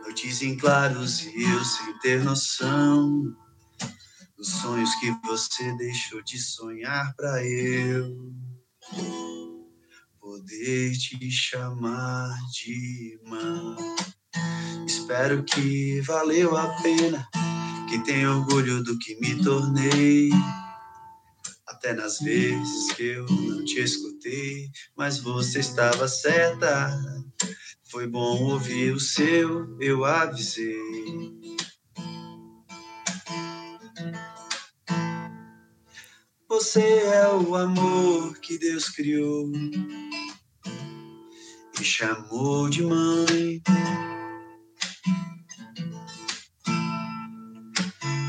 noites 0.02 0.42
em 0.42 0.56
claros 0.56 1.24
e 1.24 1.42
eu 1.42 1.64
sem 1.64 1.98
ter 2.00 2.24
noção 2.24 3.22
dos 4.36 4.48
sonhos 4.48 4.94
que 4.96 5.10
você 5.24 5.76
deixou 5.76 6.22
de 6.22 6.38
sonhar 6.38 7.14
para 7.14 7.44
eu 7.46 8.32
poder 10.18 10.92
te 10.96 11.30
chamar 11.30 12.34
de 12.52 13.18
irmã. 13.22 13.76
Espero 14.86 15.44
que 15.44 16.00
valeu 16.00 16.56
a 16.56 16.68
pena, 16.82 17.28
que 17.88 17.98
tenha 17.98 18.30
orgulho 18.30 18.82
do 18.82 18.98
que 18.98 19.20
me 19.20 19.42
tornei. 19.42 20.30
Até 21.66 21.92
nas 21.92 22.18
vezes 22.20 22.92
que 22.92 23.02
eu 23.02 23.26
não 23.26 23.64
te 23.64 23.80
escutei, 23.80 24.09
mas 24.96 25.18
você 25.18 25.60
estava 25.60 26.06
certa. 26.08 26.90
Foi 27.90 28.06
bom 28.06 28.44
ouvir 28.44 28.92
o 28.92 29.00
seu, 29.00 29.76
eu 29.80 30.04
avisei. 30.04 30.76
Você 36.48 36.80
é 36.80 37.28
o 37.28 37.54
amor 37.54 38.38
que 38.40 38.58
Deus 38.58 38.88
criou 38.88 39.50
e 41.80 41.84
chamou 41.84 42.68
de 42.68 42.82
mãe. 42.82 43.62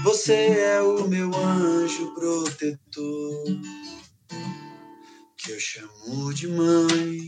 Você 0.04 0.34
é 0.34 0.82
o 0.82 1.08
meu 1.08 1.32
anjo 1.36 2.14
protetor, 2.14 3.44
que 5.44 5.52
eu 5.52 5.60
chamo 5.60 6.34
de 6.34 6.48
mãe. 6.48 7.28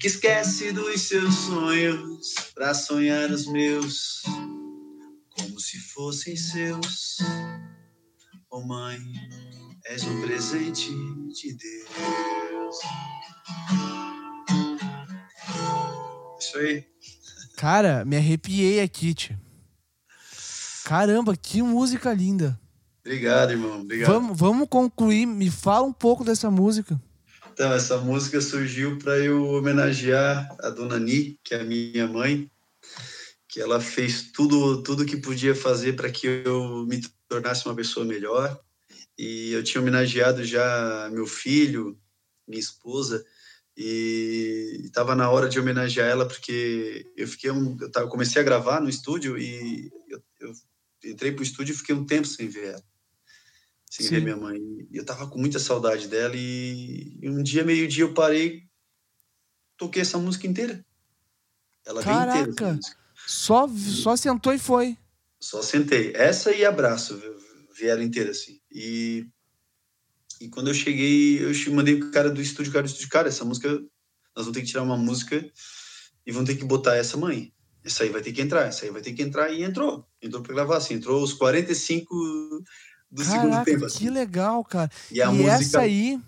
Que 0.00 0.08
esquece 0.08 0.72
dos 0.72 1.02
seus 1.02 1.34
sonhos 1.34 2.34
para 2.54 2.74
sonhar 2.74 3.30
os 3.30 3.46
meus, 3.46 4.22
como 5.30 5.60
se 5.60 5.78
fossem 5.78 6.34
seus. 6.36 7.18
Oh 8.50 8.62
mãe, 8.62 8.98
és 9.84 10.02
um 10.02 10.20
presente 10.22 10.90
de 11.32 11.56
Deus. 11.56 12.76
Isso 16.40 16.58
aí. 16.58 16.84
Cara, 17.56 18.04
me 18.04 18.16
arrepiei 18.16 18.80
aqui, 18.80 19.14
tio. 19.14 19.38
Caramba, 20.84 21.36
que 21.36 21.62
música 21.62 22.12
linda. 22.12 22.59
Obrigado, 23.04 23.52
irmão. 23.52 23.80
Obrigado. 23.80 24.12
Vamos, 24.12 24.38
vamos 24.38 24.68
concluir. 24.68 25.26
Me 25.26 25.50
fala 25.50 25.86
um 25.86 25.92
pouco 25.92 26.24
dessa 26.24 26.50
música. 26.50 27.00
Então, 27.52 27.72
essa 27.72 27.98
música 27.98 28.40
surgiu 28.40 28.98
para 28.98 29.18
eu 29.18 29.44
homenagear 29.44 30.48
a 30.60 30.70
dona 30.70 30.98
Ni, 30.98 31.38
que 31.42 31.54
é 31.54 31.60
a 31.60 31.64
minha 31.64 32.06
mãe, 32.06 32.50
que 33.48 33.60
ela 33.60 33.80
fez 33.80 34.30
tudo 34.32 34.82
tudo 34.82 35.04
que 35.04 35.16
podia 35.16 35.54
fazer 35.54 35.94
para 35.94 36.10
que 36.10 36.26
eu 36.44 36.86
me 36.86 37.02
tornasse 37.28 37.66
uma 37.66 37.74
pessoa 37.74 38.06
melhor. 38.06 38.58
E 39.18 39.52
eu 39.52 39.62
tinha 39.62 39.80
homenageado 39.80 40.44
já 40.44 41.10
meu 41.12 41.26
filho 41.26 41.98
minha 42.50 42.60
esposa, 42.60 43.24
e 43.76 44.82
estava 44.84 45.14
na 45.14 45.30
hora 45.30 45.48
de 45.48 45.58
homenagear 45.58 46.08
ela 46.08 46.26
porque 46.26 47.06
eu 47.16 47.26
fiquei 47.26 47.50
um, 47.50 47.76
eu, 47.80 47.90
tava, 47.90 48.06
eu 48.06 48.10
comecei 48.10 48.42
a 48.42 48.44
gravar 48.44 48.80
no 48.80 48.90
estúdio 48.90 49.38
e 49.38 49.90
eu, 50.08 50.22
eu 50.40 50.52
entrei 51.04 51.32
pro 51.32 51.42
estúdio 51.42 51.72
e 51.72 51.76
fiquei 51.76 51.94
um 51.94 52.04
tempo 52.04 52.26
sem 52.26 52.48
ver 52.48 52.74
ela, 52.74 52.84
sem 53.90 54.06
Sim. 54.06 54.14
ver 54.14 54.22
minha 54.22 54.36
mãe. 54.36 54.56
E 54.90 54.96
eu 54.96 55.04
tava 55.04 55.26
com 55.26 55.38
muita 55.38 55.58
saudade 55.58 56.06
dela 56.06 56.34
e, 56.36 57.18
e 57.20 57.28
um 57.28 57.42
dia 57.42 57.64
meio 57.64 57.88
dia 57.88 58.04
eu 58.04 58.14
parei, 58.14 58.62
toquei 59.76 60.00
essa 60.00 60.16
música 60.16 60.46
inteira. 60.46 60.84
Ela 61.84 62.02
Caraca, 62.02 62.48
inteira, 62.48 62.78
só 63.26 63.68
só 63.68 64.16
sentou 64.16 64.54
e 64.54 64.58
foi. 64.58 64.96
Só 65.40 65.60
sentei. 65.60 66.12
Essa 66.14 66.54
e 66.54 66.64
abraço 66.64 67.20
vieram 67.76 68.02
inteira 68.02 68.30
assim. 68.30 68.60
E 68.70 69.26
e 70.40 70.48
quando 70.48 70.68
eu 70.68 70.74
cheguei, 70.74 71.44
eu 71.44 71.52
mandei 71.74 71.94
o 71.94 72.10
cara 72.10 72.30
do 72.30 72.40
estúdio, 72.40 72.72
cara 72.72 72.84
do 72.84 72.88
estúdio, 72.88 73.10
cara, 73.10 73.28
essa 73.28 73.44
música, 73.44 73.68
nós 73.68 74.46
vamos 74.46 74.52
ter 74.52 74.62
que 74.62 74.68
tirar 74.68 74.82
uma 74.82 74.96
música 74.96 75.44
e 76.24 76.32
vamos 76.32 76.48
ter 76.48 76.56
que 76.56 76.64
botar 76.64 76.96
essa 76.96 77.18
mãe. 77.18 77.52
Essa 77.84 78.04
aí 78.04 78.08
vai 78.08 78.22
ter 78.22 78.32
que 78.32 78.40
entrar, 78.40 78.66
essa 78.66 78.86
aí 78.86 78.90
vai 78.90 79.02
ter 79.02 79.12
que 79.12 79.22
entrar. 79.22 79.52
E 79.52 79.62
entrou. 79.62 80.06
Entrou 80.22 80.42
para 80.42 80.54
gravar, 80.54 80.78
assim, 80.78 80.94
entrou 80.94 81.22
os 81.22 81.34
45 81.34 82.62
do 83.10 83.24
Caraca, 83.24 83.42
segundo 83.42 83.64
tempo. 83.64 83.84
Assim. 83.86 83.98
Que 83.98 84.10
legal, 84.10 84.64
cara. 84.64 84.90
E, 85.10 85.20
a 85.20 85.26
e 85.26 85.28
música... 85.30 85.52
essa 85.52 85.80
aí. 85.80 86.20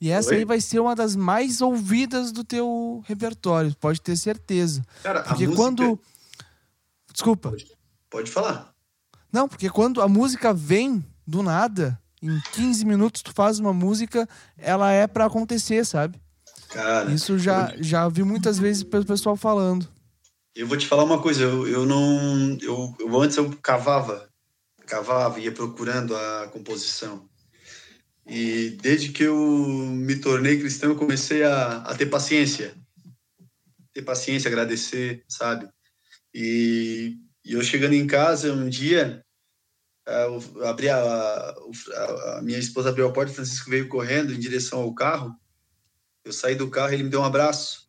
E 0.00 0.10
essa 0.10 0.30
Oi? 0.30 0.36
aí 0.36 0.44
vai 0.44 0.60
ser 0.60 0.78
uma 0.78 0.94
das 0.94 1.16
mais 1.16 1.60
ouvidas 1.60 2.30
do 2.30 2.44
teu 2.44 3.02
repertório, 3.06 3.74
pode 3.80 4.00
ter 4.00 4.16
certeza. 4.16 4.84
Cara, 5.02 5.22
porque 5.22 5.46
música... 5.46 5.62
quando. 5.62 6.00
Desculpa. 7.12 7.50
Pode, 7.50 7.66
pode 8.08 8.30
falar. 8.30 8.72
Não, 9.32 9.48
porque 9.48 9.68
quando 9.68 10.00
a 10.00 10.08
música 10.08 10.54
vem 10.54 11.04
do 11.26 11.42
nada, 11.42 12.00
em 12.22 12.40
15 12.52 12.84
minutos 12.84 13.22
tu 13.22 13.32
faz 13.32 13.58
uma 13.58 13.72
música, 13.72 14.28
ela 14.56 14.90
é 14.90 15.06
para 15.06 15.26
acontecer, 15.26 15.84
sabe? 15.84 16.20
Cara, 16.70 17.10
isso 17.10 17.38
já 17.38 17.74
eu... 17.74 17.82
já 17.82 18.08
vi 18.08 18.22
muitas 18.22 18.58
vezes 18.58 18.82
o 18.82 19.04
pessoal 19.04 19.36
falando. 19.36 19.88
Eu 20.54 20.66
vou 20.66 20.76
te 20.76 20.86
falar 20.86 21.04
uma 21.04 21.20
coisa, 21.20 21.42
eu, 21.42 21.68
eu 21.68 21.86
não 21.86 22.58
eu, 22.60 22.94
eu 22.98 23.20
antes 23.20 23.36
eu 23.36 23.50
cavava, 23.62 24.28
cavava, 24.88 25.38
ia 25.38 25.52
procurando 25.52 26.16
a 26.16 26.48
composição. 26.48 27.28
E 28.26 28.70
desde 28.82 29.10
que 29.10 29.22
eu 29.22 29.36
me 29.36 30.16
tornei 30.16 30.58
cristão, 30.58 30.90
eu 30.90 30.96
comecei 30.96 31.42
a, 31.44 31.78
a 31.78 31.94
ter 31.94 32.06
paciência. 32.06 32.74
Ter 33.92 34.02
paciência, 34.02 34.48
agradecer, 34.48 35.24
sabe? 35.28 35.68
E, 36.34 37.16
e 37.44 37.52
eu 37.52 37.62
chegando 37.62 37.94
em 37.94 38.06
casa 38.06 38.52
um 38.52 38.68
dia, 38.68 39.24
eu 40.06 40.66
abri 40.66 40.88
a, 40.88 40.98
a, 40.98 42.38
a, 42.38 42.42
minha 42.42 42.58
esposa 42.58 42.90
abriu 42.90 43.06
a 43.06 43.12
porta, 43.12 43.32
Francisco 43.32 43.70
veio 43.70 43.88
correndo 43.88 44.32
em 44.32 44.38
direção 44.38 44.80
ao 44.80 44.94
carro. 44.94 45.34
Eu 46.24 46.32
saí 46.32 46.54
do 46.54 46.68
carro, 46.68 46.92
ele 46.92 47.04
me 47.04 47.10
deu 47.10 47.20
um 47.20 47.24
abraço. 47.24 47.88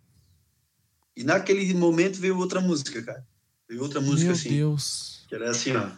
E 1.16 1.24
naquele 1.24 1.74
momento 1.74 2.20
veio 2.20 2.38
outra 2.38 2.62
música, 2.62 3.02
cara. 3.04 3.28
Veio 3.68 3.82
outra 3.82 4.00
música 4.00 4.28
Meu 4.28 4.34
assim. 4.34 4.50
Meu 4.50 4.70
Deus. 4.70 5.26
Que 5.28 5.36
era 5.36 5.52
assim, 5.52 5.74
ó. 5.76 5.90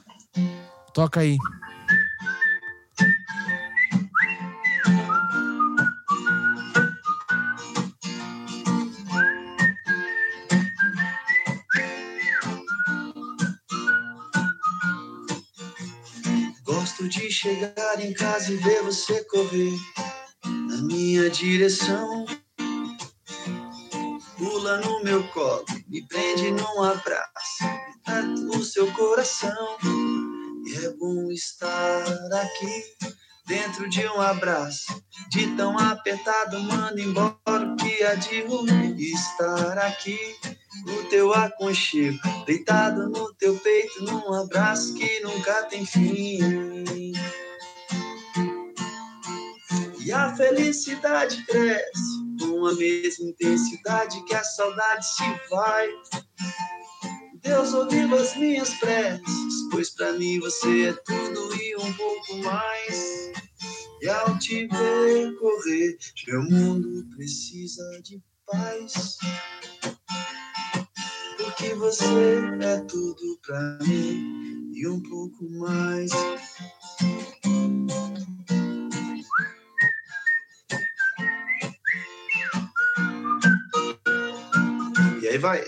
Toca 0.94 1.22
aí. 1.22 1.38
de 17.12 17.30
chegar 17.30 18.00
em 18.00 18.14
casa 18.14 18.54
e 18.54 18.56
ver 18.58 18.84
você 18.84 19.24
correr 19.26 19.76
na 20.46 20.78
minha 20.84 21.30
direção. 21.30 22.26
Pula 24.38 24.78
no 24.78 25.04
meu 25.04 25.22
colo, 25.30 25.66
me 25.88 26.08
prende 26.08 26.52
num 26.52 26.84
abraço, 26.84 27.64
perto 28.06 28.58
o 28.58 28.64
seu 28.64 28.92
coração. 28.94 29.78
E 30.66 30.86
é 30.86 30.90
bom 30.92 31.32
estar 31.32 32.04
aqui, 32.34 32.84
dentro 33.48 33.90
de 33.90 34.06
um 34.08 34.22
abraço. 34.22 35.02
De 35.30 35.56
tão 35.56 35.78
apertado, 35.78 36.60
manda 36.60 37.02
embora 37.02 37.34
o 37.48 37.76
que 37.76 38.04
há 38.04 38.16
de 38.16 38.42
ruim. 38.44 38.96
Estar 38.98 39.78
aqui 39.80 40.20
no 40.86 41.04
teu 41.10 41.34
aconchego, 41.34 42.20
deitado 42.46 43.10
no 43.10 43.34
teu 43.36 43.58
peito, 43.58 44.04
num 44.04 44.34
abraço 44.34 44.94
que 44.94 45.20
nunca 45.22 45.64
tem 45.64 45.86
fim. 45.86 47.14
E 50.00 50.12
a 50.12 50.36
felicidade 50.36 51.44
cresce 51.46 52.22
com 52.40 52.66
a 52.66 52.74
mesma 52.74 53.26
intensidade 53.30 54.24
que 54.26 54.36
a 54.36 54.44
saudade 54.44 55.06
se 55.06 55.24
vai. 55.50 55.90
Deus 57.42 57.74
ouviu 57.74 58.16
as 58.16 58.36
minhas 58.38 58.74
preces, 58.76 59.70
pois 59.72 59.90
para 59.92 60.14
mim 60.14 60.40
você 60.40 60.90
é 60.90 60.94
tudo 60.94 61.56
e 61.56 61.76
um 61.76 61.94
pouco 61.94 62.38
mais. 62.38 63.32
E 64.02 64.10
ao 64.10 64.38
te 64.40 64.68
ver 64.68 65.36
correr, 65.36 65.98
meu 66.28 66.44
mundo 66.44 67.08
precisa 67.16 67.84
de 68.04 68.22
paz 68.46 69.18
que 71.62 71.76
você 71.76 72.06
é 72.60 72.80
tudo 72.88 73.40
pra 73.46 73.78
mim 73.86 74.72
e 74.74 74.88
um 74.88 75.00
pouco 75.00 75.48
mais. 75.60 76.10
E 85.22 85.28
aí 85.28 85.38
vai. 85.38 85.64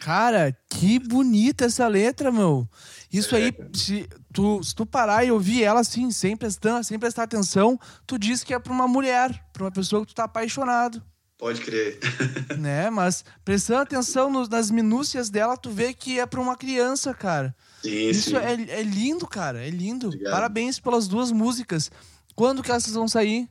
Cara, 0.00 0.54
que 0.78 0.98
bonita 0.98 1.64
essa 1.64 1.88
letra, 1.88 2.30
meu. 2.30 2.68
Isso 3.10 3.34
aí, 3.34 3.52
se 3.72 4.06
tu, 4.32 4.62
se 4.62 4.74
tu 4.74 4.84
parar 4.84 5.24
e 5.24 5.30
ouvir 5.30 5.62
ela 5.62 5.80
assim, 5.80 6.10
sem 6.10 6.36
prestar, 6.36 6.82
sem 6.82 6.98
prestar 6.98 7.22
atenção, 7.22 7.80
tu 8.06 8.18
diz 8.18 8.44
que 8.44 8.52
é 8.52 8.58
pra 8.58 8.72
uma 8.72 8.86
mulher, 8.86 9.42
pra 9.52 9.64
uma 9.64 9.72
pessoa 9.72 10.02
que 10.02 10.12
tu 10.12 10.14
tá 10.14 10.24
apaixonado. 10.24 11.02
Pode 11.38 11.62
crer. 11.62 11.98
né? 12.58 12.90
Mas 12.90 13.24
prestando 13.44 13.82
atenção 13.82 14.30
nos, 14.30 14.48
nas 14.48 14.70
minúcias 14.70 15.30
dela, 15.30 15.56
tu 15.56 15.70
vê 15.70 15.94
que 15.94 16.20
é 16.20 16.26
para 16.26 16.40
uma 16.40 16.56
criança, 16.56 17.14
cara. 17.14 17.54
Sim, 17.82 18.08
Isso 18.08 18.30
sim. 18.30 18.36
É, 18.36 18.80
é 18.80 18.82
lindo, 18.82 19.26
cara. 19.26 19.66
É 19.66 19.70
lindo. 19.70 20.08
Obrigado. 20.08 20.32
Parabéns 20.32 20.78
pelas 20.78 21.08
duas 21.08 21.32
músicas. 21.32 21.90
Quando 22.34 22.62
que 22.62 22.72
essas 22.72 22.92
vão 22.92 23.08
sair? 23.08 23.48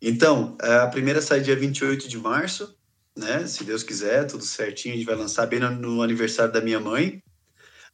Então, 0.00 0.56
é, 0.62 0.78
a 0.78 0.86
primeira 0.88 1.20
sai 1.20 1.40
dia 1.40 1.54
28 1.54 2.08
de 2.08 2.18
março, 2.18 2.74
né? 3.16 3.46
Se 3.46 3.64
Deus 3.64 3.82
quiser, 3.82 4.24
tudo 4.24 4.44
certinho. 4.44 4.94
A 4.94 4.96
gente 4.98 5.06
vai 5.06 5.16
lançar 5.16 5.46
bem 5.46 5.58
no, 5.58 5.70
no 5.70 6.02
aniversário 6.02 6.52
da 6.52 6.60
minha 6.60 6.78
mãe. 6.78 7.22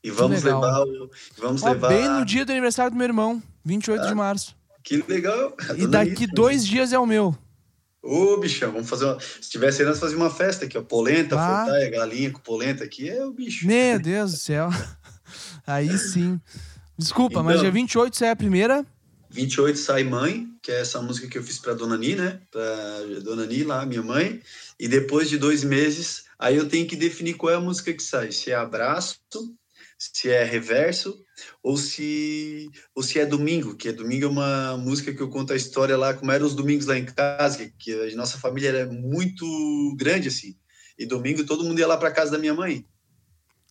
E 0.02 0.10
vamos 0.10 0.42
levar 0.42 0.82
o. 0.82 1.10
Vamos 1.38 1.62
levar... 1.62 1.88
Bem 1.88 2.08
no 2.08 2.24
dia 2.24 2.44
do 2.44 2.50
aniversário 2.50 2.90
do 2.90 2.96
meu 2.96 3.06
irmão, 3.06 3.40
28 3.64 4.02
ah, 4.02 4.06
de 4.06 4.14
março. 4.14 4.56
Que 4.82 4.96
legal. 5.06 5.56
E 5.76 5.86
daqui 5.86 6.26
dois 6.26 6.66
dias 6.66 6.92
é 6.92 6.98
o 6.98 7.06
meu. 7.06 7.36
Ô, 8.02 8.36
bichão, 8.38 8.72
vamos 8.72 8.90
fazer 8.90 9.04
uma. 9.04 9.20
Se 9.20 9.48
tivesse 9.48 9.80
aí, 9.80 9.88
nós 9.88 10.00
fazíamos 10.00 10.26
uma 10.26 10.34
festa 10.34 10.64
aqui, 10.64 10.76
ó. 10.76 10.82
Polenta, 10.82 11.36
ah. 11.38 11.64
fortaia, 11.64 11.88
galinha 11.88 12.32
com 12.32 12.40
polenta 12.40 12.82
aqui, 12.82 13.08
é 13.08 13.24
o 13.24 13.32
bicho. 13.32 13.64
Meu 13.64 14.00
Deus 14.00 14.32
do 14.32 14.38
céu. 14.38 14.70
Aí 15.64 15.96
sim. 15.96 16.40
Desculpa, 16.98 17.34
então, 17.34 17.44
mas 17.44 17.60
dia 17.60 17.70
28 17.70 18.16
sai 18.16 18.30
a 18.30 18.36
primeira. 18.36 18.84
28 19.30 19.78
sai 19.78 20.04
Mãe, 20.04 20.46
que 20.62 20.70
é 20.70 20.80
essa 20.80 21.00
música 21.00 21.26
que 21.26 21.38
eu 21.38 21.42
fiz 21.42 21.58
pra 21.58 21.72
Dona 21.72 21.96
Ni, 21.96 22.14
né? 22.14 22.40
Pra 22.50 22.62
Dona 23.22 23.46
Ni 23.46 23.64
lá, 23.64 23.86
minha 23.86 24.02
mãe. 24.02 24.40
E 24.82 24.88
depois 24.88 25.30
de 25.30 25.38
dois 25.38 25.62
meses, 25.62 26.24
aí 26.36 26.56
eu 26.56 26.68
tenho 26.68 26.88
que 26.88 26.96
definir 26.96 27.34
qual 27.34 27.52
é 27.52 27.54
a 27.54 27.60
música 27.60 27.92
que 27.92 28.02
sai. 28.02 28.32
Se 28.32 28.50
é 28.50 28.56
Abraço, 28.56 29.16
se 29.96 30.28
é 30.28 30.42
Reverso 30.42 31.16
ou 31.62 31.76
se 31.76 32.68
ou 32.92 33.00
se 33.00 33.20
é 33.20 33.24
domingo, 33.24 33.76
que 33.76 33.90
é 33.90 33.92
domingo 33.92 34.24
é 34.24 34.28
uma 34.28 34.76
música 34.76 35.14
que 35.14 35.20
eu 35.20 35.30
conto 35.30 35.52
a 35.52 35.56
história 35.56 35.96
lá 35.96 36.12
como 36.14 36.32
eram 36.32 36.44
os 36.44 36.56
domingos 36.56 36.86
lá 36.86 36.98
em 36.98 37.04
casa, 37.04 37.70
que, 37.78 37.92
a 37.92 38.16
nossa 38.16 38.38
família 38.38 38.70
era 38.70 38.86
muito 38.92 39.46
grande 39.96 40.26
assim. 40.26 40.56
E 40.98 41.06
domingo 41.06 41.46
todo 41.46 41.62
mundo 41.62 41.78
ia 41.78 41.86
lá 41.86 41.96
para 41.96 42.10
casa 42.10 42.32
da 42.32 42.38
minha 42.38 42.52
mãe. 42.52 42.84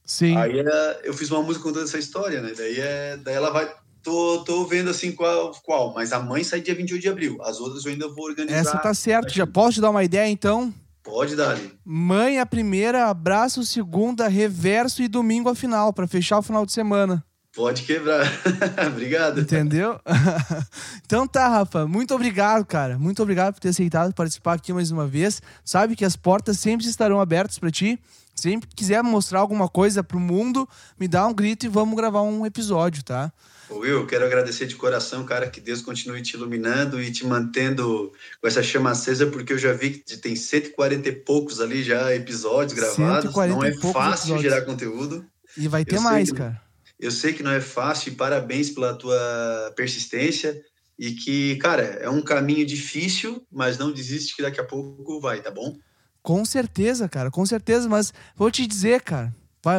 Sim. 0.06 0.38
Aí 0.38 0.62
é, 0.62 1.02
eu 1.04 1.14
fiz 1.14 1.30
uma 1.30 1.44
música 1.44 1.66
contando 1.66 1.84
essa 1.84 2.00
história, 2.00 2.42
né? 2.42 2.54
Daí 2.56 2.80
é, 2.80 3.18
daí 3.18 3.36
ela 3.36 3.50
vai 3.50 3.70
tô, 4.02 4.46
tô 4.46 4.66
vendo 4.66 4.90
assim 4.90 5.12
qual, 5.12 5.52
qual, 5.62 5.94
mas 5.94 6.14
a 6.14 6.22
mãe 6.22 6.42
sai 6.42 6.62
dia 6.62 6.74
28 6.74 7.02
de 7.02 7.10
abril. 7.10 7.38
As 7.42 7.60
outras 7.60 7.84
eu 7.84 7.92
ainda 7.92 8.08
vou 8.08 8.24
organizar. 8.24 8.58
Essa 8.58 8.78
tá 8.78 8.94
certo. 8.94 9.34
Já 9.34 9.46
posso 9.46 9.74
te 9.74 9.82
dar 9.82 9.90
uma 9.90 10.06
ideia 10.06 10.30
então? 10.30 10.74
Pode 11.04 11.36
dar 11.36 11.52
ali. 11.52 11.74
Mãe 11.84 12.40
a 12.40 12.46
primeira, 12.46 13.08
abraço 13.08 13.66
segunda, 13.66 14.28
reverso 14.28 15.02
e 15.02 15.08
domingo 15.08 15.50
a 15.50 15.56
final, 15.56 15.92
para 15.92 16.08
fechar 16.08 16.38
o 16.38 16.44
final 16.44 16.66
de 16.66 16.72
semana. 16.72 17.24
Pode 17.54 17.84
quebrar. 17.84 18.26
obrigado. 18.88 19.42
Entendeu? 19.42 20.00
então 21.06 21.28
tá, 21.28 21.50
Rafa. 21.50 21.86
Muito 21.86 22.16
obrigado, 22.16 22.66
cara. 22.66 22.98
Muito 22.98 23.22
obrigado 23.22 23.54
por 23.54 23.60
ter 23.60 23.70
aceitado 23.70 24.14
participar 24.14 24.54
aqui 24.54 24.72
mais 24.72 24.90
uma 24.90 25.06
vez. 25.06 25.42
Sabe 25.66 25.96
que 25.96 26.06
as 26.06 26.16
portas 26.16 26.60
sempre 26.60 26.88
estarão 26.88 27.20
abertas 27.20 27.60
para 27.60 27.70
ti. 27.70 28.00
Sempre 28.42 28.68
que 28.68 28.76
quiser 28.76 29.04
mostrar 29.04 29.40
alguma 29.40 29.70
coisa 29.70 30.02
pro 30.02 30.20
mundo, 30.20 30.68
me 31.00 31.08
dá 31.08 31.28
um 31.28 31.34
grito 31.34 31.64
e 31.64 31.70
vamos 31.70 31.96
gravar 31.96 32.24
um 32.24 32.44
episódio, 32.44 33.04
tá? 33.04 33.32
Will, 33.70 34.08
quero 34.08 34.26
agradecer 34.26 34.66
de 34.66 34.76
coração, 34.76 35.24
cara, 35.24 35.48
que 35.48 35.62
Deus 35.62 35.80
continue 35.80 36.24
te 36.24 36.36
iluminando 36.36 37.00
e 37.00 37.12
te 37.12 37.24
mantendo 37.24 38.12
com 38.42 38.48
essa 38.48 38.64
chama 38.64 38.90
acesa, 38.90 39.28
porque 39.28 39.54
eu 39.54 39.60
já 39.60 39.74
vi 39.74 39.92
que 39.92 40.18
tem 40.18 40.36
140 40.36 41.08
e 41.08 41.12
poucos 41.12 41.62
ali 41.62 41.84
já 41.84 42.14
episódios 42.16 42.74
gravados. 42.74 43.32
Não 43.36 43.64
é 43.64 43.74
fácil 43.74 44.36
episódios. 44.36 44.42
gerar 44.42 44.62
conteúdo. 44.64 45.24
E 45.56 45.68
vai 45.68 45.86
ter 45.86 45.98
eu 45.98 46.02
mais, 46.02 46.32
cara. 46.32 46.60
Eu 47.00 47.12
sei 47.12 47.34
que 47.34 47.44
não 47.44 47.52
é 47.52 47.62
fácil 47.62 48.12
e 48.12 48.16
parabéns 48.16 48.72
pela 48.72 48.96
tua 48.96 49.72
persistência 49.76 50.60
e 50.98 51.12
que, 51.12 51.58
cara, 51.58 51.84
é 52.02 52.10
um 52.10 52.24
caminho 52.24 52.66
difícil, 52.66 53.46
mas 53.52 53.78
não 53.78 53.92
desiste 53.92 54.36
que 54.36 54.42
daqui 54.42 54.60
a 54.60 54.64
pouco 54.64 55.20
vai, 55.22 55.42
tá 55.42 55.52
bom? 55.52 55.78
Com 56.24 56.46
certeza, 56.46 57.10
cara, 57.10 57.32
com 57.32 57.46
certeza, 57.46 57.90
mas 57.90 58.14
vou 58.36 58.52
te 58.52 58.68
dizer, 58.68 59.02
cara, 59.02 59.34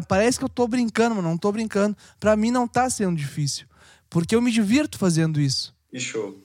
parece 0.09 0.38
que 0.38 0.45
eu 0.45 0.49
tô 0.49 0.66
brincando, 0.66 1.14
mas 1.14 1.24
não 1.24 1.38
tô 1.38 1.53
brincando. 1.53 1.97
Para 2.18 2.36
mim 2.36 2.51
não 2.51 2.66
tá 2.66 2.88
sendo 2.90 3.16
difícil, 3.16 3.66
porque 4.11 4.34
eu 4.34 4.43
me 4.43 4.51
divirto 4.51 4.99
fazendo 4.99 5.40
isso. 5.40 5.74
E 5.93 6.01
show. 6.01 6.36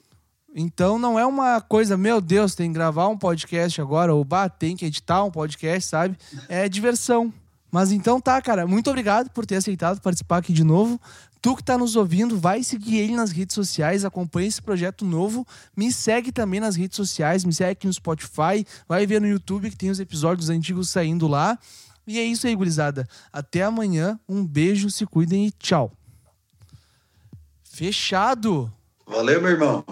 Então 0.54 0.98
não 0.98 1.18
é 1.18 1.26
uma 1.26 1.60
coisa, 1.60 1.96
meu 1.96 2.20
Deus, 2.20 2.54
tem 2.54 2.70
que 2.70 2.74
gravar 2.74 3.08
um 3.08 3.18
podcast 3.18 3.80
agora, 3.80 4.14
ou 4.14 4.24
bah, 4.24 4.48
tem 4.48 4.76
que 4.76 4.86
editar 4.86 5.22
um 5.22 5.30
podcast, 5.30 5.88
sabe? 5.88 6.16
É 6.48 6.68
diversão. 6.68 7.32
Mas 7.70 7.92
então 7.92 8.18
tá, 8.20 8.40
cara, 8.40 8.66
muito 8.66 8.88
obrigado 8.88 9.28
por 9.30 9.44
ter 9.44 9.56
aceitado 9.56 10.00
participar 10.00 10.38
aqui 10.38 10.52
de 10.52 10.64
novo. 10.64 10.98
Tu 11.40 11.56
que 11.56 11.62
tá 11.62 11.78
nos 11.78 11.94
ouvindo, 11.94 12.38
vai 12.38 12.62
seguir 12.64 12.98
ele 12.98 13.14
nas 13.14 13.30
redes 13.30 13.54
sociais, 13.54 14.04
acompanha 14.04 14.48
esse 14.48 14.60
projeto 14.60 15.04
novo, 15.04 15.46
me 15.76 15.92
segue 15.92 16.32
também 16.32 16.58
nas 16.58 16.74
redes 16.74 16.96
sociais, 16.96 17.44
me 17.44 17.52
segue 17.52 17.72
aqui 17.72 17.86
no 17.86 17.92
Spotify, 17.92 18.66
vai 18.88 19.06
ver 19.06 19.20
no 19.20 19.28
YouTube 19.28 19.70
que 19.70 19.76
tem 19.76 19.90
os 19.90 20.00
episódios 20.00 20.50
antigos 20.50 20.90
saindo 20.90 21.28
lá. 21.28 21.58
E 22.06 22.18
é 22.18 22.24
isso 22.24 22.46
aí, 22.46 22.54
gurizada. 22.54 23.06
Até 23.32 23.62
amanhã, 23.62 24.18
um 24.28 24.44
beijo, 24.44 24.90
se 24.90 25.04
cuidem 25.06 25.46
e 25.46 25.50
tchau. 25.52 25.92
Fechado! 27.62 28.72
Valeu, 29.06 29.40
meu 29.40 29.50
irmão! 29.50 29.84